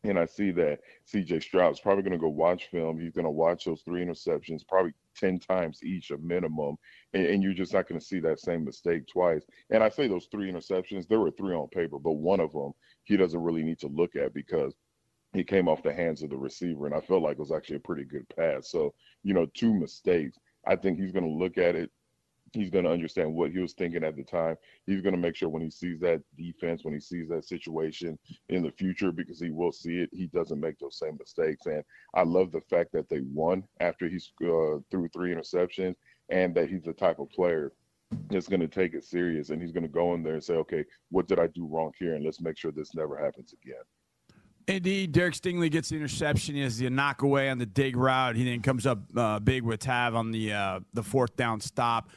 and 0.05 0.19
I 0.19 0.27
see 0.27 0.51
that 0.53 0.81
CJ 1.07 1.43
Stroud's 1.43 1.81
probably 1.81 2.03
going 2.03 2.13
to 2.13 2.19
go 2.19 2.29
watch 2.29 2.67
film. 2.67 2.99
He's 2.99 3.13
going 3.13 3.25
to 3.25 3.31
watch 3.31 3.65
those 3.65 3.83
three 3.83 4.05
interceptions 4.05 4.67
probably 4.67 4.93
10 5.17 5.39
times 5.39 5.83
each, 5.85 6.11
a 6.11 6.19
minimum. 6.19 6.77
And, 7.13 7.27
and 7.27 7.43
you're 7.43 7.55
just 7.55 7.73
not 7.73 7.89
going 7.89 8.01
to 8.01 8.07
see 8.07 8.19
that 8.21 8.41
same 8.41 8.65
mistake 8.65 9.07
twice. 9.07 9.45
And 9.71 9.83
I 9.83 9.89
say 9.89 10.09
those 10.09 10.27
three 10.31 10.51
interceptions, 10.51 11.07
there 11.07 11.21
were 11.21 11.31
three 11.31 11.55
on 11.55 11.69
paper, 11.69 11.99
but 11.99 12.13
one 12.13 12.41
of 12.41 12.53
them 12.53 12.73
he 13.05 13.17
doesn't 13.17 13.43
really 13.43 13.63
need 13.63 13.79
to 13.81 13.89
look 13.89 14.17
at 14.17 14.35
because 14.35 14.75
he 15.33 15.45
came 15.45 15.69
off 15.69 15.83
the 15.83 15.93
hands 15.93 16.23
of 16.23 16.31
the 16.31 16.37
receiver. 16.37 16.87
And 16.87 16.95
I 16.95 17.01
felt 17.01 17.23
like 17.23 17.35
it 17.35 17.39
was 17.39 17.53
actually 17.53 17.77
a 17.77 17.81
pretty 17.81 18.05
good 18.05 18.27
pass. 18.37 18.71
So, 18.71 18.95
you 19.23 19.35
know, 19.35 19.47
two 19.55 19.73
mistakes. 19.73 20.37
I 20.67 20.77
think 20.77 20.99
he's 20.99 21.13
going 21.13 21.25
to 21.25 21.45
look 21.45 21.59
at 21.59 21.77
it, 21.77 21.91
he's 22.53 22.71
going 22.71 22.85
to 22.85 22.91
understand 22.91 23.35
what 23.35 23.51
he 23.51 23.59
was 23.59 23.73
thinking 23.73 24.05
at 24.05 24.17
the 24.17 24.23
time. 24.23 24.57
He's 24.87 25.01
going 25.01 25.15
to 25.15 25.21
make 25.21 25.37
sure 25.37 25.49
when 25.49 25.63
he 25.63 25.71
sees 25.71 26.01
that 26.01 26.23
defense, 26.37 26.85
when 26.85 26.95
he 26.95 27.01
sees 27.01 27.29
that 27.29 27.45
situation 27.45 28.19
in 28.49 28.63
the 28.63 28.73
future, 28.73 29.13
because 29.13 29.41
he 29.41 29.51
will 29.51 29.73
see 29.73 29.99
it, 29.99 30.11
he 30.13 30.27
doesn't 30.27 30.61
make 30.61 30.79
those 30.79 30.99
same 30.99 31.17
mistakes. 31.19 31.67
And 31.67 31.83
I 32.15 32.23
love 32.23 32.53
the 32.53 32.61
fact 32.61 32.93
that 32.93 33.09
they 33.09 33.21
won 33.33 33.65
after 33.81 34.09
he 34.09 34.17
uh, 34.17 34.79
threw 34.91 35.09
three 35.09 35.35
interceptions, 35.35 35.95
and 36.29 36.55
that 36.55 36.69
he's 36.69 36.83
the 36.83 36.93
type 36.93 37.19
of 37.19 37.31
player 37.31 37.73
that's 38.29 38.49
going 38.49 38.61
to 38.61 38.69
take 38.69 38.95
it 38.95 39.05
serious, 39.05 39.51
and 39.51 39.61
he's 39.61 39.73
going 39.73 39.83
to 39.83 39.89
go 39.89 40.15
in 40.15 40.23
there 40.23 40.35
and 40.35 40.45
say, 40.45 40.55
okay, 40.55 40.85
what 41.11 41.27
did 41.27 41.39
I 41.39 41.47
do 41.49 41.67
wrong 41.67 41.93
here, 41.99 42.15
and 42.15 42.25
let's 42.25 42.41
make 42.41 42.59
sure 42.59 42.71
this 42.71 42.95
never 42.95 43.17
happens 43.17 43.55
again. 43.63 43.83
ND, 44.71 45.11
Derek 45.11 45.35
Stingley 45.35 45.71
gets 45.71 45.89
the 45.89 45.97
interception. 45.97 46.55
He 46.55 46.61
has 46.61 46.79
the 46.79 46.89
knock 46.89 47.23
away 47.23 47.51
on 47.51 47.59
the 47.59 47.67
dig 47.67 47.97
route. 47.97 48.37
He 48.37 48.45
then 48.45 48.63
comes 48.63 48.87
up 48.87 49.01
uh, 49.17 49.41
big 49.41 49.65
with 49.65 49.81
Tav 49.81 50.15
on 50.15 50.31
the 50.31 50.53
uh, 50.53 50.81
the 50.95 51.03
fourth 51.03 51.35
down 51.35 51.61
stop. 51.61 52.11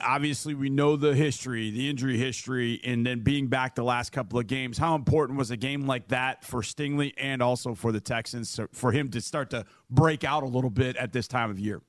Obviously, 0.00 0.54
we 0.54 0.70
know 0.70 0.96
the 0.96 1.14
history, 1.14 1.70
the 1.70 1.88
injury 1.88 2.18
history, 2.18 2.80
and 2.84 3.04
then 3.06 3.20
being 3.20 3.48
back 3.48 3.74
the 3.74 3.84
last 3.84 4.10
couple 4.10 4.38
of 4.38 4.46
games. 4.46 4.78
How 4.78 4.94
important 4.94 5.38
was 5.38 5.50
a 5.50 5.56
game 5.56 5.86
like 5.86 6.08
that 6.08 6.44
for 6.44 6.62
Stingley 6.62 7.12
and 7.16 7.42
also 7.42 7.74
for 7.74 7.92
the 7.92 8.00
Texans 8.00 8.58
for 8.72 8.92
him 8.92 9.10
to 9.10 9.20
start 9.20 9.50
to 9.50 9.64
break 9.90 10.24
out 10.24 10.42
a 10.42 10.48
little 10.48 10.70
bit 10.70 10.96
at 10.96 11.12
this 11.12 11.28
time 11.28 11.50
of 11.50 11.58
year? 11.58 11.82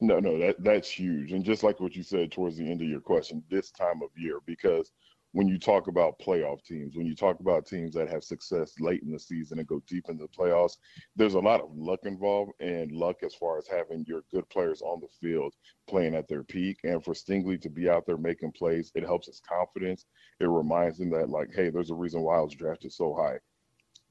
No, 0.00 0.20
no, 0.20 0.38
that 0.38 0.62
that's 0.62 0.90
huge. 0.90 1.32
And 1.32 1.44
just 1.44 1.62
like 1.62 1.80
what 1.80 1.96
you 1.96 2.02
said 2.02 2.30
towards 2.30 2.56
the 2.56 2.70
end 2.70 2.82
of 2.82 2.88
your 2.88 3.00
question, 3.00 3.42
this 3.50 3.70
time 3.70 4.02
of 4.02 4.10
year, 4.16 4.40
because– 4.46 4.92
when 5.36 5.46
you 5.46 5.58
talk 5.58 5.86
about 5.86 6.18
playoff 6.18 6.64
teams, 6.64 6.96
when 6.96 7.04
you 7.04 7.14
talk 7.14 7.40
about 7.40 7.66
teams 7.66 7.92
that 7.92 8.08
have 8.08 8.24
success 8.24 8.72
late 8.80 9.02
in 9.02 9.12
the 9.12 9.18
season 9.18 9.58
and 9.58 9.68
go 9.68 9.82
deep 9.86 10.06
into 10.08 10.24
the 10.24 10.28
playoffs, 10.30 10.78
there's 11.14 11.34
a 11.34 11.38
lot 11.38 11.60
of 11.60 11.68
luck 11.76 12.00
involved 12.04 12.52
and 12.60 12.90
luck 12.90 13.16
as 13.22 13.34
far 13.34 13.58
as 13.58 13.68
having 13.68 14.02
your 14.08 14.22
good 14.32 14.48
players 14.48 14.80
on 14.80 14.98
the 14.98 15.08
field 15.20 15.52
playing 15.90 16.14
at 16.14 16.26
their 16.26 16.42
peak. 16.42 16.78
And 16.84 17.04
for 17.04 17.12
Stingley 17.12 17.60
to 17.60 17.68
be 17.68 17.86
out 17.86 18.06
there 18.06 18.16
making 18.16 18.52
plays, 18.52 18.90
it 18.94 19.04
helps 19.04 19.26
his 19.26 19.42
confidence. 19.46 20.06
It 20.40 20.46
reminds 20.46 20.98
him 20.98 21.10
that, 21.10 21.28
like, 21.28 21.50
hey, 21.54 21.68
there's 21.68 21.90
a 21.90 21.94
reason 21.94 22.22
why 22.22 22.38
I 22.38 22.40
was 22.40 22.54
drafted 22.54 22.94
so 22.94 23.14
high 23.14 23.36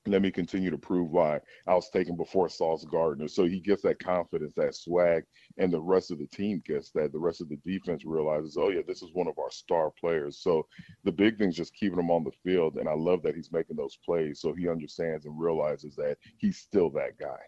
let 0.08 0.22
me 0.22 0.32
continue 0.32 0.70
to 0.70 0.78
prove 0.78 1.10
why 1.10 1.40
I 1.68 1.74
was 1.74 1.90
taken 1.90 2.16
before 2.16 2.50
Sauce 2.50 2.86
Gardner. 2.86 3.28
So 3.28 3.46
he 3.46 3.60
gets 3.60 3.82
that 3.84 4.00
confidence, 4.00 4.54
that 4.56 4.76
swag, 4.76 5.24
and 5.58 5.72
the 5.72 5.82
rest 5.82 6.12
of 6.12 6.20
the 6.20 6.28
team 6.28 6.62
gets 6.66 6.92
that. 6.92 7.12
The 7.12 7.20
rest 7.20 7.42
of 7.42 7.50
the 7.50 7.58
defense 7.66 8.04
realizes, 8.06 8.58
oh, 8.58 8.70
yeah, 8.70 8.82
this 8.88 9.02
is 9.02 9.10
one 9.14 9.28
of 9.28 9.40
our 9.40 9.52
star 9.52 9.92
players. 10.00 10.40
So 10.40 10.68
the 11.04 11.12
big 11.12 11.38
thing 11.38 11.50
is 11.50 11.56
just 11.56 11.74
keeping 11.74 12.00
him 12.00 12.12
on 12.12 12.24
the 12.24 12.32
field. 12.44 12.78
And 12.78 12.88
I 12.88 12.94
love 12.94 13.24
that 13.24 13.36
he's 13.36 13.52
making 13.52 13.78
those 13.78 13.98
plays. 14.06 14.40
So 14.42 14.54
he 14.54 14.70
understands 14.70 15.26
and 15.26 15.40
realizes 15.40 15.96
that 15.96 16.18
he's 16.38 16.58
still 16.58 16.90
that 16.92 17.18
guy. 17.20 17.40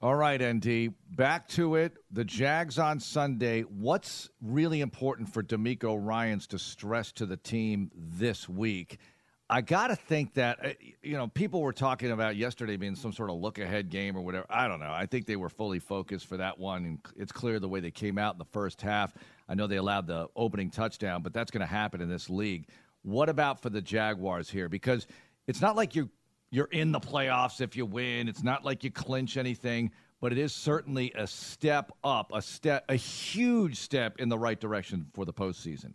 All 0.00 0.16
right, 0.16 0.42
ND. 0.42 0.94
Back 1.10 1.46
to 1.50 1.76
it. 1.76 1.92
The 2.10 2.24
Jags 2.24 2.76
on 2.76 2.98
Sunday. 2.98 3.62
What's 3.62 4.30
really 4.40 4.80
important 4.80 5.32
for 5.32 5.44
DeMeco 5.44 5.96
Ryans 5.96 6.48
to 6.48 6.58
stress 6.58 7.12
to 7.12 7.26
the 7.26 7.36
team 7.36 7.92
this 7.94 8.48
week? 8.48 8.98
I 9.52 9.60
got 9.60 9.88
to 9.88 9.96
think 9.96 10.32
that, 10.34 10.64
uh, 10.64 10.70
you 11.02 11.14
know, 11.14 11.28
people 11.28 11.60
were 11.60 11.74
talking 11.74 12.10
about 12.10 12.36
yesterday 12.36 12.78
being 12.78 12.96
some 12.96 13.12
sort 13.12 13.28
of 13.28 13.36
look 13.36 13.58
ahead 13.58 13.90
game 13.90 14.16
or 14.16 14.22
whatever. 14.22 14.46
I 14.48 14.66
don't 14.66 14.80
know. 14.80 14.90
I 14.90 15.04
think 15.04 15.26
they 15.26 15.36
were 15.36 15.50
fully 15.50 15.78
focused 15.78 16.26
for 16.26 16.38
that 16.38 16.58
one. 16.58 16.86
And 16.86 16.98
it's 17.18 17.32
clear 17.32 17.60
the 17.60 17.68
way 17.68 17.80
they 17.80 17.90
came 17.90 18.16
out 18.16 18.34
in 18.34 18.38
the 18.38 18.46
first 18.46 18.80
half. 18.80 19.12
I 19.50 19.54
know 19.54 19.66
they 19.66 19.76
allowed 19.76 20.06
the 20.06 20.28
opening 20.36 20.70
touchdown, 20.70 21.20
but 21.20 21.34
that's 21.34 21.50
going 21.50 21.60
to 21.60 21.66
happen 21.66 22.00
in 22.00 22.08
this 22.08 22.30
league. 22.30 22.66
What 23.02 23.28
about 23.28 23.60
for 23.60 23.68
the 23.68 23.82
Jaguars 23.82 24.48
here? 24.48 24.70
Because 24.70 25.06
it's 25.46 25.60
not 25.60 25.76
like 25.76 25.94
you 25.94 26.08
you're 26.50 26.68
in 26.72 26.90
the 26.90 27.00
playoffs 27.00 27.60
if 27.60 27.76
you 27.76 27.84
win. 27.84 28.28
It's 28.28 28.42
not 28.42 28.64
like 28.64 28.82
you 28.84 28.90
clinch 28.90 29.36
anything, 29.36 29.90
but 30.22 30.32
it 30.32 30.38
is 30.38 30.54
certainly 30.54 31.12
a 31.14 31.26
step 31.26 31.92
up, 32.02 32.30
a 32.32 32.40
step, 32.40 32.86
a 32.88 32.96
huge 32.96 33.76
step 33.76 34.18
in 34.18 34.30
the 34.30 34.38
right 34.38 34.58
direction 34.58 35.06
for 35.12 35.26
the 35.26 35.32
postseason 35.32 35.92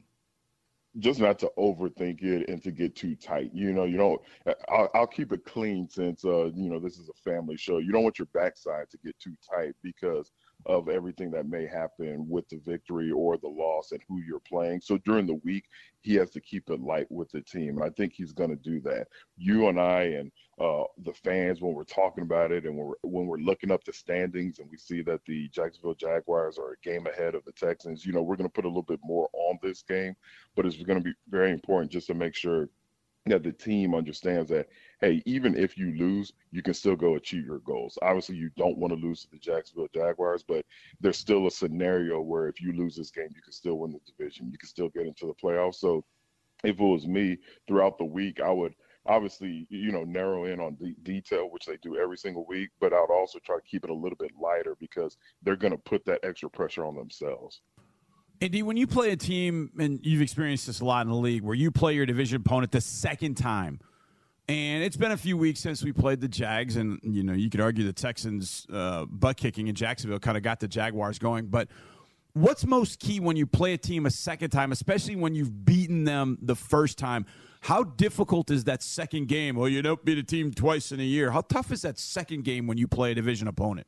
just 0.99 1.19
not 1.19 1.39
to 1.39 1.51
overthink 1.57 2.23
it 2.23 2.49
and 2.49 2.61
to 2.63 2.71
get 2.71 2.95
too 2.95 3.15
tight. 3.15 3.51
You 3.53 3.73
know, 3.73 3.85
you 3.85 3.97
don't. 3.97 4.21
I'll, 4.69 4.89
I'll 4.93 5.07
keep 5.07 5.31
it 5.31 5.45
clean 5.45 5.87
since 5.89 6.25
uh, 6.25 6.45
you 6.45 6.69
know 6.69 6.79
this 6.79 6.97
is 6.97 7.09
a 7.09 7.29
family 7.29 7.57
show. 7.57 7.77
You 7.77 7.91
don't 7.91 8.03
want 8.03 8.19
your 8.19 8.27
backside 8.33 8.89
to 8.91 8.97
get 9.03 9.17
too 9.19 9.35
tight 9.49 9.75
because 9.83 10.31
of 10.65 10.89
everything 10.89 11.31
that 11.31 11.47
may 11.47 11.65
happen 11.65 12.27
with 12.27 12.47
the 12.49 12.59
victory 12.65 13.11
or 13.11 13.37
the 13.37 13.47
loss 13.47 13.91
and 13.91 14.01
who 14.07 14.19
you're 14.21 14.39
playing. 14.39 14.81
So 14.81 14.97
during 15.05 15.25
the 15.25 15.39
week, 15.43 15.65
he 16.01 16.15
has 16.15 16.29
to 16.31 16.41
keep 16.41 16.69
it 16.69 16.81
light 16.81 17.07
with 17.09 17.29
the 17.31 17.41
team. 17.41 17.77
And 17.77 17.83
I 17.83 17.89
think 17.89 18.13
he's 18.13 18.33
going 18.33 18.49
to 18.49 18.55
do 18.55 18.81
that. 18.81 19.07
You 19.37 19.67
and 19.67 19.79
I 19.79 20.01
and 20.03 20.31
uh, 20.59 20.83
the 21.03 21.13
fans, 21.13 21.61
when 21.61 21.73
we're 21.73 21.83
talking 21.83 22.23
about 22.23 22.51
it 22.51 22.65
and 22.65 22.75
we're, 22.75 22.93
when 23.03 23.27
we're 23.27 23.37
looking 23.37 23.71
up 23.71 23.83
the 23.83 23.93
standings 23.93 24.59
and 24.59 24.69
we 24.69 24.77
see 24.77 25.01
that 25.03 25.21
the 25.25 25.47
Jacksonville 25.49 25.93
Jaguars 25.93 26.57
are 26.57 26.71
a 26.71 26.83
game 26.83 27.07
ahead 27.07 27.35
of 27.35 27.45
the 27.45 27.51
Texans, 27.51 28.05
you 28.05 28.11
know, 28.11 28.21
we're 28.21 28.35
going 28.35 28.49
to 28.49 28.53
put 28.53 28.65
a 28.65 28.67
little 28.67 28.81
bit 28.81 28.99
more 29.03 29.29
on 29.33 29.57
this 29.61 29.83
game. 29.83 30.15
But 30.55 30.65
it's 30.65 30.77
going 30.77 30.99
to 30.99 31.03
be 31.03 31.13
very 31.29 31.51
important 31.51 31.91
just 31.91 32.07
to 32.07 32.13
make 32.13 32.35
sure 32.35 32.69
that 33.29 33.43
the 33.43 33.51
team 33.51 33.95
understands 33.95 34.49
that 34.49 34.67
hey, 34.99 35.21
even 35.25 35.55
if 35.55 35.77
you 35.77 35.95
lose, 35.97 36.33
you 36.51 36.63
can 36.63 36.73
still 36.73 36.95
go 36.95 37.15
achieve 37.15 37.45
your 37.45 37.59
goals. 37.59 37.97
Obviously, 38.01 38.35
you 38.35 38.49
don't 38.57 38.77
want 38.77 38.91
to 38.93 38.99
lose 38.99 39.21
to 39.21 39.31
the 39.31 39.37
Jacksonville 39.37 39.87
Jaguars, 39.93 40.43
but 40.43 40.65
there's 40.99 41.17
still 41.17 41.45
a 41.47 41.51
scenario 41.51 42.19
where 42.21 42.47
if 42.47 42.59
you 42.61 42.73
lose 42.73 42.95
this 42.95 43.11
game, 43.11 43.29
you 43.35 43.41
can 43.41 43.53
still 43.53 43.77
win 43.77 43.91
the 43.91 43.99
division. 44.11 44.49
You 44.51 44.57
can 44.57 44.69
still 44.69 44.89
get 44.89 45.05
into 45.05 45.27
the 45.27 45.33
playoffs. 45.33 45.75
So 45.75 46.03
if 46.63 46.79
it 46.79 46.83
was 46.83 47.07
me 47.07 47.37
throughout 47.67 47.97
the 47.97 48.05
week, 48.05 48.41
I 48.41 48.51
would 48.51 48.73
obviously, 49.05 49.67
you 49.69 49.91
know, 49.91 50.03
narrow 50.03 50.45
in 50.45 50.59
on 50.59 50.77
the 50.79 50.95
detail, 51.03 51.49
which 51.49 51.65
they 51.65 51.77
do 51.77 51.97
every 51.97 52.17
single 52.17 52.45
week, 52.45 52.69
but 52.79 52.93
I'd 52.93 53.07
also 53.09 53.39
try 53.39 53.55
to 53.55 53.61
keep 53.61 53.83
it 53.83 53.89
a 53.89 53.93
little 53.93 54.17
bit 54.17 54.31
lighter 54.39 54.75
because 54.79 55.17
they're 55.43 55.55
going 55.55 55.71
to 55.71 55.77
put 55.77 56.05
that 56.05 56.19
extra 56.23 56.49
pressure 56.49 56.85
on 56.85 56.95
themselves. 56.95 57.61
ND, 58.43 58.63
when 58.63 58.77
you 58.77 58.85
play 58.85 59.11
a 59.11 59.17
team, 59.17 59.71
and 59.79 59.99
you've 60.03 60.21
experienced 60.21 60.67
this 60.67 60.79
a 60.79 60.85
lot 60.85 61.05
in 61.05 61.11
the 61.11 61.17
league, 61.17 61.43
where 61.43 61.55
you 61.55 61.71
play 61.71 61.93
your 61.93 62.05
division 62.05 62.37
opponent 62.37 62.71
the 62.71 62.81
second 62.81 63.35
time, 63.35 63.79
and 64.47 64.83
it's 64.83 64.95
been 64.95 65.11
a 65.11 65.17
few 65.17 65.37
weeks 65.37 65.59
since 65.59 65.83
we 65.83 65.91
played 65.91 66.21
the 66.21 66.27
Jags, 66.27 66.75
and 66.77 66.99
you 67.03 67.23
know 67.23 67.33
you 67.33 67.49
could 67.49 67.61
argue 67.61 67.83
the 67.83 67.93
Texans' 67.93 68.67
uh, 68.71 69.05
butt 69.05 69.37
kicking 69.37 69.67
in 69.67 69.75
Jacksonville 69.75 70.19
kind 70.19 70.37
of 70.37 70.43
got 70.43 70.59
the 70.59 70.67
Jaguars 70.67 71.19
going. 71.19 71.47
But 71.47 71.67
what's 72.33 72.65
most 72.65 72.99
key 72.99 73.19
when 73.19 73.35
you 73.35 73.47
play 73.47 73.73
a 73.73 73.77
team 73.77 74.05
a 74.05 74.11
second 74.11 74.51
time, 74.51 74.71
especially 74.71 75.15
when 75.15 75.35
you've 75.35 75.65
beaten 75.65 76.03
them 76.03 76.37
the 76.41 76.55
first 76.55 76.97
time? 76.97 77.25
How 77.61 77.83
difficult 77.83 78.51
is 78.51 78.65
that 78.65 78.83
second 78.83 79.27
game? 79.27 79.55
Well, 79.55 79.67
you 79.67 79.81
don't 79.81 80.03
beat 80.05 80.19
a 80.19 80.23
team 80.23 80.53
twice 80.53 80.91
in 80.91 80.99
a 80.99 81.03
year. 81.03 81.31
How 81.31 81.41
tough 81.41 81.71
is 81.71 81.81
that 81.81 81.97
second 81.97 82.43
game 82.43 82.67
when 82.67 82.77
you 82.77 82.87
play 82.87 83.11
a 83.11 83.15
division 83.15 83.47
opponent? 83.47 83.87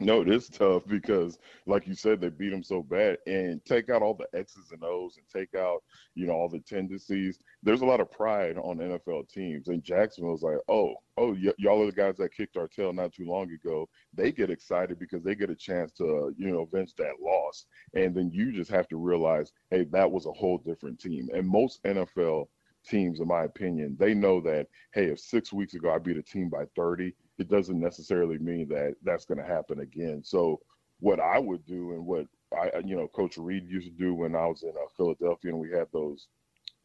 No, 0.00 0.20
it 0.20 0.28
is 0.28 0.48
tough 0.48 0.84
because, 0.86 1.38
like 1.64 1.86
you 1.86 1.94
said, 1.94 2.20
they 2.20 2.28
beat 2.28 2.50
them 2.50 2.64
so 2.64 2.82
bad. 2.82 3.18
And 3.26 3.64
take 3.64 3.88
out 3.88 4.02
all 4.02 4.14
the 4.14 4.26
X's 4.36 4.72
and 4.72 4.82
O's 4.82 5.16
and 5.16 5.26
take 5.28 5.54
out, 5.54 5.84
you 6.16 6.26
know, 6.26 6.32
all 6.32 6.48
the 6.48 6.58
tendencies. 6.58 7.38
There's 7.62 7.82
a 7.82 7.86
lot 7.86 8.00
of 8.00 8.10
pride 8.10 8.56
on 8.58 8.78
NFL 8.78 9.28
teams. 9.28 9.68
And 9.68 9.84
Jacksonville's 9.84 10.42
like, 10.42 10.58
oh, 10.68 10.94
oh, 11.18 11.34
y- 11.34 11.52
y'all 11.56 11.82
are 11.82 11.86
the 11.86 11.92
guys 11.92 12.16
that 12.16 12.34
kicked 12.34 12.56
our 12.56 12.66
tail 12.66 12.92
not 12.92 13.12
too 13.12 13.26
long 13.26 13.52
ago. 13.52 13.88
They 14.12 14.32
get 14.32 14.50
excited 14.50 14.98
because 14.98 15.22
they 15.22 15.36
get 15.36 15.50
a 15.50 15.54
chance 15.54 15.92
to, 15.92 16.04
uh, 16.04 16.30
you 16.36 16.50
know, 16.50 16.62
avenge 16.62 16.94
that 16.96 17.20
loss. 17.20 17.66
And 17.94 18.12
then 18.12 18.32
you 18.32 18.50
just 18.50 18.72
have 18.72 18.88
to 18.88 18.96
realize, 18.96 19.52
hey, 19.70 19.84
that 19.92 20.10
was 20.10 20.26
a 20.26 20.32
whole 20.32 20.58
different 20.58 20.98
team. 20.98 21.28
And 21.32 21.46
most 21.46 21.80
NFL 21.84 22.48
teams, 22.84 23.20
in 23.20 23.28
my 23.28 23.44
opinion, 23.44 23.96
they 23.98 24.14
know 24.14 24.40
that, 24.40 24.66
hey, 24.92 25.06
if 25.06 25.20
six 25.20 25.52
weeks 25.52 25.74
ago 25.74 25.92
I 25.92 25.98
beat 25.98 26.16
a 26.16 26.22
team 26.22 26.48
by 26.48 26.64
30, 26.74 27.14
it 27.38 27.48
doesn't 27.48 27.80
necessarily 27.80 28.38
mean 28.38 28.68
that 28.68 28.94
that's 29.02 29.24
going 29.24 29.38
to 29.38 29.44
happen 29.44 29.80
again. 29.80 30.22
So 30.24 30.60
what 31.00 31.20
I 31.20 31.38
would 31.38 31.66
do 31.66 31.92
and 31.92 32.06
what 32.06 32.26
I, 32.56 32.78
you 32.84 32.96
know, 32.96 33.08
Coach 33.08 33.38
Reid 33.38 33.68
used 33.68 33.86
to 33.88 33.92
do 33.92 34.14
when 34.14 34.36
I 34.36 34.46
was 34.46 34.62
in 34.62 34.70
uh, 34.70 34.86
Philadelphia 34.96 35.50
and 35.50 35.60
we 35.60 35.70
had 35.70 35.88
those 35.92 36.28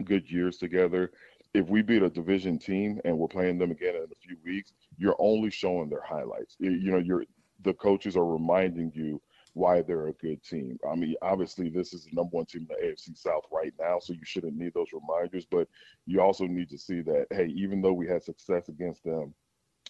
good 0.04 0.30
years 0.30 0.58
together. 0.58 1.12
If 1.54 1.68
we 1.68 1.82
beat 1.82 2.04
a 2.04 2.10
division 2.10 2.58
team 2.58 3.00
and 3.06 3.18
we're 3.18 3.28
playing 3.28 3.58
them 3.58 3.72
again 3.72 3.96
in 3.96 4.04
a 4.04 4.28
few 4.28 4.38
weeks, 4.44 4.74
you're 4.98 5.16
only 5.20 5.50
showing 5.50 5.90
their 5.90 6.02
highlights. 6.02 6.56
You 6.60 6.92
know, 6.92 6.98
you're 6.98 7.24
the 7.64 7.74
coaches 7.74 8.16
are 8.16 8.26
reminding 8.26 8.92
you 8.94 9.22
why 9.54 9.82
they're 9.82 10.08
a 10.08 10.14
good 10.14 10.44
team. 10.44 10.78
I 10.90 10.96
mean, 10.96 11.16
obviously, 11.22 11.70
this 11.70 11.94
is 11.94 12.06
the 12.06 12.12
number 12.14 12.38
one 12.38 12.46
team 12.46 12.68
in 12.70 12.76
the 12.80 12.88
AFC 12.88 13.18
South 13.18 13.44
right 13.52 13.74
now, 13.80 13.98
so 14.00 14.14
you 14.14 14.24
shouldn't 14.24 14.56
need 14.56 14.74
those 14.76 14.94
reminders. 14.94 15.46
But 15.50 15.68
you 16.06 16.22
also 16.22 16.46
need 16.46 16.70
to 16.70 16.78
see 16.78 17.02
that, 17.02 17.26
hey, 17.32 17.48
even 17.48 17.82
though 17.82 17.94
we 17.94 18.08
had 18.08 18.24
success 18.24 18.70
against 18.70 19.04
them 19.04 19.34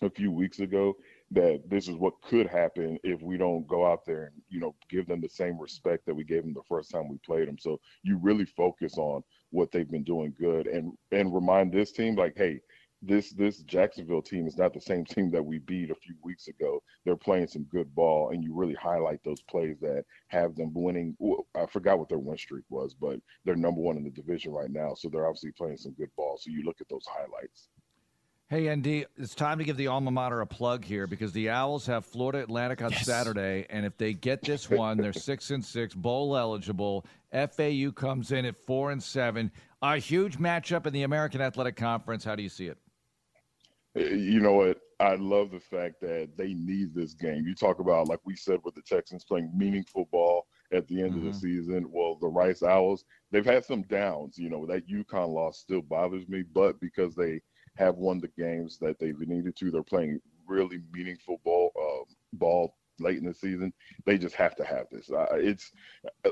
a 0.02 0.10
few 0.10 0.32
weeks 0.32 0.60
ago, 0.60 0.96
that 1.32 1.62
this 1.68 1.88
is 1.88 1.96
what 1.96 2.22
could 2.22 2.48
happen 2.48 2.98
if 3.04 3.22
we 3.22 3.38
don't 3.38 3.68
go 3.68 3.86
out 3.86 4.06
there 4.06 4.26
and 4.26 4.42
you 4.50 4.60
know 4.60 4.76
give 4.90 5.08
them 5.08 5.22
the 5.22 5.30
same 5.30 5.60
respect 5.60 6.06
that 6.06 6.16
we 6.16 6.24
gave 6.24 6.44
them 6.44 6.54
the 6.54 6.62
first 6.70 6.92
time 6.92 7.10
we 7.10 7.18
played 7.26 7.48
them. 7.48 7.58
So 7.58 7.80
you 8.04 8.18
really 8.18 8.46
focus 8.46 8.98
on 8.98 9.24
what 9.52 9.72
they've 9.72 9.90
been 9.90 10.04
doing 10.04 10.34
good 10.40 10.68
and 10.68 10.94
and 11.12 11.34
remind 11.34 11.72
this 11.72 11.92
team 11.92 12.16
like, 12.16 12.38
hey, 12.38 12.62
this 13.02 13.32
this 13.32 13.60
Jacksonville 13.60 14.22
team 14.22 14.48
is 14.48 14.58
not 14.58 14.74
the 14.74 14.82
same 14.82 15.06
team 15.06 15.32
that 15.32 15.46
we 15.46 15.60
beat 15.60 15.92
a 15.92 15.96
few 15.96 16.16
weeks 16.24 16.48
ago. 16.48 16.82
They're 17.06 17.16
playing 17.16 17.48
some 17.48 17.64
good 17.64 17.94
ball, 17.94 18.32
and 18.32 18.44
you 18.44 18.56
really 18.56 18.74
highlight 18.76 19.24
those 19.24 19.42
plays 19.44 19.78
that 19.82 20.06
have 20.30 20.56
them 20.56 20.72
winning. 20.74 21.16
I 21.56 21.66
forgot 21.68 22.00
what 22.00 22.10
their 22.10 22.20
win 22.20 22.38
streak 22.38 22.66
was, 22.70 22.94
but 22.94 23.20
they're 23.46 23.56
number 23.56 23.82
one 23.82 23.98
in 23.98 24.04
the 24.04 24.10
division 24.10 24.52
right 24.52 24.72
now, 24.72 24.94
so 24.96 25.10
they're 25.10 25.28
obviously 25.28 25.52
playing 25.52 25.78
some 25.78 25.94
good 25.94 26.10
ball. 26.16 26.38
So 26.40 26.52
you 26.52 26.64
look 26.64 26.82
at 26.82 26.90
those 26.90 27.06
highlights. 27.08 27.70
Hey, 28.50 28.74
ND, 28.74 29.06
it's 29.18 29.36
time 29.36 29.58
to 29.58 29.66
give 29.66 29.76
the 29.76 29.88
alma 29.88 30.10
mater 30.10 30.40
a 30.40 30.48
plug 30.48 30.86
here 30.86 31.06
because 31.06 31.34
the 31.34 31.50
Owls 31.50 31.86
have 31.88 32.06
Florida 32.06 32.42
Atlantic 32.42 32.82
on 32.82 32.92
yes. 32.92 33.06
Saturday, 33.06 33.66
and 33.70 33.86
if 33.86 33.98
they 33.98 34.14
get 34.14 34.42
this 34.42 34.70
one, 34.70 34.98
they're 34.98 35.12
six 35.12 35.52
and 35.52 35.64
six, 35.64 35.94
bowl 35.94 36.38
eligible. 36.38 37.06
FAU 37.34 37.92
comes 37.94 38.32
in 38.32 38.46
at 38.46 38.56
four 38.56 38.92
and 38.92 39.04
seven. 39.04 39.52
A 39.82 39.98
huge 39.98 40.38
matchup 40.38 40.88
in 40.88 40.94
the 40.94 41.04
American 41.04 41.42
Athletic 41.42 41.76
Conference. 41.76 42.24
How 42.24 42.36
do 42.36 42.44
you 42.44 42.48
see 42.48 42.68
it? 42.68 42.78
You 43.96 44.40
know 44.40 44.54
what? 44.54 44.78
I 45.02 45.16
love 45.16 45.52
the 45.52 45.60
fact 45.60 46.00
that 46.02 46.30
they 46.38 46.54
need 46.54 46.96
this 46.96 47.14
game. 47.14 47.44
You 47.46 47.54
talk 47.54 47.80
about, 47.80 48.08
like 48.08 48.22
we 48.24 48.38
said, 48.38 48.60
with 48.64 48.76
the 48.76 48.82
Texans 48.82 49.26
playing 49.26 49.52
meaningful 49.54 50.08
ball 50.10 50.48
at 50.72 50.88
the 50.88 51.02
end 51.02 51.12
mm-hmm. 51.12 51.18
of 51.18 51.24
the 51.26 51.48
mm-hmm. 51.48 51.60
season. 51.60 51.86
Well, 51.92 52.18
the 52.22 52.30
Rice 52.30 52.64
Owls, 52.64 53.04
they've 53.30 53.46
had 53.46 53.66
some 53.66 53.82
downs. 53.84 54.38
You 54.38 54.50
know, 54.50 54.66
that 54.68 54.88
UConn 54.88 55.34
loss 55.34 55.60
still 55.60 55.82
bothers 55.82 56.30
me, 56.30 56.44
but 56.54 56.80
because 56.80 57.14
they 57.14 57.42
have 57.78 57.96
won 57.96 58.20
the 58.20 58.30
games 58.38 58.78
that 58.80 59.00
they've 59.00 59.20
needed 59.20 59.56
to, 59.58 59.72
they're 59.72 59.84
playing 59.84 60.20
really 60.48 60.80
meaningful 60.92 61.40
ball, 61.44 61.72
uh, 61.76 62.12
ball 62.34 62.76
late 63.00 63.18
in 63.18 63.26
the 63.26 63.34
season. 63.34 63.74
They 64.06 64.18
just 64.18 64.36
have 64.36 64.56
to 64.56 64.66
have 64.66 64.88
this. 64.92 65.10
Uh, 65.10 65.26
it's 65.32 65.72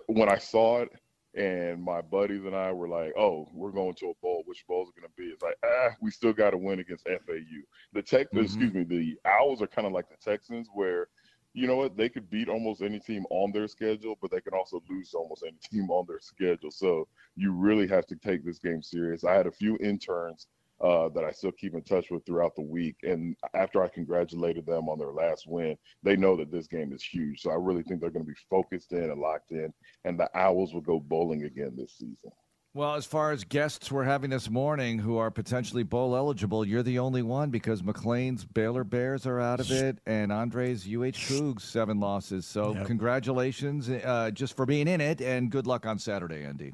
when 0.07 0.29
I 0.29 0.37
saw 0.37 0.81
it, 0.81 0.89
and 1.35 1.83
my 1.83 2.01
buddies 2.01 2.45
and 2.45 2.55
I 2.55 2.71
were 2.71 2.87
like, 2.87 3.13
"Oh, 3.17 3.49
we're 3.53 3.71
going 3.71 3.95
to 3.95 4.09
a 4.09 4.13
bowl. 4.21 4.43
Which 4.45 4.65
bowl 4.67 4.83
is 4.83 4.91
going 4.91 5.07
to 5.07 5.15
be?" 5.17 5.29
It's 5.29 5.43
like, 5.43 5.57
ah, 5.63 5.89
we 6.01 6.11
still 6.11 6.33
got 6.33 6.51
to 6.51 6.57
win 6.57 6.79
against 6.79 7.05
FAU. 7.05 7.61
The 7.93 8.01
Tech, 8.01 8.27
mm-hmm. 8.27 8.39
excuse 8.39 8.73
me, 8.73 8.83
the 8.83 9.17
Owls 9.25 9.61
are 9.61 9.67
kind 9.67 9.85
of 9.85 9.93
like 9.93 10.09
the 10.09 10.17
Texans, 10.17 10.69
where 10.73 11.07
you 11.53 11.67
know 11.67 11.77
what, 11.77 11.95
they 11.95 12.09
could 12.09 12.29
beat 12.29 12.49
almost 12.49 12.81
any 12.81 12.99
team 12.99 13.25
on 13.29 13.51
their 13.51 13.67
schedule, 13.67 14.17
but 14.21 14.29
they 14.29 14.41
can 14.41 14.53
also 14.53 14.83
lose 14.89 15.13
almost 15.13 15.43
any 15.43 15.57
team 15.71 15.89
on 15.89 16.05
their 16.07 16.19
schedule. 16.19 16.71
So 16.71 17.07
you 17.35 17.53
really 17.53 17.87
have 17.87 18.05
to 18.07 18.15
take 18.15 18.43
this 18.45 18.59
game 18.59 18.81
serious. 18.81 19.23
I 19.23 19.33
had 19.33 19.47
a 19.47 19.51
few 19.51 19.77
interns 19.77 20.47
uh, 20.85 21.09
that 21.09 21.23
I 21.23 21.31
still 21.31 21.51
keep 21.51 21.73
in 21.73 21.81
touch 21.81 22.11
with 22.11 22.23
throughout 22.25 22.55
the 22.55 22.61
week. 22.61 22.97
And 23.01 23.35
after 23.55 23.83
I 23.83 23.87
congratulated 23.87 24.67
them 24.67 24.87
on 24.87 24.99
their 24.99 25.11
last 25.11 25.47
win, 25.47 25.75
they 26.03 26.15
know 26.15 26.35
that 26.37 26.51
this 26.51 26.67
game 26.67 26.93
is 26.93 27.03
huge. 27.03 27.41
So 27.41 27.49
I 27.49 27.55
really 27.55 27.81
think 27.81 28.01
they're 28.01 28.11
going 28.11 28.25
to 28.25 28.31
be 28.31 28.37
focused 28.51 28.93
in 28.93 29.09
and 29.09 29.19
locked 29.19 29.51
in, 29.51 29.73
and 30.03 30.19
the 30.19 30.29
Owls 30.37 30.73
will 30.73 30.81
go 30.81 30.99
bowling 30.99 31.43
again 31.43 31.73
this 31.75 31.93
season. 31.93 32.31
Well, 32.75 32.95
as 32.95 33.05
far 33.05 33.31
as 33.31 33.45
guests 33.45 33.89
we're 33.89 34.03
having 34.03 34.29
this 34.29 34.49
morning 34.49 34.99
who 34.99 35.17
are 35.17 35.31
potentially 35.31 35.83
bowl 35.83 36.15
eligible, 36.15 36.65
you're 36.65 36.83
the 36.83 36.99
only 36.99 37.21
one 37.21 37.49
because 37.49 37.81
McClain's 37.81 38.43
Baylor 38.43 38.83
Bears 38.83 39.25
are 39.25 39.39
out 39.39 39.61
of 39.61 39.71
it, 39.71 39.99
and 40.05 40.31
Andre's 40.31 40.85
UH 40.85 41.17
Cougs 41.17 41.61
seven 41.61 41.99
losses. 41.99 42.45
So 42.45 42.75
yep. 42.75 42.85
congratulations 42.85 43.89
uh, 43.89 44.29
just 44.31 44.55
for 44.57 44.65
being 44.65 44.89
in 44.89 44.99
it, 44.99 45.21
and 45.21 45.49
good 45.49 45.65
luck 45.65 45.85
on 45.85 45.97
Saturday, 45.97 46.45
ND. 46.45 46.73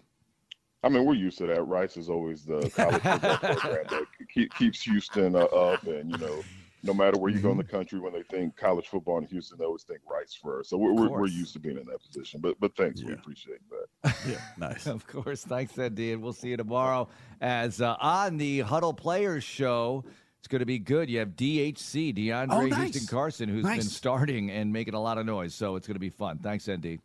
I 0.84 0.90
mean, 0.90 1.06
we're 1.06 1.14
used 1.14 1.38
to 1.40 1.48
that. 1.48 1.62
Rice 1.64 1.96
is 1.96 2.10
always 2.10 2.44
the 2.44 2.70
college 2.76 3.02
football 3.02 3.38
program 3.38 3.86
that 3.90 4.06
keep, 4.34 4.54
keeps 4.56 4.82
Houston 4.84 5.36
uh, 5.36 5.44
up, 5.44 5.84
and 5.84 6.10
you 6.10 6.18
know, 6.18 6.44
no 6.84 6.94
matter 6.94 7.20
where 7.20 7.32
you 7.32 7.40
go 7.40 7.52
in 7.52 7.58
the 7.58 7.64
mm-hmm. 7.64 7.76
country, 7.76 8.00
when 8.00 8.14
they 8.14 8.24
think 8.24 8.56
college 8.58 8.88
football 8.88 9.20
in 9.20 9.26
Houston, 9.26 9.60
they 9.60 9.66
always 9.66 9.84
think 9.84 10.00
Rice 10.10 10.34
first. 10.42 10.72
So 10.72 10.78
we're, 10.78 10.94
we're, 10.94 11.10
we're, 11.10 11.28
used 11.28 11.54
to 11.54 11.60
being 11.60 11.78
in 11.78 11.86
that 11.86 12.02
position. 12.02 12.42
But 12.42 12.60
but 12.60 12.76
thanks, 12.76 13.02
yeah. 13.02 13.10
we 13.10 13.14
appreciate 13.14 13.60
that. 13.70 14.16
Yeah, 14.28 14.38
nice. 14.58 14.88
of 14.88 15.06
course, 15.08 15.44
thanks, 15.44 15.78
ND, 15.78 16.00
and 16.00 16.22
we'll 16.22 16.34
see 16.34 16.50
you 16.50 16.58
tomorrow 16.58 17.08
as 17.40 17.82
uh, 17.82 17.96
on 18.00 18.38
the 18.38 18.62
Huddle 18.62 18.94
Players 18.94 19.44
Show. 19.44 20.04
It's 20.40 20.48
going 20.48 20.62
to 20.62 20.66
be 20.66 20.80
good. 20.80 21.08
You 21.08 21.20
have 21.20 21.30
DHC, 21.30 22.18
DeAndre 22.18 22.48
oh, 22.50 22.66
nice. 22.66 22.94
Houston 22.94 23.06
Carson, 23.06 23.48
who's 23.48 23.64
nice. 23.64 23.78
been 23.78 23.88
starting 23.88 24.50
and 24.50 24.74
making 24.74 24.96
a 24.96 25.02
lot 25.02 25.20
of 25.20 25.28
noise. 25.28 25.54
So 25.54 25.76
it's 25.76 25.86
going 25.86 25.96
to 25.96 26.00
be 26.00 26.10
fun. 26.10 26.40
Thanks, 26.40 26.68
ND. 26.68 26.98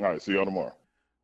All 0.00 0.06
right, 0.10 0.20
see 0.20 0.32
y'all 0.32 0.44
tomorrow. 0.44 0.74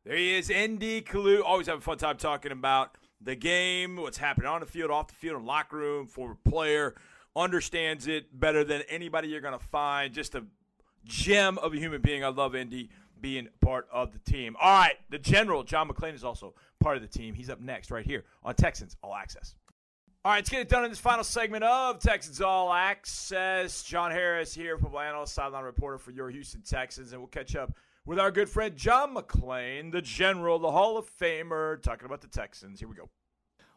There 0.05 0.15
he 0.15 0.35
is, 0.35 0.49
ND 0.49 1.03
Kalu. 1.03 1.41
Always 1.43 1.65
have 1.65 1.79
a 1.79 1.81
fun 1.81 1.97
time 1.97 2.17
talking 2.17 2.51
about 2.51 2.95
the 3.19 3.35
game, 3.35 3.95
what's 3.95 4.19
happening 4.19 4.47
on 4.47 4.59
the 4.59 4.67
field, 4.67 4.91
off 4.91 5.07
the 5.07 5.15
field, 5.15 5.39
in 5.39 5.47
locker 5.47 5.77
room. 5.77 6.05
Former 6.05 6.37
player 6.45 6.93
understands 7.35 8.05
it 8.07 8.39
better 8.39 8.63
than 8.63 8.83
anybody 8.87 9.29
you're 9.29 9.41
going 9.41 9.57
to 9.57 9.65
find. 9.65 10.13
Just 10.13 10.35
a 10.35 10.45
gem 11.05 11.57
of 11.57 11.73
a 11.73 11.77
human 11.77 12.01
being. 12.01 12.23
I 12.23 12.27
love 12.27 12.55
ND 12.55 12.89
being 13.19 13.47
part 13.61 13.87
of 13.91 14.11
the 14.13 14.19
team. 14.19 14.55
All 14.61 14.77
right, 14.79 14.93
the 15.09 15.17
general 15.17 15.63
John 15.63 15.89
McClain 15.89 16.13
is 16.13 16.23
also 16.23 16.53
part 16.79 16.97
of 16.97 17.01
the 17.01 17.09
team. 17.09 17.33
He's 17.33 17.49
up 17.49 17.59
next 17.59 17.89
right 17.89 18.05
here 18.05 18.25
on 18.43 18.53
Texans 18.53 18.95
All 19.01 19.15
Access. 19.15 19.55
All 20.23 20.31
right, 20.31 20.37
let's 20.37 20.49
get 20.49 20.61
it 20.61 20.69
done 20.69 20.83
in 20.83 20.91
this 20.91 20.99
final 20.99 21.23
segment 21.23 21.63
of 21.63 21.99
Texans 21.99 22.41
All 22.41 22.71
Access. 22.71 23.81
John 23.81 24.11
Harris 24.11 24.53
here, 24.53 24.77
football 24.77 25.01
analyst, 25.01 25.33
sideline 25.33 25.63
reporter 25.63 25.97
for 25.97 26.11
your 26.11 26.29
Houston 26.29 26.61
Texans, 26.61 27.11
and 27.11 27.19
we'll 27.19 27.27
catch 27.27 27.55
up 27.55 27.73
with 28.05 28.19
our 28.19 28.31
good 28.31 28.49
friend 28.49 28.75
John 28.75 29.15
McClain, 29.15 29.91
the 29.91 30.01
general, 30.01 30.59
the 30.59 30.71
Hall 30.71 30.97
of 30.97 31.09
Famer, 31.17 31.81
talking 31.81 32.05
about 32.05 32.21
the 32.21 32.27
Texans. 32.27 32.79
Here 32.79 32.87
we 32.87 32.95
go. 32.95 33.09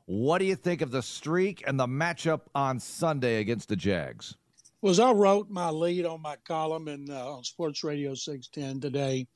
What 0.06 0.38
do 0.38 0.44
you 0.44 0.56
think 0.56 0.80
of 0.80 0.90
the 0.90 1.02
streak 1.02 1.62
and 1.66 1.78
the 1.78 1.86
matchup 1.86 2.42
on 2.54 2.80
Sunday 2.80 3.40
against 3.40 3.68
the 3.68 3.76
Jags? 3.76 4.34
Was 4.80 5.00
I 5.00 5.12
wrote 5.12 5.50
my 5.50 5.70
lead 5.70 6.06
on 6.06 6.22
my 6.22 6.36
column 6.46 6.88
in 6.88 7.10
uh, 7.10 7.26
on 7.26 7.44
Sports 7.44 7.82
Radio 7.82 8.14
610 8.14 8.80
today. 8.80 9.26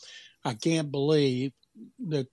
I 0.45 0.55
can't 0.55 0.90
believe 0.90 1.53
that 2.07 2.28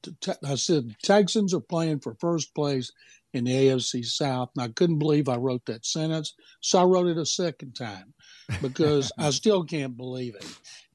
I 0.45 0.55
said 0.55 0.95
Texans 1.01 1.53
are 1.53 1.59
playing 1.59 1.99
for 1.99 2.13
first 2.15 2.53
place 2.53 2.91
in 3.33 3.45
the 3.45 3.51
AFC 3.51 4.05
South, 4.05 4.49
and 4.55 4.63
I 4.63 4.67
couldn't 4.69 4.99
believe 4.99 5.29
I 5.29 5.37
wrote 5.37 5.65
that 5.65 5.85
sentence, 5.85 6.33
so 6.61 6.79
I 6.79 6.83
wrote 6.83 7.07
it 7.07 7.17
a 7.17 7.25
second 7.25 7.73
time 7.73 8.13
because 8.61 9.11
I 9.17 9.29
still 9.31 9.63
can't 9.63 9.97
believe 9.97 10.35
it. 10.35 10.45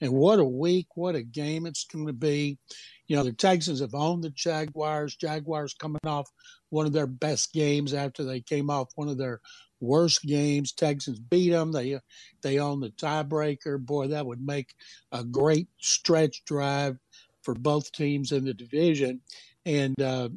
And 0.01 0.13
what 0.13 0.39
a 0.39 0.45
week, 0.45 0.89
what 0.95 1.15
a 1.15 1.23
game 1.23 1.67
it's 1.67 1.85
going 1.85 2.07
to 2.07 2.13
be. 2.13 2.59
You 3.07 3.17
know, 3.17 3.25
the 3.25 3.33
Texans 3.33 3.81
have 3.81 3.95
owned 3.95 4.25
the 4.25 4.31
Jaguars. 4.31 5.17
Jaguars 5.17 5.75
coming 5.75 6.01
off 6.07 6.31
one 6.71 6.87
of 6.87 6.93
their 6.93 7.07
best 7.07 7.53
games 7.53 7.93
after 7.93 8.25
they 8.25 8.41
came 8.41 8.71
off 8.71 8.89
one 8.95 9.09
of 9.09 9.19
their 9.19 9.41
worst 9.81 10.23
games. 10.23 10.73
Texans 10.73 11.21
beat 11.21 11.51
them. 11.51 11.73
They 11.73 11.99
they 12.43 12.59
own 12.59 12.81
the 12.81 12.91
tiebreaker. 12.91 13.79
Boy, 13.79 14.09
that 14.09 14.27
would 14.27 14.45
make 14.45 14.75
a 15.13 15.23
great 15.23 15.69
stretch 15.81 16.45
drive 16.45 16.99
for 17.43 17.55
both 17.55 17.93
teams 17.93 18.33
in 18.33 18.45
the 18.45 18.55
division. 18.55 19.21
And 19.67 20.01
uh, 20.01 20.31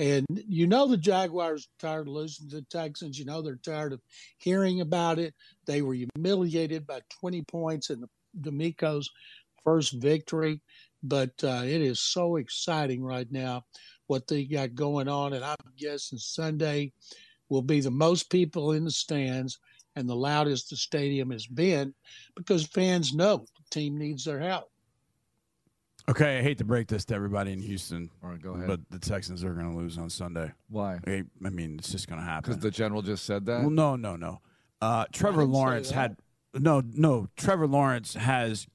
and 0.00 0.26
you 0.48 0.66
know 0.66 0.86
the 0.86 0.96
Jaguars 0.96 1.66
are 1.66 1.86
tired 1.86 2.08
of 2.08 2.14
losing 2.14 2.48
to 2.48 2.56
the 2.56 2.62
Texans. 2.62 3.18
You 3.18 3.26
know 3.26 3.42
they're 3.42 3.56
tired 3.56 3.92
of 3.92 4.00
hearing 4.38 4.80
about 4.80 5.18
it. 5.18 5.34
They 5.66 5.82
were 5.82 5.94
humiliated 5.94 6.86
by 6.86 7.02
20 7.20 7.42
points 7.42 7.90
in 7.90 8.00
the 8.00 8.08
DeMeco's 8.40 9.10
first 9.62 9.92
victory. 9.92 10.62
But 11.02 11.32
uh, 11.44 11.64
it 11.64 11.82
is 11.82 12.00
so 12.00 12.36
exciting 12.36 13.02
right 13.02 13.30
now 13.30 13.66
what 14.06 14.26
they 14.26 14.44
got 14.44 14.74
going 14.74 15.06
on. 15.06 15.34
And 15.34 15.44
I'm 15.44 15.56
guessing 15.76 16.18
Sunday 16.18 16.92
will 17.50 17.62
be 17.62 17.80
the 17.80 17.90
most 17.90 18.30
people 18.30 18.72
in 18.72 18.84
the 18.84 18.90
stands 18.90 19.58
and 19.96 20.08
the 20.08 20.16
loudest 20.16 20.70
the 20.70 20.76
stadium 20.76 21.30
has 21.30 21.46
been 21.46 21.92
because 22.34 22.66
fans 22.66 23.12
know 23.12 23.36
the 23.36 23.64
team 23.70 23.98
needs 23.98 24.24
their 24.24 24.40
help. 24.40 24.70
Okay, 26.10 26.40
I 26.40 26.42
hate 26.42 26.58
to 26.58 26.64
break 26.64 26.88
this 26.88 27.04
to 27.06 27.14
everybody 27.14 27.52
in 27.52 27.62
Houston. 27.62 28.10
All 28.22 28.30
right, 28.30 28.42
go 28.42 28.54
ahead. 28.54 28.66
But 28.66 28.80
the 28.90 28.98
Texans 28.98 29.44
are 29.44 29.54
going 29.54 29.70
to 29.70 29.76
lose 29.76 29.96
on 29.96 30.10
Sunday. 30.10 30.50
Why? 30.68 30.98
I, 31.06 31.22
I 31.44 31.50
mean, 31.50 31.76
it's 31.78 31.92
just 31.92 32.08
going 32.08 32.20
to 32.20 32.26
happen. 32.26 32.50
Because 32.50 32.60
the 32.60 32.72
general 32.72 33.00
just 33.00 33.24
said 33.24 33.46
that. 33.46 33.60
Well, 33.60 33.70
no, 33.70 33.94
no, 33.94 34.16
no. 34.16 34.40
Uh, 34.82 35.04
Trevor 35.12 35.44
Lawrence 35.44 35.92
had 35.92 36.16
no, 36.52 36.82
no. 36.84 37.28
Trevor 37.36 37.68
Lawrence 37.68 38.14
has 38.14 38.66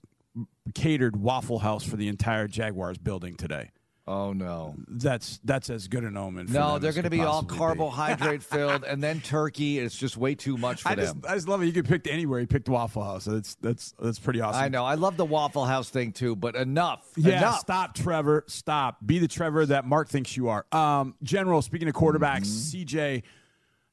catered 0.73 1.17
Waffle 1.17 1.59
House 1.59 1.83
for 1.83 1.97
the 1.97 2.07
entire 2.07 2.47
Jaguars 2.47 2.97
building 2.97 3.35
today. 3.35 3.71
Oh 4.07 4.33
no, 4.33 4.75
that's 4.87 5.39
that's 5.43 5.71
as 5.71 5.87
good 5.87 6.03
an 6.03 6.15
omen. 6.15 6.45
no, 6.51 6.77
they're 6.77 6.91
going 6.91 7.05
to 7.05 7.09
be 7.09 7.21
all 7.21 7.41
carbohydrate 7.41 8.43
filled, 8.43 8.83
and 8.83 9.01
then 9.03 9.19
turkey. 9.19 9.79
It's 9.79 9.97
just 9.97 10.15
way 10.15 10.35
too 10.35 10.57
much 10.57 10.83
for 10.83 10.89
I 10.89 10.95
them. 10.95 11.21
Just, 11.21 11.31
I 11.31 11.35
just 11.35 11.47
love 11.47 11.63
it. 11.63 11.65
You 11.65 11.73
could 11.73 11.87
pick 11.87 12.05
anywhere. 12.05 12.39
He 12.39 12.45
picked 12.45 12.69
Waffle 12.69 13.03
House. 13.03 13.25
That's 13.25 13.55
that's 13.55 13.95
that's 13.99 14.19
pretty 14.19 14.41
awesome. 14.41 14.61
I 14.61 14.67
know. 14.67 14.85
I 14.85 14.93
love 14.93 15.17
the 15.17 15.25
Waffle 15.25 15.65
House 15.65 15.89
thing 15.89 16.11
too, 16.11 16.35
but 16.35 16.55
enough. 16.55 17.03
Yeah, 17.15 17.39
enough. 17.39 17.59
stop, 17.61 17.95
Trevor. 17.95 18.43
Stop. 18.47 18.99
Be 19.03 19.17
the 19.17 19.27
Trevor 19.27 19.65
that 19.65 19.85
Mark 19.85 20.09
thinks 20.09 20.37
you 20.37 20.49
are. 20.49 20.67
Um, 20.71 21.15
General. 21.23 21.63
Speaking 21.63 21.87
of 21.87 21.95
quarterbacks, 21.95 22.45
mm-hmm. 22.45 22.83
CJ 22.83 23.23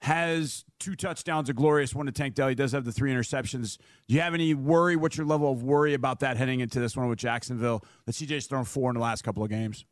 has 0.02 0.66
two 0.78 0.94
touchdowns, 0.94 1.48
a 1.48 1.54
glorious 1.54 1.94
one 1.94 2.04
to 2.04 2.12
Tank 2.12 2.34
Dell. 2.34 2.48
He 2.48 2.54
does 2.54 2.72
have 2.72 2.84
the 2.84 2.92
three 2.92 3.10
interceptions. 3.10 3.78
Do 4.08 4.14
you 4.14 4.20
have 4.20 4.34
any 4.34 4.52
worry? 4.52 4.94
What's 4.94 5.16
your 5.16 5.26
level 5.26 5.50
of 5.50 5.62
worry 5.62 5.94
about 5.94 6.20
that 6.20 6.36
heading 6.36 6.60
into 6.60 6.80
this 6.80 6.98
one 6.98 7.08
with 7.08 7.18
Jacksonville? 7.18 7.82
That 8.04 8.12
CJ's 8.12 8.46
thrown 8.46 8.66
four 8.66 8.90
in 8.90 8.94
the 8.94 9.00
last 9.00 9.22
couple 9.22 9.42
of 9.42 9.48
games 9.48 9.86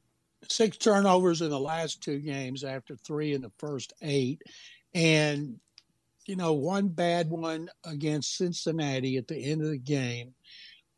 six 0.49 0.77
turnovers 0.77 1.43
in 1.43 1.51
the 1.51 1.61
last 1.61 2.03
two 2.03 2.19
games 2.19 2.65
after 2.65 2.97
three 2.97 3.35
in 3.35 3.43
the 3.43 3.53
first 3.59 3.93
eight. 4.03 4.43
And 4.95 5.59
you 6.27 6.37
know, 6.37 6.53
one 6.53 6.89
bad 6.89 7.29
one 7.29 7.69
against 7.85 8.37
Cincinnati 8.37 9.17
at 9.17 9.29
the 9.29 9.37
end 9.37 9.63
of 9.63 9.71
the 9.71 9.79
game. 9.79 10.35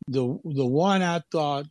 The 0.07 0.37
the 0.43 0.65
one 0.65 1.01
I 1.01 1.21
thought 1.31 1.65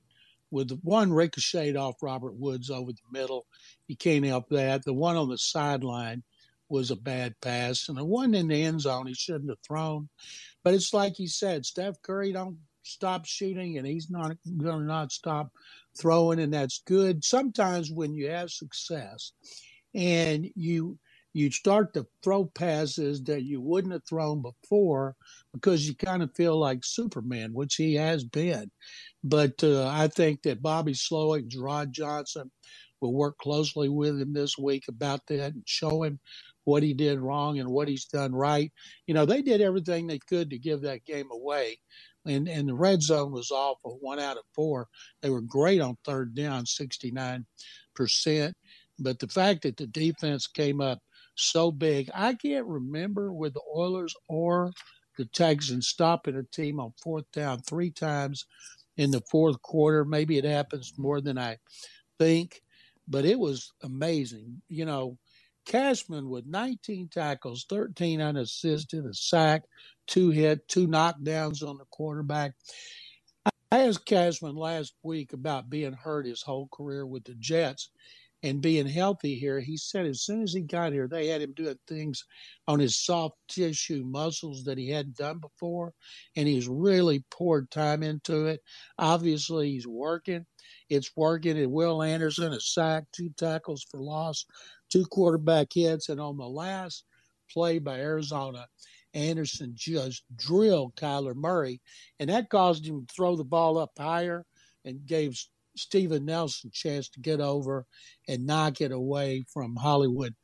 with 0.50 0.78
one 0.82 1.12
ricocheted 1.12 1.76
off 1.76 2.02
Robert 2.02 2.34
Woods 2.34 2.70
over 2.70 2.92
the 2.92 3.18
middle. 3.18 3.46
He 3.86 3.96
can't 3.96 4.24
help 4.24 4.48
that. 4.50 4.84
The 4.84 4.92
one 4.92 5.16
on 5.16 5.28
the 5.28 5.38
sideline 5.38 6.22
was 6.68 6.90
a 6.90 6.96
bad 6.96 7.34
pass, 7.40 7.88
and 7.88 7.98
the 7.98 8.04
one 8.04 8.34
in 8.34 8.48
the 8.48 8.62
end 8.62 8.80
zone 8.80 9.06
he 9.06 9.14
shouldn't 9.14 9.50
have 9.50 9.60
thrown. 9.66 10.08
But 10.64 10.74
it's 10.74 10.94
like 10.94 11.14
he 11.16 11.26
said, 11.26 11.66
Steph 11.66 12.00
Curry 12.02 12.32
don't 12.32 12.58
stop 12.82 13.26
shooting, 13.26 13.78
and 13.78 13.86
he's 13.86 14.10
not 14.10 14.36
going 14.58 14.80
to 14.80 14.84
not 14.86 15.12
stop 15.12 15.50
throwing, 15.98 16.40
and 16.40 16.52
that's 16.52 16.82
good. 16.86 17.24
Sometimes 17.24 17.90
when 17.90 18.14
you 18.14 18.30
have 18.30 18.50
success, 18.50 19.32
and 19.94 20.48
you 20.54 20.98
you 21.34 21.50
start 21.50 21.94
to 21.94 22.06
throw 22.22 22.44
passes 22.44 23.22
that 23.24 23.42
you 23.44 23.60
wouldn't 23.60 23.92
have 23.92 24.04
thrown 24.04 24.42
before 24.42 25.16
because 25.54 25.88
you 25.88 25.94
kind 25.94 26.22
of 26.22 26.34
feel 26.34 26.58
like 26.58 26.84
Superman, 26.84 27.54
which 27.54 27.76
he 27.76 27.94
has 27.94 28.22
been. 28.22 28.70
But 29.24 29.62
uh, 29.64 29.88
I 29.88 30.08
think 30.08 30.42
that 30.42 30.62
Bobby 30.62 30.92
Slowik, 30.92 31.48
Jerrod 31.48 31.90
Johnson 31.90 32.50
will 33.00 33.14
work 33.14 33.38
closely 33.38 33.88
with 33.88 34.20
him 34.20 34.32
this 34.32 34.58
week 34.58 34.84
about 34.88 35.20
that 35.28 35.54
and 35.54 35.62
show 35.66 36.02
him 36.02 36.20
what 36.64 36.82
he 36.82 36.94
did 36.94 37.18
wrong 37.18 37.58
and 37.58 37.68
what 37.68 37.88
he's 37.88 38.04
done 38.04 38.32
right. 38.32 38.70
You 39.06 39.14
know, 39.14 39.26
they 39.26 39.42
did 39.42 39.60
everything 39.60 40.06
they 40.06 40.20
could 40.20 40.50
to 40.50 40.58
give 40.58 40.82
that 40.82 41.04
game 41.04 41.28
away. 41.32 41.78
And, 42.24 42.48
and 42.48 42.68
the 42.68 42.74
red 42.74 43.02
zone 43.02 43.32
was 43.32 43.50
awful, 43.50 43.98
one 44.00 44.20
out 44.20 44.36
of 44.36 44.44
four. 44.54 44.88
They 45.22 45.30
were 45.30 45.40
great 45.40 45.80
on 45.80 45.96
third 46.04 46.34
down, 46.34 46.64
69%. 46.64 47.44
But 48.98 49.18
the 49.18 49.28
fact 49.28 49.62
that 49.62 49.76
the 49.76 49.86
defense 49.86 50.46
came 50.46 50.80
up 50.80 51.00
so 51.34 51.70
big. 51.70 52.10
I 52.14 52.34
can't 52.34 52.66
remember 52.66 53.32
with 53.32 53.54
the 53.54 53.62
Oilers 53.74 54.14
or 54.28 54.72
the 55.18 55.24
Texans 55.26 55.88
stopping 55.88 56.36
a 56.36 56.42
team 56.42 56.80
on 56.80 56.92
fourth 57.02 57.24
down 57.32 57.60
three 57.60 57.90
times 57.90 58.46
in 58.96 59.10
the 59.10 59.22
fourth 59.30 59.60
quarter. 59.62 60.04
Maybe 60.04 60.38
it 60.38 60.44
happens 60.44 60.92
more 60.96 61.20
than 61.20 61.38
I 61.38 61.58
think, 62.18 62.62
but 63.08 63.24
it 63.24 63.38
was 63.38 63.72
amazing. 63.82 64.62
You 64.68 64.84
know, 64.84 65.18
Cashman 65.64 66.28
with 66.28 66.46
19 66.46 67.08
tackles, 67.08 67.66
13 67.68 68.20
unassisted, 68.20 69.06
a 69.06 69.14
sack, 69.14 69.62
two 70.06 70.30
hit, 70.30 70.66
two 70.68 70.86
knockdowns 70.86 71.66
on 71.66 71.78
the 71.78 71.84
quarterback. 71.90 72.52
I 73.46 73.50
asked 73.84 74.06
Cashman 74.06 74.56
last 74.56 74.94
week 75.02 75.32
about 75.32 75.70
being 75.70 75.94
hurt 75.94 76.26
his 76.26 76.42
whole 76.42 76.68
career 76.72 77.06
with 77.06 77.24
the 77.24 77.34
Jets 77.34 77.90
and 78.44 78.60
being 78.60 78.86
healthy 78.86 79.36
here, 79.36 79.60
he 79.60 79.76
said 79.76 80.04
as 80.04 80.22
soon 80.22 80.42
as 80.42 80.52
he 80.52 80.62
got 80.62 80.92
here, 80.92 81.06
they 81.06 81.28
had 81.28 81.42
him 81.42 81.52
doing 81.52 81.78
things 81.86 82.24
on 82.66 82.80
his 82.80 82.96
soft 82.96 83.36
tissue 83.48 84.02
muscles 84.04 84.64
that 84.64 84.78
he 84.78 84.88
hadn't 84.88 85.16
done 85.16 85.38
before, 85.38 85.94
and 86.36 86.48
he's 86.48 86.66
really 86.66 87.24
poured 87.30 87.70
time 87.70 88.02
into 88.02 88.46
it. 88.46 88.60
Obviously, 88.98 89.70
he's 89.70 89.86
working. 89.86 90.44
It's 90.92 91.10
working. 91.16 91.58
And 91.58 91.72
Will 91.72 92.02
Anderson, 92.02 92.52
a 92.52 92.60
sack, 92.60 93.04
two 93.12 93.30
tackles 93.38 93.82
for 93.82 93.98
loss, 93.98 94.44
two 94.90 95.06
quarterback 95.06 95.68
hits, 95.72 96.10
and 96.10 96.20
on 96.20 96.36
the 96.36 96.48
last 96.48 97.04
play 97.50 97.78
by 97.78 97.98
Arizona, 97.98 98.66
Anderson 99.14 99.72
just 99.74 100.24
drilled 100.36 100.94
Kyler 100.96 101.34
Murray, 101.34 101.80
and 102.18 102.28
that 102.30 102.50
caused 102.50 102.86
him 102.86 103.06
to 103.06 103.14
throw 103.14 103.36
the 103.36 103.44
ball 103.44 103.78
up 103.78 103.92
higher 103.98 104.44
and 104.84 105.06
gave 105.06 105.38
Steven 105.76 106.24
Nelson 106.26 106.68
a 106.68 106.76
chance 106.76 107.08
to 107.10 107.20
get 107.20 107.40
over 107.40 107.86
and 108.28 108.46
knock 108.46 108.80
it 108.80 108.92
away 108.92 109.44
from 109.52 109.76
Hollywood 109.76 110.34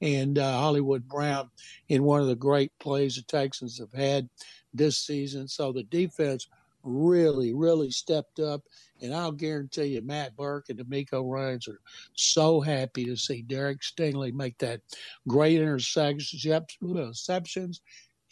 and 0.00 0.36
uh, 0.36 0.58
Hollywood 0.58 1.06
Brown 1.06 1.48
in 1.88 2.02
one 2.02 2.20
of 2.20 2.26
the 2.26 2.34
great 2.34 2.72
plays 2.80 3.14
the 3.14 3.22
Texans 3.22 3.78
have 3.78 3.92
had 3.92 4.28
this 4.74 4.98
season. 4.98 5.46
So 5.46 5.72
the 5.72 5.84
defense 5.84 6.48
really, 6.82 7.54
really 7.54 7.90
stepped 7.90 8.40
up. 8.40 8.62
And 9.00 9.14
I'll 9.14 9.32
guarantee 9.32 9.86
you, 9.86 10.02
Matt 10.02 10.36
Burke 10.36 10.68
and 10.68 10.78
DeMeco 10.78 11.28
Ryans 11.28 11.66
are 11.68 11.80
so 12.14 12.60
happy 12.60 13.04
to 13.04 13.16
see 13.16 13.42
Derek 13.42 13.80
Stingley 13.80 14.32
make 14.32 14.58
that 14.58 14.80
great 15.26 15.60
interception, 15.60 16.38
interceptions, 16.82 17.80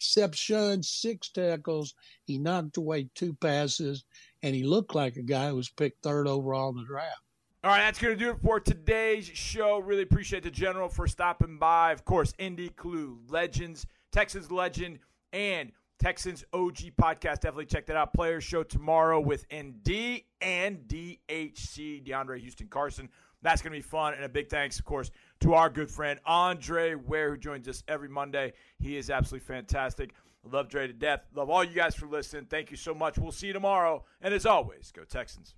Exception, 0.00 0.82
six 0.82 1.28
tackles. 1.28 1.94
He 2.24 2.38
knocked 2.38 2.78
away 2.78 3.10
two 3.14 3.34
passes, 3.34 4.06
and 4.42 4.54
he 4.54 4.62
looked 4.62 4.94
like 4.94 5.16
a 5.16 5.22
guy 5.22 5.50
who 5.50 5.56
was 5.56 5.68
picked 5.68 6.02
third 6.02 6.26
overall 6.26 6.70
in 6.70 6.76
the 6.76 6.86
draft. 6.86 7.20
All 7.62 7.70
right, 7.70 7.80
that's 7.80 7.98
going 7.98 8.16
to 8.16 8.24
do 8.24 8.30
it 8.30 8.38
for 8.42 8.58
today's 8.58 9.26
show. 9.26 9.78
Really 9.78 10.00
appreciate 10.00 10.42
the 10.42 10.50
general 10.50 10.88
for 10.88 11.06
stopping 11.06 11.58
by. 11.58 11.92
Of 11.92 12.06
course, 12.06 12.32
ND 12.42 12.74
Kalu, 12.76 13.18
Legends, 13.28 13.86
Texas 14.10 14.50
Legend, 14.50 15.00
and 15.34 15.70
Texans 16.00 16.44
OG 16.52 16.76
podcast. 17.00 17.40
Definitely 17.40 17.66
check 17.66 17.86
that 17.86 17.96
out. 17.96 18.14
Players 18.14 18.42
show 18.42 18.62
tomorrow 18.62 19.20
with 19.20 19.44
ND 19.54 20.22
and 20.40 20.78
DHC, 20.88 22.04
DeAndre 22.06 22.40
Houston 22.40 22.68
Carson. 22.68 23.08
That's 23.42 23.60
going 23.62 23.72
to 23.72 23.78
be 23.78 23.82
fun. 23.82 24.14
And 24.14 24.24
a 24.24 24.28
big 24.28 24.48
thanks, 24.48 24.78
of 24.78 24.84
course, 24.84 25.10
to 25.40 25.54
our 25.54 25.68
good 25.68 25.90
friend 25.90 26.18
Andre 26.24 26.94
Ware, 26.94 27.30
who 27.30 27.36
joins 27.36 27.68
us 27.68 27.82
every 27.86 28.08
Monday. 28.08 28.54
He 28.78 28.96
is 28.96 29.10
absolutely 29.10 29.46
fantastic. 29.46 30.14
Love 30.42 30.68
Dre 30.68 30.86
to 30.86 30.92
death. 30.94 31.26
Love 31.34 31.50
all 31.50 31.62
you 31.62 31.74
guys 31.74 31.94
for 31.94 32.06
listening. 32.06 32.46
Thank 32.46 32.70
you 32.70 32.76
so 32.78 32.94
much. 32.94 33.18
We'll 33.18 33.30
see 33.30 33.48
you 33.48 33.52
tomorrow. 33.52 34.04
And 34.22 34.32
as 34.32 34.46
always, 34.46 34.90
go 34.90 35.04
Texans. 35.04 35.54